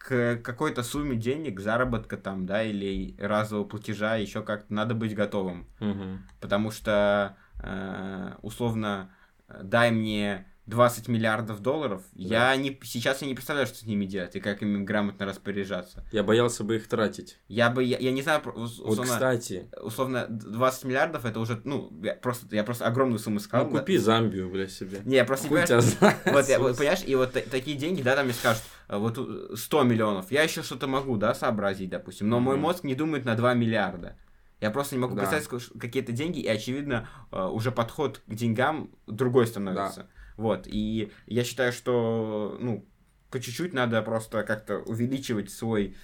к 0.00 0.36
какой-то 0.42 0.82
сумме 0.82 1.14
денег, 1.14 1.60
заработка 1.60 2.16
там, 2.16 2.46
да, 2.46 2.62
или 2.64 3.14
разового 3.20 3.66
платежа 3.68 4.16
еще 4.16 4.42
как-то 4.42 4.72
надо 4.72 4.94
быть 4.94 5.14
готовым. 5.14 5.66
Мгм. 5.78 6.26
Потому 6.40 6.70
что, 6.70 7.36
э, 7.62 8.32
условно, 8.42 9.14
дай 9.62 9.90
мне 9.90 10.46
20 10.66 11.08
миллиардов 11.08 11.60
долларов, 11.60 12.02
я 12.14 12.54
не, 12.56 12.78
сейчас 12.84 13.20
я 13.22 13.28
не 13.28 13.34
представляю, 13.34 13.66
что 13.66 13.76
с 13.78 13.82
ними 13.82 14.06
делать 14.06 14.36
и 14.36 14.40
как 14.40 14.62
ими 14.62 14.82
грамотно 14.84 15.26
распоряжаться. 15.26 16.02
Я 16.12 16.22
боялся 16.22 16.64
бы 16.64 16.76
их 16.76 16.88
тратить. 16.88 17.38
Я 17.48 17.68
бы, 17.70 17.82
я, 17.84 17.98
я 17.98 18.12
не 18.12 18.22
знаю, 18.22 18.40
про- 18.40 18.52
ус- 18.52 18.78
Вот, 18.78 18.90
условно, 18.92 19.12
кстати, 19.12 19.68
условно, 19.82 20.26
20 20.28 20.84
миллиардов 20.84 21.24
это 21.26 21.40
уже, 21.40 21.60
ну, 21.64 21.92
я 22.02 22.14
просто, 22.14 22.54
я 22.54 22.64
просто 22.64 22.86
огромную 22.86 23.18
сумму 23.18 23.40
сказал. 23.40 23.66
ну, 23.66 23.72
да. 23.74 23.80
купи 23.80 23.98
Замбию, 23.98 24.48
бля, 24.48 24.66
себе. 24.68 25.00
Не, 25.04 25.16
я 25.16 25.24
просто 25.24 25.48
Хуй 25.48 25.66
знает. 25.66 26.16
вот, 26.26 26.48
я, 26.48 26.58
вот, 26.58 26.78
понимаешь, 26.78 27.02
и 27.04 27.14
вот 27.16 27.32
та- 27.32 27.40
такие 27.40 27.76
деньги, 27.76 28.00
да, 28.02 28.14
там 28.14 28.26
мне 28.26 28.34
скажут, 28.34 28.62
вот 28.98 29.18
у- 29.18 29.56
100 29.56 29.84
миллионов, 29.84 30.30
я 30.32 30.42
еще 30.42 30.62
что-то 30.62 30.86
могу, 30.86 31.16
да, 31.16 31.34
сообразить, 31.34 31.90
допустим, 31.90 32.28
но 32.28 32.40
мой 32.40 32.56
мозг 32.56 32.84
не 32.84 32.94
думает 32.94 33.24
на 33.24 33.36
2 33.36 33.54
миллиарда. 33.54 34.16
Я 34.60 34.70
просто 34.70 34.94
не 34.94 35.00
могу 35.00 35.14
Да. 35.14 35.22
представить 35.22 35.70
какие-то 35.78 36.12
деньги, 36.12 36.40
и, 36.40 36.46
очевидно, 36.48 37.08
э, 37.32 37.42
уже 37.46 37.72
подход 37.72 38.20
к 38.26 38.34
деньгам 38.34 38.90
другой 39.06 39.46
становится. 39.46 40.10
Вот, 40.36 40.66
и 40.66 41.12
я 41.26 41.44
считаю, 41.44 41.72
что, 41.72 42.56
ну, 42.60 42.86
по 43.30 43.40
чуть-чуть 43.40 43.72
надо 43.72 44.02
просто 44.02 44.42
как-то 44.42 44.78
увеличивать 44.78 45.50
свой, 45.50 45.96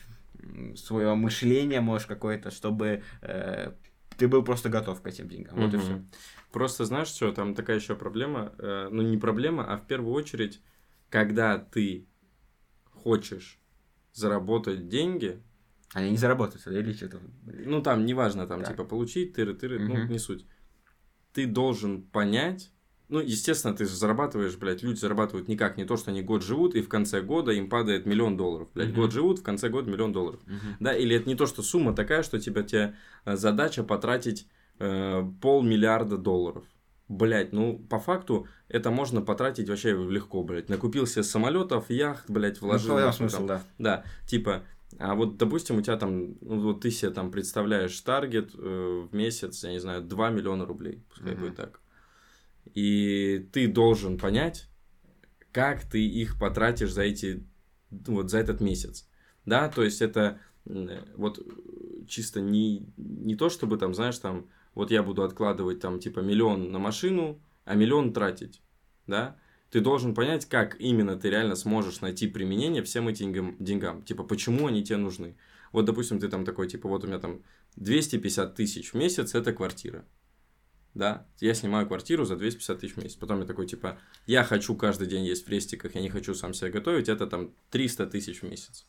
свое 0.76 1.14
мышление, 1.14 1.80
может, 1.80 2.06
какое-то, 2.06 2.50
чтобы 2.50 3.02
э, 3.22 3.72
ты 4.16 4.28
был 4.28 4.42
просто 4.42 4.68
готов 4.68 5.02
к 5.02 5.06
этим 5.06 5.28
деньгам. 5.28 5.56
Вот 5.56 5.74
и 5.74 5.78
все. 5.78 6.02
Просто 6.52 6.84
знаешь 6.84 7.08
что, 7.08 7.32
там 7.32 7.54
такая 7.54 7.76
еще 7.76 7.96
проблема, 7.96 8.52
э, 8.58 8.88
ну 8.90 9.02
не 9.02 9.18
проблема, 9.18 9.64
а 9.64 9.76
в 9.76 9.86
первую 9.86 10.14
очередь, 10.14 10.60
когда 11.10 11.58
ты 11.58 12.06
хочешь 13.06 13.60
заработать 14.14 14.88
деньги, 14.88 15.40
Они 15.94 16.10
не 16.10 16.16
заработают, 16.16 16.66
или 16.66 16.92
что-то. 16.92 17.20
ну 17.44 17.80
там 17.80 18.04
неважно, 18.04 18.48
там 18.48 18.60
Так. 18.62 18.70
типа 18.70 18.84
получить, 18.84 19.38
тыры-тыры, 19.38 19.78
ну 19.78 19.94
Мгм. 19.94 20.08
не 20.10 20.18
суть. 20.18 20.44
Ты 21.32 21.46
должен 21.46 22.02
понять, 22.02 22.72
ну 23.08 23.20
естественно 23.20 23.76
ты 23.76 23.84
же 23.84 23.94
зарабатываешь, 23.94 24.56
блядь, 24.56 24.82
люди 24.82 24.98
зарабатывают 24.98 25.46
никак, 25.46 25.76
не 25.76 25.84
то, 25.84 25.96
что 25.96 26.10
они 26.10 26.20
год 26.22 26.42
живут, 26.42 26.74
и 26.74 26.82
в 26.82 26.88
конце 26.88 27.20
года 27.20 27.52
им 27.52 27.68
падает 27.68 28.06
миллион 28.06 28.36
долларов, 28.36 28.68
блядь, 28.74 28.88
Мгм. 28.88 28.96
год 29.02 29.12
живут, 29.12 29.38
в 29.38 29.42
конце 29.44 29.68
года 29.68 29.88
миллион 29.88 30.12
долларов. 30.12 30.40
Мгм. 30.46 30.76
Да, 30.80 30.92
или 30.92 31.14
это 31.14 31.28
не 31.28 31.36
то, 31.36 31.46
что 31.46 31.62
сумма 31.62 31.94
такая, 31.94 32.24
что 32.24 32.40
тебя, 32.40 32.64
тебе 32.64 32.96
э, 33.24 33.36
задача 33.36 33.84
потратить 33.84 34.48
э, 34.80 35.22
полмиллиарда 35.40 36.18
долларов. 36.18 36.64
Блять, 37.08 37.52
ну, 37.52 37.78
по 37.78 37.98
факту, 38.00 38.48
это 38.68 38.90
можно 38.90 39.22
потратить 39.22 39.68
вообще 39.68 39.90
легко, 39.92 40.42
блядь. 40.42 40.68
Накупил 40.68 41.06
себе 41.06 41.22
самолетов, 41.22 41.88
яхт, 41.88 42.28
блядь, 42.28 42.60
Ну, 42.60 42.66
вложил. 42.68 42.94
в 42.94 42.96
этом 42.98 43.06
нахуй 43.10 43.18
смысл, 43.30 43.36
там. 43.38 43.46
да. 43.46 43.62
Да, 43.78 44.04
типа, 44.26 44.64
а 44.98 45.14
вот, 45.14 45.36
допустим, 45.36 45.76
у 45.78 45.82
тебя 45.82 45.96
там, 45.96 46.36
ну, 46.40 46.60
вот 46.62 46.80
ты 46.80 46.90
себе 46.90 47.10
там 47.12 47.30
представляешь 47.30 48.00
таргет 48.00 48.50
э, 48.56 49.06
в 49.10 49.14
месяц, 49.14 49.62
я 49.62 49.70
не 49.70 49.78
знаю, 49.78 50.02
2 50.02 50.30
миллиона 50.30 50.66
рублей, 50.66 51.04
пускай 51.08 51.32
Мгм. 51.32 51.40
будет 51.42 51.56
так. 51.56 51.80
И 52.74 53.48
ты 53.52 53.68
должен 53.68 54.18
понять, 54.18 54.68
как 55.52 55.82
ты 55.88 56.04
их 56.04 56.38
потратишь 56.40 56.92
за 56.92 57.02
эти, 57.02 57.46
вот 57.90 58.30
за 58.30 58.38
этот 58.38 58.60
месяц. 58.60 59.08
Да, 59.44 59.68
то 59.68 59.82
есть 59.84 60.02
это 60.02 60.40
вот 61.14 61.38
чисто 62.08 62.40
не, 62.40 62.84
не 62.96 63.36
то, 63.36 63.48
чтобы 63.48 63.78
там, 63.78 63.94
знаешь, 63.94 64.18
там, 64.18 64.48
вот 64.76 64.92
я 64.92 65.02
буду 65.02 65.24
откладывать 65.24 65.80
там 65.80 65.98
типа 65.98 66.20
миллион 66.20 66.70
на 66.70 66.78
машину, 66.78 67.40
а 67.64 67.74
миллион 67.74 68.12
тратить, 68.12 68.62
да, 69.08 69.36
ты 69.70 69.80
должен 69.80 70.14
понять, 70.14 70.46
как 70.46 70.80
именно 70.80 71.16
ты 71.16 71.30
реально 71.30 71.56
сможешь 71.56 72.00
найти 72.00 72.28
применение 72.28 72.82
всем 72.82 73.08
этим 73.08 73.56
деньгам. 73.58 74.02
Типа, 74.04 74.22
почему 74.22 74.68
они 74.68 74.84
тебе 74.84 74.98
нужны. 74.98 75.36
Вот, 75.72 75.84
допустим, 75.84 76.20
ты 76.20 76.28
там 76.28 76.44
такой, 76.44 76.68
типа, 76.68 76.88
вот 76.88 77.04
у 77.04 77.08
меня 77.08 77.18
там 77.18 77.42
250 77.76 78.54
тысяч 78.54 78.92
в 78.92 78.96
месяц, 78.96 79.34
это 79.34 79.52
квартира. 79.52 80.04
Да, 80.94 81.26
я 81.40 81.52
снимаю 81.52 81.86
квартиру 81.86 82.24
за 82.24 82.36
250 82.36 82.80
тысяч 82.80 82.94
в 82.94 82.96
месяц. 82.98 83.16
Потом 83.16 83.40
я 83.40 83.46
такой, 83.46 83.66
типа, 83.66 83.98
я 84.26 84.44
хочу 84.44 84.74
каждый 84.76 85.08
день 85.08 85.24
есть 85.24 85.46
в 85.46 85.50
рестиках, 85.50 85.94
я 85.94 86.00
не 86.00 86.08
хочу 86.08 86.34
сам 86.34 86.54
себя 86.54 86.70
готовить, 86.70 87.08
это 87.08 87.26
там 87.26 87.52
300 87.70 88.06
тысяч 88.06 88.40
в 88.40 88.44
месяц. 88.44 88.86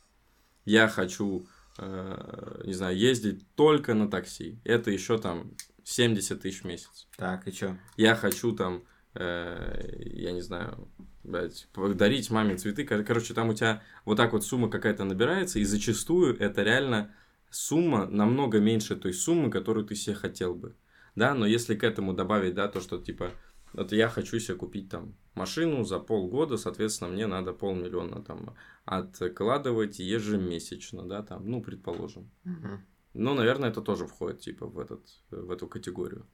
Я 0.63 0.87
хочу, 0.87 1.47
э, 1.77 2.61
не 2.65 2.73
знаю, 2.73 2.97
ездить 2.97 3.45
только 3.55 3.93
на 3.93 4.09
такси, 4.09 4.59
это 4.63 4.91
еще 4.91 5.17
там 5.17 5.51
70 5.87 6.41
тысяч 6.41 6.61
в 6.61 6.65
месяц 6.65 7.07
Так, 7.15 7.47
и 7.47 7.51
чё? 7.51 7.77
я 7.95 8.15
хочу 8.15 8.51
там, 8.55 8.83
э, 9.13 10.03
я 10.13 10.31
не 10.33 10.41
знаю, 10.41 10.87
блядь, 11.23 11.67
подарить 11.73 12.29
маме 12.29 12.55
цветы. 12.57 12.85
Кор- 12.85 13.03
Короче, 13.03 13.33
там 13.33 13.49
у 13.49 13.53
тебя 13.53 13.81
вот 14.05 14.17
так 14.17 14.33
вот 14.33 14.43
сумма 14.43 14.69
какая-то 14.69 15.03
набирается, 15.05 15.59
и 15.59 15.63
зачастую 15.63 16.37
это 16.39 16.63
реально 16.63 17.15
сумма 17.49 18.05
намного 18.07 18.59
меньше 18.59 18.95
той 18.95 19.13
суммы, 19.13 19.49
которую 19.49 19.85
ты 19.85 19.95
себе 19.95 20.15
хотел 20.15 20.53
бы. 20.53 20.75
Да, 21.15 21.33
но 21.33 21.45
если 21.47 21.75
к 21.75 21.83
этому 21.83 22.13
добавить, 22.13 22.53
да, 22.53 22.67
то, 22.67 22.81
что 22.81 22.97
типа 22.97 23.31
Вот 23.73 23.91
я 23.91 24.07
хочу 24.09 24.39
себе 24.39 24.57
купить 24.57 24.89
там 24.89 25.13
машину 25.35 25.83
за 25.83 25.99
полгода, 25.99 26.57
соответственно, 26.57 27.11
мне 27.11 27.27
надо 27.27 27.53
полмиллиона 27.53 28.21
там 28.23 28.55
откладывать 28.85 29.99
ежемесячно, 29.99 31.07
да, 31.07 31.21
там, 31.23 31.49
ну, 31.49 31.61
предположим. 31.61 32.29
Мгм. 32.43 32.85
Ну, 33.17 33.33
наверное, 33.33 33.69
это 33.69 33.81
тоже 33.81 34.05
входит, 34.05 34.41
типа, 34.41 34.67
в, 34.67 34.79
этот, 34.79 35.01
в 35.31 35.51
эту 35.51 35.67
категорию. 35.67 36.27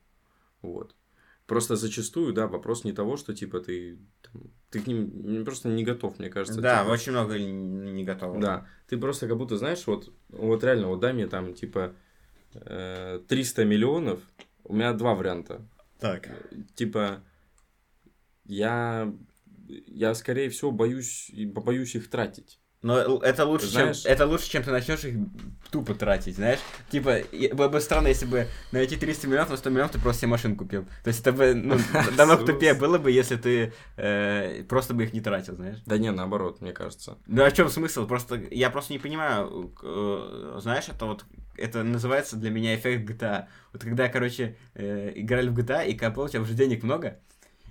Вот. 0.62 0.96
Просто 1.48 1.76
зачастую, 1.76 2.34
да, 2.34 2.48
вопрос 2.48 2.84
не 2.84 2.92
того, 2.92 3.18
что, 3.18 3.34
типа, 3.34 3.60
ты, 3.60 3.98
ты 4.70 4.80
к 4.82 4.88
ним 4.88 5.46
просто 5.46 5.70
не 5.70 5.84
готов, 5.84 6.20
мне 6.20 6.30
кажется. 6.30 6.62
Да, 6.62 6.82
типа. 6.82 6.92
очень 6.92 7.12
много 7.12 7.40
не 7.40 8.04
готово. 8.04 8.40
Да, 8.40 8.68
ты 8.88 8.98
просто 8.98 9.28
как 9.28 9.38
будто, 9.38 9.58
знаешь, 9.58 9.86
вот, 9.88 10.12
вот 10.30 10.64
реально, 10.64 10.88
вот 10.88 11.00
дай 11.00 11.14
мне 11.14 11.28
там, 11.28 11.54
типа, 11.54 11.96
э, 12.54 13.20
300 13.28 13.66
миллионов, 13.66 14.20
у 14.64 14.74
меня 14.74 14.94
два 14.94 15.16
варианта. 15.16 15.66
Так. 16.00 16.30
Типа, 16.76 17.24
я, 18.46 19.14
я 19.68 20.14
скорее 20.16 20.50
всего 20.50 20.72
боюсь, 20.72 21.30
и 21.30 21.46
побоюсь 21.46 21.96
их 21.96 22.10
тратить. 22.10 22.60
Но 22.84 22.98
это 23.00 23.46
лучше, 23.46 23.68
Знаешь- 23.68 24.02
чем, 24.02 24.12
это 24.12 24.28
лучше, 24.28 24.50
чем 24.50 24.62
ты 24.62 24.70
начнешь 24.70 25.06
их 25.06 25.16
тупо 25.72 25.96
тратить, 25.96 26.36
знаешь? 26.36 26.60
Типа, 26.92 27.20
было 27.54 27.70
бы 27.70 27.80
странно, 27.80 28.10
если 28.10 28.26
бы 28.26 28.48
на 28.74 28.78
эти 28.78 28.96
300 28.96 29.26
миллионов, 29.28 29.52
на 29.52 29.58
100 29.58 29.70
миллионов 29.70 29.92
ты 29.94 30.00
просто 30.00 30.22
себе 30.22 30.32
машину 30.32 30.58
купил. 30.58 30.86
То 31.04 31.08
есть 31.08 31.22
это 31.22 31.32
бы, 31.32 31.54
ну, 31.54 31.78
намного 32.18 32.46
тупее 32.46 32.74
было 32.74 32.98
бы, 32.98 33.10
если 33.10 33.38
ты 33.38 33.74
э, 33.96 34.64
просто 34.68 34.94
бы 34.94 35.06
их 35.06 35.14
не 35.14 35.22
тратил, 35.22 35.56
знаешь? 35.56 35.78
Да 35.86 35.98
не, 35.98 36.12
наоборот, 36.12 36.60
мне 36.60 36.74
кажется. 36.74 37.18
Ну, 37.26 37.44
а 37.44 37.50
в 37.50 37.54
чем 37.54 37.70
смысл? 37.70 38.06
Просто, 38.06 38.36
я 38.52 38.70
просто 38.70 38.92
не 38.92 39.00
понимаю, 39.00 39.74
э, 39.82 40.60
знаешь, 40.62 40.90
это 40.90 41.06
вот, 41.06 41.24
это 41.56 41.84
называется 41.84 42.36
для 42.36 42.50
меня 42.50 42.76
эффект 42.76 43.10
GTA. 43.10 43.46
Вот 43.72 43.82
когда, 43.82 44.10
короче, 44.10 44.58
э, 44.76 45.14
играли 45.16 45.48
в 45.48 45.58
GTA, 45.58 45.88
и 45.88 45.94
когда 45.94 46.22
у 46.24 46.28
тебя 46.28 46.42
уже 46.42 46.54
денег 46.54 46.84
много, 46.84 47.18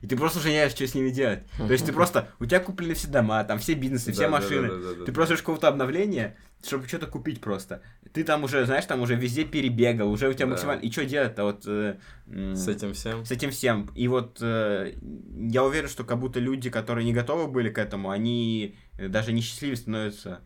и 0.02 0.06
ты 0.06 0.16
просто 0.16 0.40
уже 0.40 0.48
не 0.48 0.56
знаешь, 0.56 0.72
что 0.72 0.86
с 0.86 0.94
ними 0.94 1.10
делать. 1.10 1.44
То 1.56 1.72
есть 1.72 1.86
ты 1.86 1.92
просто, 1.98 2.28
у 2.40 2.44
тебя 2.44 2.60
куплены 2.60 2.94
все 2.94 3.08
дома, 3.08 3.42
там 3.44 3.58
все 3.58 3.74
бизнесы, 3.74 4.12
все 4.12 4.22
Да, 4.24 4.30
машины. 4.30 4.68
да, 4.68 4.94
да, 4.98 5.04
Ты 5.06 5.12
просто 5.12 5.34
ждешь 5.34 5.42
какого-то 5.42 5.68
обновления, 5.68 6.36
чтобы 6.64 6.86
что-то 6.88 7.06
купить 7.06 7.40
просто. 7.40 7.82
Ты 8.12 8.24
там 8.24 8.44
уже, 8.44 8.66
знаешь, 8.66 8.84
там 8.84 9.00
уже 9.00 9.14
везде 9.14 9.44
перебегал, 9.44 10.10
уже 10.10 10.28
у 10.28 10.32
тебя 10.32 10.46
максимально... 10.46 10.80
И 10.82 10.90
что 10.90 11.04
делать-то 11.06 11.44
вот... 11.44 11.62
э, 11.66 11.98
С 12.26 12.68
этим 12.68 12.94
всем. 12.94 13.24
с 13.24 13.30
этим 13.30 13.50
всем. 13.50 13.90
И 13.94 14.08
вот 14.08 14.38
э, 14.40 14.94
я 15.50 15.64
уверен, 15.64 15.88
что 15.88 16.04
как 16.04 16.18
будто 16.18 16.40
люди, 16.40 16.68
которые 16.68 17.04
не 17.04 17.12
готовы 17.12 17.46
были 17.46 17.70
к 17.70 17.78
этому, 17.78 18.10
они 18.10 18.76
э, 18.98 19.08
даже 19.08 19.32
несчастливее 19.32 19.76
становятся, 19.76 20.40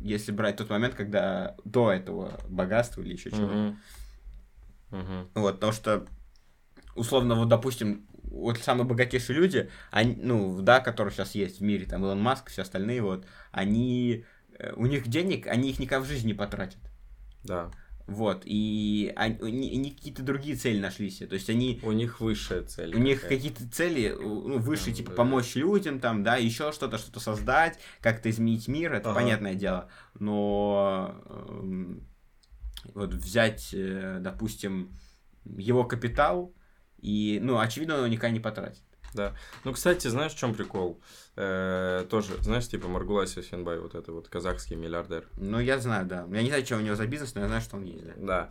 если 0.00 0.32
брать 0.32 0.56
тот 0.56 0.70
момент, 0.70 0.94
когда 0.94 1.56
до 1.64 1.92
этого 1.92 2.40
богатства 2.48 3.02
или 3.02 3.12
еще 3.12 3.30
чего. 3.30 3.46
Мгм. 3.46 3.78
Мгм. 4.90 5.28
Вот, 5.34 5.54
потому 5.54 5.72
что, 5.72 6.06
условно, 6.94 7.34
вот, 7.34 7.48
допустим, 7.48 8.06
вот 8.32 8.58
самые 8.58 8.86
богатейшие 8.86 9.36
люди, 9.36 9.70
они, 9.90 10.16
ну, 10.16 10.60
да, 10.62 10.80
которые 10.80 11.12
сейчас 11.12 11.34
есть 11.34 11.60
в 11.60 11.62
мире, 11.62 11.86
там, 11.86 12.02
Илон 12.04 12.20
Маск, 12.20 12.50
все 12.50 12.62
остальные, 12.62 13.02
вот, 13.02 13.26
они, 13.50 14.24
э, 14.58 14.72
у 14.74 14.86
них 14.86 15.06
денег, 15.08 15.46
они 15.46 15.70
их 15.70 15.78
никак 15.78 16.02
в 16.02 16.06
жизни 16.06 16.28
не 16.28 16.34
потратят. 16.34 16.80
Да. 17.44 17.70
Вот, 18.08 18.42
и 18.44 19.12
они, 19.16 19.70
они 19.76 19.90
какие-то 19.92 20.22
другие 20.22 20.56
цели 20.56 20.80
нашли 20.80 21.08
себе, 21.08 21.28
то 21.28 21.34
есть 21.34 21.48
они 21.48 21.78
У 21.84 21.92
них 21.92 22.20
высшая 22.20 22.62
цель. 22.62 22.94
У 22.94 22.98
них 22.98 23.20
какая-то. 23.22 23.36
какие-то 23.36 23.72
цели, 23.72 24.16
ну, 24.18 24.58
высшие, 24.58 24.90
Да, 24.92 24.96
типа, 24.96 25.10
да. 25.10 25.16
помочь 25.16 25.54
людям, 25.54 26.00
там, 26.00 26.22
да, 26.24 26.36
еще 26.36 26.72
что-то, 26.72 26.98
что-то 26.98 27.20
создать, 27.20 27.78
как-то 28.00 28.28
изменить 28.28 28.66
мир, 28.66 28.92
это 28.94 29.10
Ага. 29.10 29.20
понятное 29.20 29.54
дело. 29.54 29.88
Но 30.18 31.14
эм, 31.26 32.06
вот 32.94 33.14
взять, 33.14 33.70
э, 33.72 34.18
допустим, 34.20 34.90
его 35.44 35.84
капитал, 35.84 36.52
и, 37.02 37.38
ну, 37.42 37.58
очевидно, 37.58 37.94
он 37.94 38.00
его 38.00 38.08
никогда 38.08 38.30
не 38.30 38.40
потратит. 38.40 38.82
Ну, 39.64 39.72
кстати, 39.72 40.08
знаешь, 40.08 40.32
в 40.32 40.38
чем 40.38 40.54
прикол? 40.54 41.00
Э, 41.36 42.06
тоже, 42.08 42.34
знаешь, 42.40 42.66
типа 42.68 42.88
Маргулай 42.88 43.26
Сефенбай, 43.26 43.78
вот 43.78 43.94
это 43.94 44.12
вот 44.12 44.28
казахский 44.28 44.76
миллиардер. 44.76 45.28
Ну, 45.36 45.60
я 45.60 45.78
знаю, 45.78 46.06
да. 46.06 46.26
Я 46.30 46.42
не 46.42 46.48
знаю, 46.48 46.64
что 46.64 46.76
у 46.76 46.80
него 46.80 46.94
за 46.94 47.06
бизнес, 47.06 47.34
но 47.34 47.42
я 47.42 47.48
знаю, 47.48 47.60
что 47.60 47.76
он 47.76 47.84
есть, 47.84 48.04
да. 48.04 48.14
Да. 48.16 48.50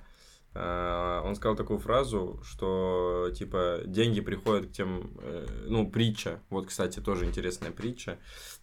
Э, 0.53 1.21
Он 1.25 1.35
сказал 1.35 1.55
такую 1.55 1.79
фразу, 1.79 2.41
что 2.43 3.31
типа 3.33 3.81
деньги 3.85 4.21
приходят 4.21 4.67
к 4.67 4.71
тем, 4.71 5.11
э, 5.21 5.47
ну 5.67 5.89
притча. 5.89 6.39
Вот, 6.49 6.67
кстати, 6.67 6.99
тоже 6.99 7.25
интересная 7.25 7.71
притча. 7.71 8.17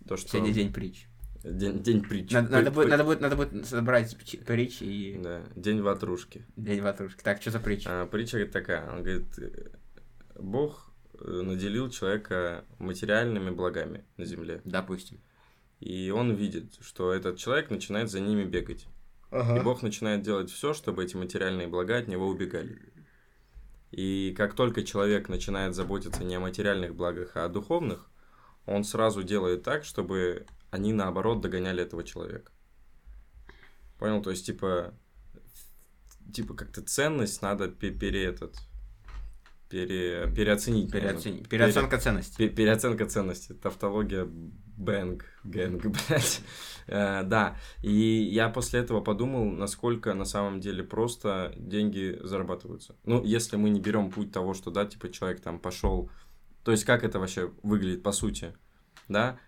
То 0.07 0.17
что 0.17 0.29
Сегодня 0.29 0.53
день 0.53 0.73
притч. 0.73 1.07
День, 1.45 1.83
день 1.83 2.03
притчи. 2.03 2.35
Надо, 2.35 2.51
надо 2.51 2.71
будет, 2.71 2.89
надо, 2.89 3.05
будет, 3.05 3.21
надо 3.21 3.37
будет 3.37 3.67
собрать 3.67 4.15
пч- 4.15 4.45
притч 4.45 4.83
и 4.83 5.19
Да, 5.23 5.43
день 5.57 5.81
ватрушки. 5.83 6.45
день 6.57 6.81
ватрушки. 6.81 7.23
Так, 7.23 7.41
что 7.41 7.51
за 7.51 7.61
притча? 7.61 8.03
А, 8.03 8.07
притча 8.07 8.45
такая, 8.47 8.91
он 8.91 9.03
говорит, 9.03 9.27
Бог 10.39 10.91
э, 11.21 11.43
наделил 11.43 11.91
человека 11.91 12.65
материальными 12.79 13.51
благами 13.51 14.05
на 14.17 14.25
земле. 14.25 14.61
Допустим. 14.65 15.21
И 15.81 16.11
он 16.11 16.35
видит, 16.35 16.75
что 16.81 17.13
этот 17.13 17.39
человек 17.39 17.71
начинает 17.71 18.11
за 18.11 18.21
ними 18.21 18.45
бегать. 18.45 18.87
И 19.31 19.61
Бог 19.61 19.83
начинает 19.83 20.23
делать 20.23 20.51
все, 20.51 20.73
чтобы 20.73 21.05
эти 21.05 21.15
материальные 21.17 21.69
блага 21.69 21.99
от 21.99 22.09
него 22.09 22.27
убегали. 22.27 22.81
И 23.91 24.35
как 24.37 24.55
только 24.55 24.83
человек 24.83 25.29
начинает 25.29 25.75
заботиться 25.75 26.25
не 26.25 26.35
о 26.35 26.41
материальных 26.41 26.95
благах, 26.95 27.33
а 27.37 27.45
о 27.45 27.49
духовных, 27.49 28.11
он 28.67 28.85
сразу 28.85 29.23
делает 29.23 29.63
так, 29.63 29.85
чтобы 29.85 30.47
они 30.71 30.93
наоборот 30.93 31.41
догоняли 31.41 31.83
этого 31.83 32.05
человека. 32.05 32.53
Понял? 33.99 34.23
То 34.23 34.31
есть, 34.31 34.47
типа, 34.47 34.95
типа 36.33 36.55
как-то 36.55 36.83
ценность 36.83 37.43
надо 37.43 37.69
пе- 37.69 37.91
пере 37.91 38.25
этот 38.25 38.57
пере, 39.69 40.31
переоценить. 40.35 40.91
Переоцени- 40.93 41.47
Переоценка 41.47 41.99
ценностей. 41.99 42.37
Пе- 42.37 42.49
Переоценка 42.55 43.07
ценностей. 43.07 43.55
Тавтология 43.55 44.27
бэнг, 44.27 45.25
гэнг, 45.45 45.83
блядь. 46.09 46.41
Э, 46.87 47.23
Да, 47.25 47.57
и 47.83 47.91
я 47.91 48.49
после 48.49 48.81
этого 48.81 49.01
подумал, 49.01 49.45
насколько 49.45 50.15
на 50.15 50.25
самом 50.25 50.61
деле 50.61 50.85
просто 50.85 51.53
деньги 51.57 52.19
зарабатываются. 52.23 52.95
Ну, 53.05 53.23
если 53.25 53.57
мы 53.57 53.69
не 53.71 53.81
берем 53.81 54.11
путь 54.11 54.33
того, 54.33 54.55
что, 54.55 54.71
да, 54.71 54.87
типа 54.87 55.11
человек 55.11 55.41
там 55.41 55.59
пошел, 55.59 56.11
то 56.65 56.71
есть 56.71 56.85
как 56.85 57.05
это 57.05 57.19
вообще 57.19 57.51
выглядит 57.63 58.03
по 58.03 58.13
сути, 58.13 58.55
да? 59.09 59.39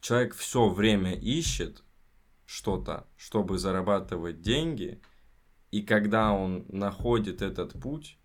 Человек 0.00 0.34
все 0.34 0.68
время 0.68 1.14
ищет 1.14 1.82
что-то, 2.46 3.06
чтобы 3.16 3.58
зарабатывать 3.58 4.40
деньги, 4.40 5.00
и 5.70 5.82
когда 5.82 6.32
он 6.32 6.64
находит 6.68 7.42
этот 7.42 7.80
путь, 7.80 8.18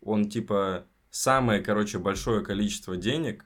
он 0.00 0.28
типа 0.28 0.86
самое, 1.10 1.60
короче, 1.60 1.98
большое 1.98 2.44
количество 2.44 2.96
денег 2.96 3.44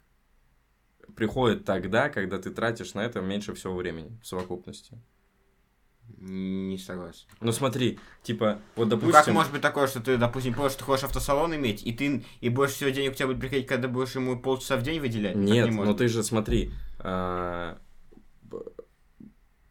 приходит 1.17 1.65
тогда, 1.65 2.09
когда 2.09 2.39
ты 2.39 2.51
тратишь 2.51 2.95
на 2.95 3.01
это 3.01 3.21
меньше 3.21 3.55
всего 3.55 3.75
времени 3.75 4.19
в 4.23 4.27
совокупности. 4.27 5.01
Не 6.19 6.79
согласен. 6.79 7.27
Ну 7.41 7.53
смотри, 7.53 7.99
типа, 8.23 8.61
вот 8.77 8.85
Ну 8.85 8.91
допустим... 8.91 9.13
как 9.13 9.29
может 9.29 9.53
быть 9.53 9.63
такое, 9.63 9.87
что 9.87 10.01
ты, 10.01 10.17
допустим, 10.17 10.53
понял, 10.55 10.69
что 10.69 10.81
ты 10.81 10.85
хочешь 10.85 11.05
автосалон 11.05 11.55
иметь, 11.55 11.85
и 11.85 11.93
ты 11.93 12.25
и 12.41 12.49
больше 12.49 12.75
всего 12.75 12.91
денег 12.91 13.13
у 13.13 13.15
тебя 13.15 13.29
будет 13.29 13.41
приходить, 13.41 13.67
когда 13.67 13.89
будешь 13.89 14.15
ему 14.15 14.39
полчаса 14.39 14.77
в 14.77 14.83
день 14.83 15.01
выделять? 15.01 15.35
Нет, 15.37 15.71
не 15.71 15.77
ну 15.77 15.87
быть. 15.87 15.97
ты 15.99 16.09
же 16.09 16.23
смотри. 16.23 16.73
А, 17.03 17.79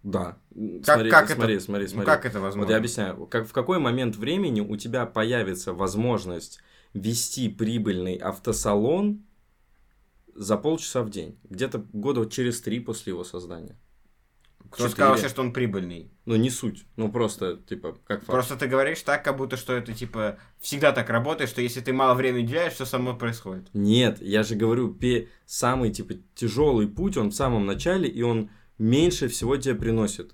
Да. 0.03 0.38
Как- 0.84 0.86
смотри, 0.86 1.09
как 1.11 1.25
это- 1.25 1.34
смотри, 1.36 1.59
смотри, 1.59 1.84
Ну 1.86 1.89
смотри. 1.91 2.05
как 2.07 2.25
это 2.25 2.39
возможно? 2.39 2.61
Вот 2.65 2.71
я 2.71 2.77
объясняю, 2.77 3.27
как, 3.27 3.47
в 3.47 3.53
какой 3.53 3.77
момент 3.79 4.15
времени 4.15 4.59
у 4.61 4.75
тебя 4.75 5.05
появится 5.05 5.73
возможность 5.73 6.59
вести 6.93 7.49
прибыльный 7.49 8.15
автосалон 8.15 9.23
за 10.34 10.57
полчаса 10.57 11.03
в 11.03 11.09
день? 11.11 11.38
Где-то 11.49 11.86
года 11.93 12.27
через 12.27 12.61
три 12.61 12.79
после 12.79 13.11
его 13.11 13.23
создания. 13.23 13.77
Кто 14.72 14.89
сказал 14.89 15.11
вообще, 15.11 15.28
что 15.30 15.41
он 15.41 15.53
прибыльный? 15.53 16.11
Ну, 16.26 16.36
не 16.36 16.49
суть. 16.49 16.86
Ну, 16.95 17.11
просто, 17.11 17.57
типа, 17.57 17.97
как 18.05 18.19
факт. 18.19 18.28
Просто 18.28 18.55
ты 18.55 18.67
говоришь 18.67 19.01
так, 19.01 19.24
как 19.24 19.38
будто 19.38 19.57
что 19.57 19.74
это, 19.74 19.93
типа, 19.93 20.38
всегда 20.59 20.91
так 20.91 21.09
работает, 21.09 21.49
что 21.49 21.61
если 21.61 21.82
ты 21.82 21.91
мало 21.93 22.13
времени 22.13 22.43
уделяешь, 22.43 22.74
все 22.74 22.86
само 22.86 23.13
происходит. 23.15 23.67
Нет, 23.74 24.22
я 24.22 24.43
же 24.43 24.55
говорю, 24.55 24.93
пе- 24.93 25.28
самый, 25.45 25.91
типа, 25.91 26.15
тяжелый 26.36 26.88
путь, 26.88 27.17
он 27.17 27.32
в 27.32 27.36
самом 27.36 27.65
начале, 27.65 28.07
и 28.07 28.22
он 28.22 28.49
меньше 28.78 29.28
всего 29.28 29.57
тебе 29.57 29.76
приносит. 29.76 30.34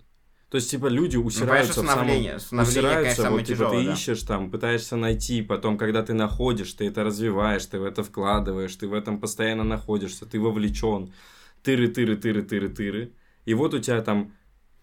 То 0.49 0.55
есть, 0.55 0.71
типа, 0.71 0.87
люди 0.87 1.17
усираются 1.17 1.45
Ну, 1.45 1.51
конечно, 1.51 1.71
в 1.71 1.75
самом... 1.75 1.89
становление. 1.89 2.39
Становление, 2.39 2.79
усираются, 2.79 3.21
конечно, 3.23 3.31
вот, 3.31 3.45
типа, 3.45 3.57
тяжелое, 3.57 3.79
ты 3.81 3.85
да. 3.85 3.93
ищешь 3.93 4.21
там, 4.23 4.51
пытаешься 4.51 4.95
найти, 4.95 5.41
потом, 5.41 5.77
когда 5.77 6.03
ты 6.03 6.13
находишь, 6.13 6.73
ты 6.73 6.87
это 6.87 7.03
развиваешь, 7.03 7.65
ты 7.65 7.79
в 7.79 7.83
это 7.83 8.03
вкладываешь, 8.03 8.75
ты 8.75 8.87
в 8.87 8.93
этом 8.93 9.19
постоянно 9.19 9.63
находишься, 9.63 10.25
ты 10.25 10.39
вовлечен, 10.39 11.11
тыры, 11.63 11.87
И 13.47 13.53
вот 13.53 13.73
у 13.73 13.79
тебя 13.79 14.01
там 14.01 14.33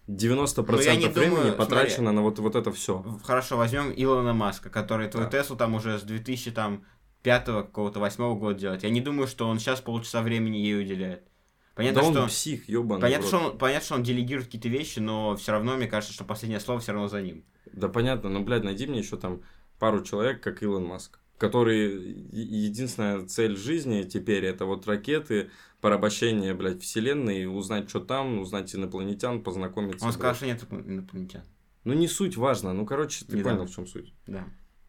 90% 0.09 0.65
Ну, 0.67 0.81
я 0.81 0.97
не 0.97 1.09
времени 1.09 1.35
думаю, 1.37 1.55
потрачено 1.55 2.13
на 2.13 2.23
вот, 2.23 2.39
вот 2.39 2.57
это 2.57 2.73
все. 2.73 3.05
Хорошо, 3.23 3.59
возьмем 3.59 3.93
Илона 3.95 4.33
Маска, 4.33 4.71
который 4.71 5.07
твою 5.09 5.29
Да. 5.29 5.39
Теслу 5.43 5.55
там 5.55 5.75
уже 5.75 5.99
с 5.99 6.03
2005 6.03 7.45
какого-то 7.45 8.01
восьмого 8.01 8.35
года 8.39 8.59
делает. 8.59 8.83
Я 8.83 8.89
не 8.89 9.03
думаю, 9.03 9.27
что 9.27 9.47
он 9.49 9.59
сейчас 9.59 9.83
полчаса 9.83 10.23
времени 10.23 10.57
ей 10.57 10.81
уделяет. 10.81 11.29
Понятно, 11.75 12.01
да 12.01 12.07
он 12.07 12.15
что... 12.15 12.27
псих, 12.29 12.67
ебаный. 12.67 13.03
Понятно 13.03 13.27
что, 13.27 13.39
он, 13.39 13.59
понятно, 13.59 13.85
что 13.85 13.95
он 13.97 14.03
делегирует 14.03 14.47
какие-то 14.47 14.71
вещи, 14.71 14.99
но 14.99 15.37
все 15.37 15.53
равно, 15.53 15.77
мне 15.77 15.87
кажется, 15.87 16.15
что 16.15 16.25
последнее 16.25 16.61
слово 16.61 16.81
все 16.81 16.93
равно 16.93 17.09
за 17.09 17.21
ним. 17.21 17.45
Да 17.71 17.89
понятно, 17.89 18.31
но, 18.31 18.41
блядь, 18.41 18.65
найди 18.65 18.87
мне 18.87 19.01
еще 19.01 19.19
там 19.19 19.43
пару 19.79 20.03
человек, 20.03 20.43
как 20.43 20.63
Илон 20.63 20.87
Маск, 20.87 21.19
который 21.49 22.27
единственная 22.33 23.27
цель 23.27 23.57
жизни 23.57 24.03
теперь 24.03 24.45
это 24.45 24.65
вот 24.65 24.87
ракеты, 24.87 25.51
порабощение, 25.81 26.55
блядь, 26.55 26.83
вселенной, 26.83 27.47
узнать, 27.47 27.89
что 27.91 28.01
там, 28.01 28.39
узнать 28.39 28.75
инопланетян, 28.75 29.43
познакомиться. 29.43 30.07
Он 30.07 30.13
сказал, 30.13 30.35
что 30.35 30.47
нет 30.47 30.65
инопланетян. 30.71 31.43
Ну, 31.85 31.93
не 31.93 32.09
суть 32.09 32.37
важно. 32.37 32.73
Ну, 32.73 32.87
короче, 32.87 33.25
ты 33.27 33.37
Не 33.37 33.43
понял, 33.43 33.59
да. 33.59 33.67
в 33.67 33.71
чем 33.71 33.87
суть. 33.87 34.15
Да. 34.27 34.45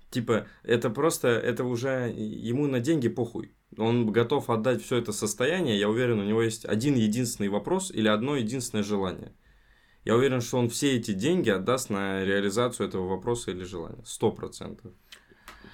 Типа, 0.10 0.48
это 0.64 0.90
просто, 0.90 1.28
это 1.28 1.66
уже 1.66 2.14
ему 2.16 2.68
на 2.68 2.80
деньги 2.80 3.10
похуй. 3.10 3.54
Он 3.78 4.10
готов 4.12 4.50
отдать 4.50 4.82
все 4.82 4.98
это 4.98 5.12
состояние. 5.12 5.78
Я 5.78 5.90
уверен, 5.90 6.20
у 6.20 6.24
него 6.24 6.42
есть 6.42 6.64
один 6.64 6.96
единственный 6.96 7.50
вопрос 7.50 7.92
или 7.92 8.08
одно 8.08 8.38
единственное 8.38 8.84
желание. 8.84 9.34
Я 10.06 10.16
уверен, 10.16 10.40
что 10.40 10.58
он 10.60 10.70
все 10.70 10.96
эти 10.96 11.12
деньги 11.12 11.50
отдаст 11.50 11.90
на 11.90 12.24
реализацию 12.24 12.88
этого 12.88 13.08
вопроса 13.08 13.52
или 13.52 13.64
желания. 13.64 14.04
Сто 14.06 14.32
процентов. 14.32 14.94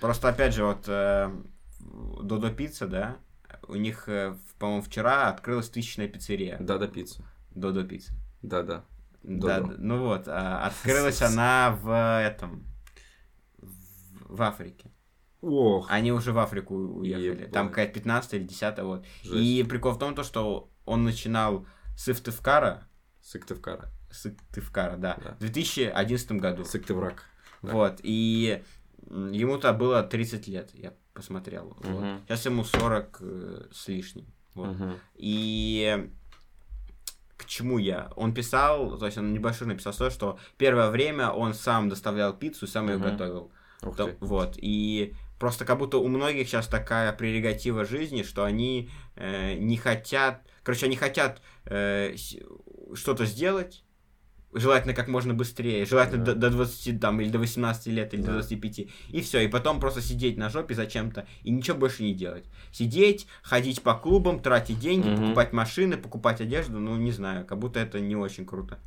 Просто, 0.02 0.30
опять 0.30 0.54
же, 0.56 0.66
вот 0.66 0.86
э, 0.88 1.32
Додо 2.24 2.50
Пицца, 2.50 2.88
да, 2.88 3.18
у 3.68 3.76
них, 3.76 4.10
э, 4.10 4.36
по-моему, 4.58 4.82
вчера 4.82 5.30
открылась 5.30 5.70
тысячная 5.70 6.08
пиццерия. 6.08 6.58
Да-да, 6.60 6.88
пицца. 6.88 7.24
Додо 7.52 7.84
Пицца. 7.84 8.14
Да-да. 8.42 8.84
Да, 9.22 9.60
Додо. 9.60 9.76
ну 9.78 10.06
вот, 10.06 10.24
а, 10.28 10.66
открылась 10.66 11.22
она 11.22 11.78
в 11.80 12.20
этом, 12.20 12.66
в, 13.60 14.42
Африке. 14.42 14.90
Ох, 15.42 15.88
Они 15.92 16.12
уже 16.12 16.32
в 16.34 16.40
Африку 16.40 16.76
уехали. 16.76 17.26
Ебать. 17.26 17.52
Там 17.52 17.70
какая-то 17.70 17.94
15 17.94 18.34
или 18.34 18.44
10 18.44 18.80
вот. 18.80 19.06
жесть. 19.24 19.36
И 19.36 19.64
прикол 19.64 19.94
в 19.94 20.00
том, 20.00 20.16
то, 20.16 20.24
что 20.24 20.72
он 20.86 21.04
начинал 21.04 21.68
с 21.96 22.06
Сыктывкара, 22.06 22.88
Сыктывкара. 23.22 23.92
Сыктывкара, 24.10 24.98
да, 24.98 25.18
Да. 25.24 25.36
в 25.36 25.40
2011 25.40 26.32
году. 26.34 26.66
Сыктыврак. 26.66 27.26
да. 27.62 27.72
Вот, 27.72 28.00
и 28.02 28.64
ему-то 29.32 29.74
было 29.74 30.04
30 30.04 30.48
лет, 30.48 30.70
я 30.74 30.94
посмотрел. 31.14 31.76
Вот. 31.82 32.02
Мгм. 32.02 32.22
Сейчас 32.28 32.46
ему 32.46 32.64
40 32.64 33.18
э, 33.22 33.66
с 33.74 33.88
лишним. 33.88 34.26
Вот. 34.56 34.70
Мгм. 34.76 34.94
И 35.16 36.10
к 37.38 37.46
чему 37.46 37.78
я? 37.80 38.12
Он 38.16 38.34
писал, 38.34 38.98
то 38.98 39.06
есть 39.06 39.18
он 39.18 39.34
небольшой 39.34 39.68
написал 39.68 39.94
то, 39.94 40.10
что 40.10 40.38
первое 40.58 40.90
время 40.90 41.30
он 41.32 41.54
сам 41.54 41.90
доставлял 41.90 42.34
пиццу 42.34 42.68
сам 42.68 42.88
ее 42.90 42.98
Мгм. 42.98 43.12
готовил. 43.12 43.52
Ух 43.84 43.96
То- 43.98 44.08
ты. 44.08 44.18
вот. 44.22 44.56
И 44.58 45.14
просто 45.40 45.66
как 45.66 45.80
будто 45.80 45.98
у 45.98 46.08
многих 46.08 46.48
сейчас 46.48 46.68
такая 46.68 47.12
прерогатива 47.14 47.84
жизни, 47.86 48.24
что 48.24 48.44
они 48.44 48.90
э, 49.16 49.56
не 49.56 49.76
хотят, 49.78 50.42
короче, 50.64 50.86
они 50.86 50.96
хотят 50.96 51.42
э, 51.66 52.16
что-то 52.94 53.26
сделать, 53.26 53.84
желательно 54.54 54.94
как 54.94 55.08
можно 55.08 55.34
быстрее, 55.34 55.86
желательно 55.86 56.24
Да. 56.26 56.34
до, 56.34 56.50
до 56.50 56.58
20 56.58 57.00
там, 57.00 57.22
или 57.22 57.30
до 57.30 57.40
18 57.40 57.88
лет, 57.88 58.14
или 58.14 58.22
до 58.22 58.28
Да. 58.28 58.34
25, 58.34 58.80
и 59.10 59.22
все, 59.22 59.40
и 59.42 59.48
потом 59.48 59.80
просто 59.80 60.02
сидеть 60.02 60.38
на 60.38 60.50
жопе 60.50 60.74
зачем-то, 60.76 61.26
и 61.44 61.52
ничего 61.52 61.78
больше 61.78 62.04
не 62.04 62.14
делать. 62.14 62.46
Сидеть, 62.72 63.28
ходить 63.44 63.82
по 63.82 63.94
клубам, 63.96 64.40
тратить 64.42 64.80
деньги, 64.80 65.08
Мгм. 65.08 65.18
покупать 65.22 65.54
машины, 65.54 65.98
покупать 65.98 66.42
одежду, 66.42 66.80
ну, 66.80 66.96
не 66.98 67.12
знаю, 67.12 67.46
как 67.46 67.60
будто 67.60 67.80
это 67.80 68.00
не 68.00 68.16
очень 68.16 68.46
круто. 68.46 68.80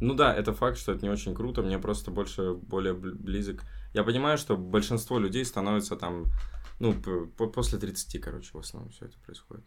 Ну 0.00 0.14
да, 0.14 0.34
это 0.34 0.52
факт, 0.54 0.78
что 0.78 0.92
это 0.92 1.04
не 1.04 1.10
очень 1.10 1.34
круто, 1.34 1.62
мне 1.62 1.78
просто 1.78 2.10
больше, 2.10 2.54
более 2.54 2.94
бл- 2.94 3.14
близок. 3.14 3.64
Я 3.92 4.02
понимаю, 4.04 4.38
что 4.38 4.56
большинство 4.56 5.18
людей 5.18 5.44
становится 5.44 5.96
там, 5.96 6.26
ну, 6.78 6.94
после 6.94 7.78
30, 7.78 8.18
короче, 8.18 8.50
в 8.52 8.58
основном 8.58 8.92
все 8.92 9.06
это 9.06 9.18
происходит. 9.26 9.66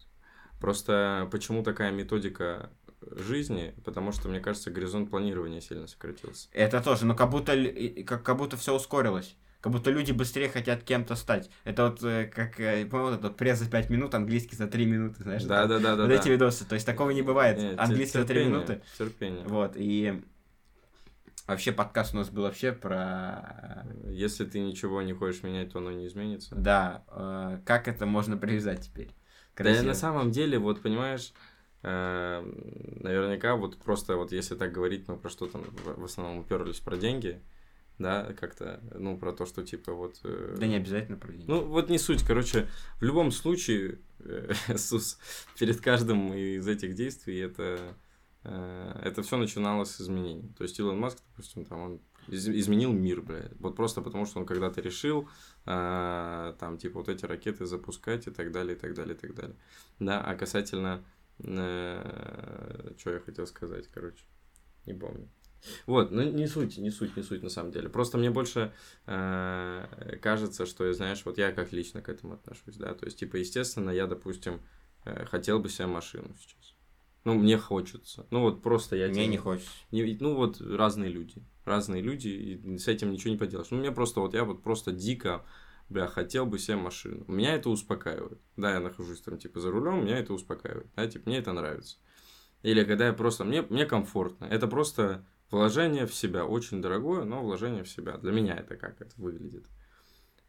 Просто 0.60 1.28
почему 1.30 1.62
такая 1.62 1.92
методика 1.92 2.70
жизни? 3.10 3.74
Потому 3.84 4.12
что, 4.12 4.28
мне 4.28 4.40
кажется, 4.40 4.70
горизонт 4.70 5.10
планирования 5.10 5.60
сильно 5.60 5.86
сократился. 5.86 6.48
Это 6.52 6.80
тоже, 6.80 7.06
но 7.06 7.14
как 7.14 7.30
будто, 7.30 7.54
как, 8.06 8.22
как 8.22 8.36
будто 8.36 8.56
все 8.56 8.74
ускорилось. 8.74 9.36
Как 9.64 9.72
будто 9.72 9.90
люди 9.90 10.12
быстрее 10.12 10.50
хотят 10.50 10.82
кем-то 10.82 11.14
стать. 11.14 11.48
Это 11.64 11.88
вот 11.88 12.02
э, 12.02 12.26
как, 12.26 12.60
э, 12.60 12.84
по-моему, 12.84 13.12
вот 13.12 13.20
этот 13.20 13.38
пресс 13.38 13.60
за 13.60 13.70
5 13.70 13.88
минут, 13.88 14.14
английский 14.14 14.56
за 14.56 14.66
3 14.66 14.84
минуты, 14.84 15.22
знаешь? 15.22 15.42
Да, 15.44 15.66
да, 15.66 15.78
да, 15.78 15.96
да. 15.96 16.02
вот 16.02 16.08
да. 16.08 16.14
эти 16.14 16.28
видосы. 16.28 16.66
То 16.66 16.74
есть 16.74 16.84
такого 16.84 17.08
не 17.12 17.22
бывает. 17.22 17.56
Не, 17.56 17.70
английский 17.70 18.18
за 18.18 18.26
3 18.26 18.34
терпение, 18.34 18.50
минуты. 18.50 18.82
Терпение. 18.98 19.44
Вот, 19.46 19.72
и 19.76 20.22
вообще 21.46 21.72
подкаст 21.72 22.12
у 22.12 22.18
нас 22.18 22.28
был 22.28 22.42
вообще 22.42 22.72
про... 22.72 23.86
Если 24.04 24.44
ты 24.44 24.60
ничего 24.60 25.00
не 25.00 25.14
хочешь 25.14 25.42
менять, 25.42 25.72
то 25.72 25.78
оно 25.78 25.92
не 25.92 26.08
изменится. 26.08 26.54
Да, 26.54 27.02
э, 27.08 27.58
как 27.64 27.88
это 27.88 28.04
можно 28.04 28.36
привязать 28.36 28.82
теперь? 28.82 29.14
Да 29.56 29.64
Красиво. 29.64 29.86
на 29.86 29.94
самом 29.94 30.30
деле, 30.30 30.58
вот 30.58 30.82
понимаешь, 30.82 31.32
э, 31.32 31.53
наверняка 31.84 33.56
вот 33.56 33.76
просто 33.78 34.16
вот 34.16 34.32
если 34.32 34.54
так 34.54 34.72
говорить, 34.72 35.06
мы 35.08 35.16
про 35.16 35.28
что 35.28 35.46
там 35.46 35.62
в 35.84 36.04
основном 36.04 36.38
уперлись 36.38 36.80
про 36.80 36.96
деньги, 36.96 37.42
да, 37.98 38.32
как-то, 38.40 38.80
ну, 38.94 39.16
про 39.16 39.32
то, 39.32 39.46
что 39.46 39.62
типа 39.62 39.92
вот... 39.92 40.18
э, 40.24 40.56
Да 40.58 40.66
не 40.66 40.76
обязательно 40.76 41.16
про 41.16 41.30
деньги. 41.32 41.44
Ну, 41.48 41.64
вот 41.64 41.90
не 41.90 41.98
суть, 41.98 42.24
короче, 42.24 42.68
в 42.98 43.04
любом 43.04 43.30
случае, 43.30 44.00
э, 44.18 44.52
Иисус, 44.68 45.18
перед 45.58 45.80
каждым 45.80 46.32
из 46.34 46.66
этих 46.66 46.94
действий 46.94 47.38
это, 47.38 47.78
э, 48.42 49.00
это 49.04 49.22
все 49.22 49.36
начиналось 49.36 49.90
с 49.90 50.00
изменений. 50.00 50.52
То 50.58 50.64
есть 50.64 50.78
Илон 50.80 50.98
Маск, 50.98 51.18
допустим, 51.30 51.64
там 51.64 51.80
он 51.80 52.00
из- 52.26 52.48
изменил 52.48 52.92
мир, 52.92 53.22
бля, 53.22 53.48
вот 53.60 53.76
просто 53.76 54.00
потому, 54.00 54.26
что 54.26 54.40
он 54.40 54.46
когда-то 54.46 54.80
решил, 54.80 55.28
э, 55.66 56.54
там, 56.58 56.78
типа, 56.78 56.98
вот 56.98 57.08
эти 57.08 57.26
ракеты 57.26 57.64
запускать 57.66 58.26
и 58.26 58.30
так 58.30 58.50
далее, 58.50 58.76
и 58.76 58.78
так 58.78 58.94
далее, 58.94 59.14
и 59.14 59.18
так 59.18 59.34
далее. 59.36 59.56
Да, 60.00 60.20
а 60.20 60.34
касательно, 60.34 61.04
что 61.40 63.10
я 63.10 63.20
хотел 63.20 63.46
сказать, 63.46 63.88
короче, 63.88 64.24
не 64.86 64.94
помню. 64.94 65.28
Вот, 65.86 66.10
ну 66.10 66.22
не 66.30 66.46
суть, 66.46 66.76
не 66.78 66.90
суть, 66.90 67.16
не 67.16 67.22
суть 67.22 67.42
на 67.42 67.48
самом 67.48 67.72
деле. 67.72 67.88
Просто 67.88 68.18
мне 68.18 68.30
больше 68.30 68.72
э, 69.06 70.18
кажется, 70.20 70.66
что, 70.66 70.92
знаешь, 70.92 71.22
вот 71.24 71.38
я 71.38 71.52
как 71.52 71.72
лично 71.72 72.02
к 72.02 72.08
этому 72.08 72.34
отношусь, 72.34 72.76
да. 72.76 72.94
То 72.94 73.06
есть, 73.06 73.18
типа, 73.18 73.36
естественно, 73.36 73.90
я, 73.90 74.06
допустим, 74.06 74.60
э, 75.04 75.24
хотел 75.24 75.60
бы 75.60 75.68
себе 75.70 75.86
машину 75.86 76.34
сейчас. 76.38 76.74
Ну, 77.24 77.34
мне 77.34 77.56
хочется. 77.56 78.26
Ну, 78.30 78.42
вот 78.42 78.62
просто 78.62 78.96
я... 78.96 79.06
Мне 79.06 79.14
тебе- 79.14 79.26
не 79.28 79.36
хочется. 79.38 79.70
не- 79.90 80.16
ну, 80.20 80.34
вот 80.34 80.60
разные 80.60 81.10
люди. 81.10 81.42
Разные 81.64 82.02
люди, 82.02 82.28
и 82.28 82.78
с 82.78 82.86
этим 82.86 83.10
ничего 83.10 83.32
не 83.32 83.38
поделаешь. 83.38 83.70
Ну, 83.70 83.78
мне 83.78 83.90
просто, 83.90 84.20
вот 84.20 84.34
я 84.34 84.44
вот 84.44 84.62
просто 84.62 84.92
дико, 84.92 85.42
бля, 85.88 86.06
хотел 86.06 86.46
бы 86.46 86.58
себе 86.58 86.76
машину. 86.76 87.24
Меня 87.28 87.54
это 87.54 87.70
успокаивает. 87.70 88.40
Да, 88.56 88.72
я 88.72 88.80
нахожусь 88.80 89.20
там, 89.20 89.38
типа, 89.38 89.60
за 89.60 89.70
рулем, 89.70 90.04
меня 90.04 90.18
это 90.18 90.32
успокаивает. 90.32 90.88
Да, 90.96 91.06
типа, 91.06 91.28
мне 91.28 91.38
это 91.38 91.52
нравится. 91.52 91.98
Или 92.62 92.84
когда 92.84 93.06
я 93.06 93.12
просто, 93.12 93.44
мне, 93.44 93.62
мне 93.62 93.86
комфортно. 93.86 94.46
Это 94.46 94.66
просто 94.66 95.26
вложение 95.50 96.06
в 96.06 96.14
себя. 96.14 96.44
Очень 96.46 96.80
дорогое, 96.80 97.24
но 97.24 97.42
вложение 97.42 97.84
в 97.84 97.88
себя. 97.88 98.16
Для 98.16 98.32
меня 98.32 98.56
это 98.56 98.76
как 98.76 99.00
это 99.00 99.12
выглядит. 99.16 99.66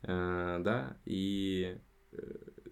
Э, 0.02 0.60
да, 0.64 0.98
и 1.06 1.78
э, 2.12 2.18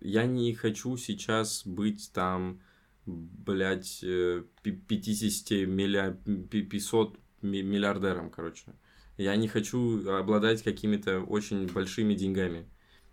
я 0.02 0.26
не 0.26 0.54
хочу 0.54 0.96
сейчас 0.98 1.66
быть 1.66 2.12
там, 2.14 2.62
блядь, 3.06 4.04
э, 4.04 4.44
пи- 4.62 4.72
50 4.72 5.68
милля... 5.68 6.18
пи- 6.50 6.64
500 6.64 7.20
ми- 7.42 7.64
миллиардером, 7.64 8.30
короче. 8.30 8.74
Я 9.18 9.36
не 9.36 9.48
хочу 9.48 10.10
обладать 10.10 10.64
какими-то 10.64 11.20
очень 11.22 11.68
большими 11.68 12.14
деньгами. 12.16 12.68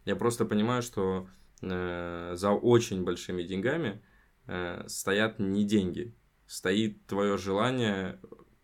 Я 0.04 0.16
просто 0.16 0.44
понимаю, 0.44 0.82
что 0.82 1.28
э, 1.62 2.32
за 2.36 2.50
очень 2.52 3.04
большими 3.04 3.42
деньгами 3.42 4.02
э, 4.46 4.84
стоят 4.86 5.38
не 5.38 5.64
деньги. 5.64 6.14
Стоит 6.46 7.06
твое 7.06 7.36
желание 7.36 8.18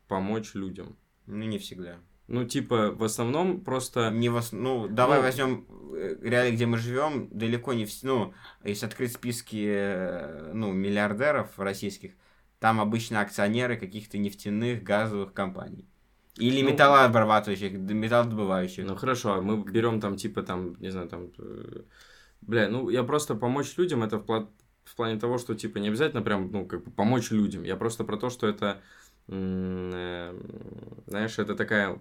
помочь 0.09 0.55
людям. 0.55 0.97
Ну, 1.26 1.45
не 1.45 1.59
всегда. 1.59 1.97
Ну, 2.28 2.45
типа, 2.45 2.91
в 2.91 3.05
основном 3.05 3.61
просто... 3.61 4.11
Не 4.11 4.28
в 4.30 4.37
ос- 4.37 4.53
Ну, 4.53 4.89
давай 4.89 5.18
Ну. 5.18 5.22
возьмем 5.24 5.66
э, 5.95 6.16
реалии, 6.22 6.53
где 6.57 6.66
мы 6.66 6.78
живем, 6.78 7.28
далеко 7.30 7.74
не 7.74 7.84
все. 7.84 8.07
Ну, 8.07 8.34
если 8.64 8.87
открыть 8.87 9.12
списки 9.12 9.64
э, 9.68 10.53
ну, 10.55 10.72
миллиардеров 10.72 11.57
российских, 11.59 12.12
там 12.59 12.80
обычно 12.80 13.20
акционеры 13.20 13.76
каких-то 13.76 14.18
нефтяных, 14.18 14.82
газовых 14.82 15.34
компаний. 15.34 15.87
Или 16.39 16.62
Ну. 16.62 16.70
металлообрабатывающих, 16.70 17.72
металлодобывающих. 17.72 18.87
Ну, 18.87 18.97
хорошо, 18.97 19.34
а 19.34 19.41
мы 19.41 19.62
берем 19.62 20.01
там, 20.01 20.16
типа, 20.16 20.43
там, 20.43 20.74
не 20.80 20.91
знаю, 20.91 21.09
там... 21.09 21.30
э, 21.39 21.82
Бля, 22.43 22.68
ну, 22.68 22.91
я 22.91 23.03
просто 23.03 23.34
помочь 23.34 23.76
людям, 23.78 24.03
это 24.03 24.18
в, 24.18 24.49
в 24.84 24.97
плане 24.97 25.18
того, 25.18 25.39
что, 25.39 25.55
типа, 25.55 25.78
не 25.78 25.89
обязательно 25.89 26.22
прям, 26.22 26.51
ну, 26.53 26.66
как 26.66 26.84
бы 26.84 26.91
помочь 26.91 27.30
людям. 27.30 27.64
Я 27.64 27.76
просто 27.76 28.05
про 28.05 28.16
то, 28.18 28.30
что 28.30 28.47
это, 28.47 28.82
э, 29.28 30.41
знаешь, 31.07 31.39
это 31.39 31.55
такая 31.57 31.99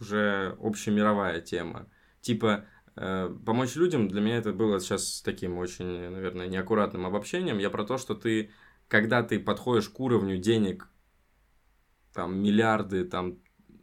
уже 0.00 0.56
общемировая 0.60 1.40
тема. 1.40 1.88
Типа, 2.20 2.66
э, 2.96 3.34
помочь 3.44 3.76
людям 3.76 4.08
для 4.08 4.20
меня 4.20 4.36
это 4.38 4.52
было 4.52 4.80
сейчас 4.80 5.22
таким 5.22 5.58
очень, 5.58 6.10
наверное, 6.10 6.48
неаккуратным 6.48 7.06
обобщением. 7.06 7.58
Я 7.58 7.70
про 7.70 7.84
то, 7.84 7.98
что 7.98 8.14
ты, 8.14 8.50
когда 8.88 9.22
ты 9.22 9.38
подходишь 9.40 9.88
к 9.88 9.98
уровню 10.00 10.38
денег, 10.38 10.88
там, 12.16 12.36
миллиарды, 12.42 13.04
там, 13.04 13.38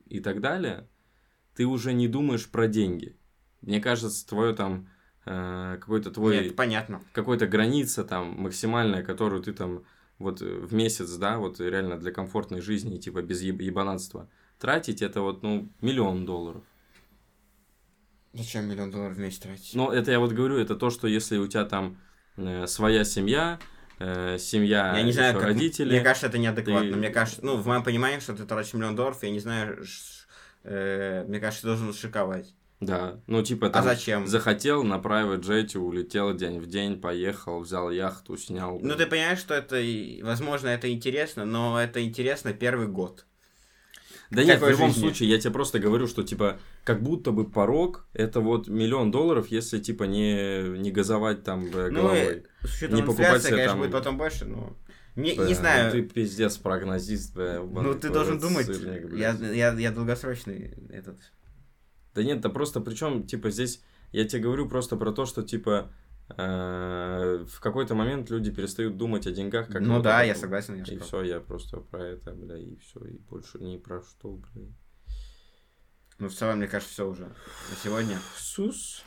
и 0.09 0.19
так 0.19 0.41
далее, 0.41 0.87
ты 1.55 1.65
уже 1.65 1.93
не 1.93 2.07
думаешь 2.07 2.49
про 2.49 2.67
деньги. 2.67 3.15
Мне 3.61 3.79
кажется, 3.79 4.27
твое 4.27 4.53
там, 4.53 4.89
э, 5.25 5.77
какой-то 5.79 6.11
твой 6.11 6.41
Нет, 6.41 6.55
понятно. 6.55 7.01
какой-то 7.13 7.47
граница 7.47 8.03
там 8.03 8.41
максимальная, 8.41 9.03
которую 9.03 9.41
ты 9.41 9.53
там 9.53 9.83
вот 10.19 10.41
э, 10.41 10.45
в 10.45 10.73
месяц, 10.73 11.15
да, 11.15 11.37
вот 11.37 11.59
реально 11.59 11.97
для 11.97 12.11
комфортной 12.11 12.61
жизни, 12.61 12.97
типа 12.97 13.21
без 13.21 13.41
еб- 13.41 13.61
ебанатства, 13.61 14.27
тратить, 14.59 15.01
это 15.01 15.21
вот, 15.21 15.43
ну, 15.43 15.69
миллион 15.81 16.25
долларов. 16.25 16.63
Зачем 18.33 18.65
миллион 18.65 18.91
долларов 18.91 19.15
в 19.15 19.19
месяц 19.19 19.39
тратить? 19.39 19.75
Ну, 19.75 19.91
это 19.91 20.11
я 20.11 20.19
вот 20.19 20.31
говорю, 20.31 20.57
это 20.57 20.75
то, 20.75 20.89
что 20.89 21.07
если 21.07 21.37
у 21.37 21.47
тебя 21.47 21.65
там 21.65 21.97
э, 22.35 22.65
своя 22.67 23.03
семья, 23.03 23.59
э, 24.05 24.37
семья, 24.39 24.93
я 24.97 25.01
не 25.03 25.11
знаю, 25.11 25.33
как... 25.33 25.43
родители. 25.43 25.89
Мне 25.95 26.01
кажется, 26.01 26.27
это 26.27 26.37
неадекватно. 26.37 26.89
ты- 26.91 26.95
Мне 26.97 27.09
кажется, 27.09 27.39
ну, 27.45 27.55
в 27.57 27.65
моем 27.67 27.83
понимании, 27.83 28.19
что 28.19 28.33
ты 28.33 28.45
тратишь 28.45 28.73
миллион 28.73 28.95
долларов, 28.95 29.17
я 29.23 29.29
не 29.31 29.39
знаю, 29.39 29.83
ш- 29.83 30.25
э, 30.63 31.25
мне 31.27 31.39
кажется, 31.39 31.61
ты 31.63 31.67
должен 31.67 31.93
шиковать. 31.93 32.53
Да, 32.79 33.21
ну 33.27 33.41
типа 33.41 33.67
А 33.67 33.69
там 33.69 33.83
зачем? 33.85 34.27
захотел 34.27 34.83
на 34.83 34.95
private 34.95 35.39
джете, 35.39 35.79
улетел 35.79 36.33
день 36.35 36.59
в 36.59 36.65
день, 36.67 36.99
поехал, 36.99 37.61
взял 37.61 37.89
яхту, 37.89 38.35
снял. 38.37 38.77
Ну, 38.81 38.95
ты 38.95 39.05
понимаешь, 39.05 39.39
что 39.39 39.53
это, 39.53 39.81
возможно, 40.21 40.67
это 40.67 40.91
интересно, 40.91 41.45
но 41.45 41.79
это 41.81 42.03
интересно 42.03 42.51
первый 42.51 42.87
год. 42.87 43.25
Да 44.33 44.43
нет, 44.43 44.61
в 44.61 44.69
любом 44.69 44.89
жизни? 44.89 45.01
случае, 45.01 45.29
я 45.29 45.39
тебе 45.39 45.51
просто 45.51 45.79
говорю, 45.79 46.07
что 46.07 46.23
типа 46.23 46.59
как 46.83 47.01
будто 47.01 47.31
бы 47.31 47.49
порог 47.49 48.07
это 48.13 48.39
вот 48.39 48.67
миллион 48.67 49.11
долларов, 49.11 49.47
если 49.47 49.79
типа 49.79 50.03
не, 50.03 50.77
не 50.79 50.91
газовать 50.91 51.43
там 51.43 51.65
Ну, 51.71 51.91
головой. 51.91 52.43
С 52.61 52.75
учетом 52.77 52.95
Не 52.95 53.01
инфляции, 53.01 53.49
конечно, 53.49 53.69
там- 53.71 53.79
будет 53.79 53.91
потом 53.91 54.17
больше, 54.17 54.45
но... 54.45 54.75
Не, 55.15 55.33
Бля, 55.35 55.43
не 55.45 55.53
ну 55.53 55.59
знаю, 55.59 55.91
Ты 55.91 56.01
пиздец 56.01 56.57
прогнозист, 56.57 57.35
бля, 57.35 57.61
ну, 57.61 57.93
ты 57.93 58.09
должен 58.09 58.39
думать, 58.39 58.65
сырник, 58.65 59.13
я, 59.13 59.31
я, 59.33 59.71
я 59.73 59.91
долгосрочный 59.91 60.73
этот... 60.89 61.19
Да 62.15 62.23
нет, 62.23 62.41
да 62.41 62.49
просто 62.49 62.81
причем, 62.81 63.23
типа, 63.23 63.51
здесь 63.51 63.83
я 64.11 64.25
тебе 64.25 64.41
говорю 64.43 64.67
просто 64.67 64.95
про 64.97 65.11
то, 65.11 65.25
что, 65.25 65.43
типа, 65.43 65.91
в 66.37 67.59
какой-то 67.59 67.95
момент 67.95 68.29
люди 68.29 68.51
перестают 68.51 68.97
думать 68.97 69.27
о 69.27 69.31
деньгах, 69.31 69.67
как 69.67 69.81
ну 69.81 70.01
да, 70.01 70.23
я 70.23 70.35
согласен, 70.35 70.75
я 70.75 70.83
И 70.83 70.97
все, 70.97 71.23
я 71.23 71.39
просто 71.39 71.77
про 71.77 72.03
это, 72.03 72.33
бля, 72.33 72.57
и 72.57 72.75
все, 72.77 72.99
и 73.05 73.17
больше 73.17 73.59
ни 73.59 73.77
про 73.77 74.01
что, 74.01 74.29
бля. 74.29 74.63
Ну, 76.19 76.29
в 76.29 76.33
целом, 76.33 76.59
мне 76.59 76.67
кажется, 76.67 76.93
все 76.93 77.09
уже. 77.09 77.23
На 77.25 77.75
сегодня 77.83 78.17
Сус. 78.37 79.03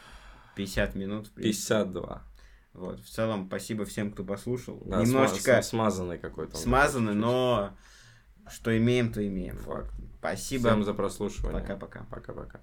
50 0.57 0.95
минут. 0.95 1.29
в 1.29 1.33
принципе. 1.33 1.75
52. 1.75 2.25
Вот, 2.73 3.01
в 3.01 3.09
целом, 3.09 3.47
спасибо 3.47 3.85
всем, 3.85 4.13
кто 4.13 4.25
послушал. 4.25 4.83
Да, 4.85 5.01
Немножечко 5.01 5.53
сма- 5.53 5.63
смазанный 5.63 6.19
какой-то. 6.19 6.53
такой 6.53 7.15
но 7.15 7.77
что 8.51 8.77
имеем, 8.77 9.13
то 9.13 9.27
имеем. 9.27 9.57
Факт. 9.59 9.93
Спасибо. 10.19 10.69
Всем 10.69 10.85
за 10.85 10.93
прослушивание. 10.93 11.61
Пока-пока. 11.61 12.07
Пока-пока. 12.11 12.61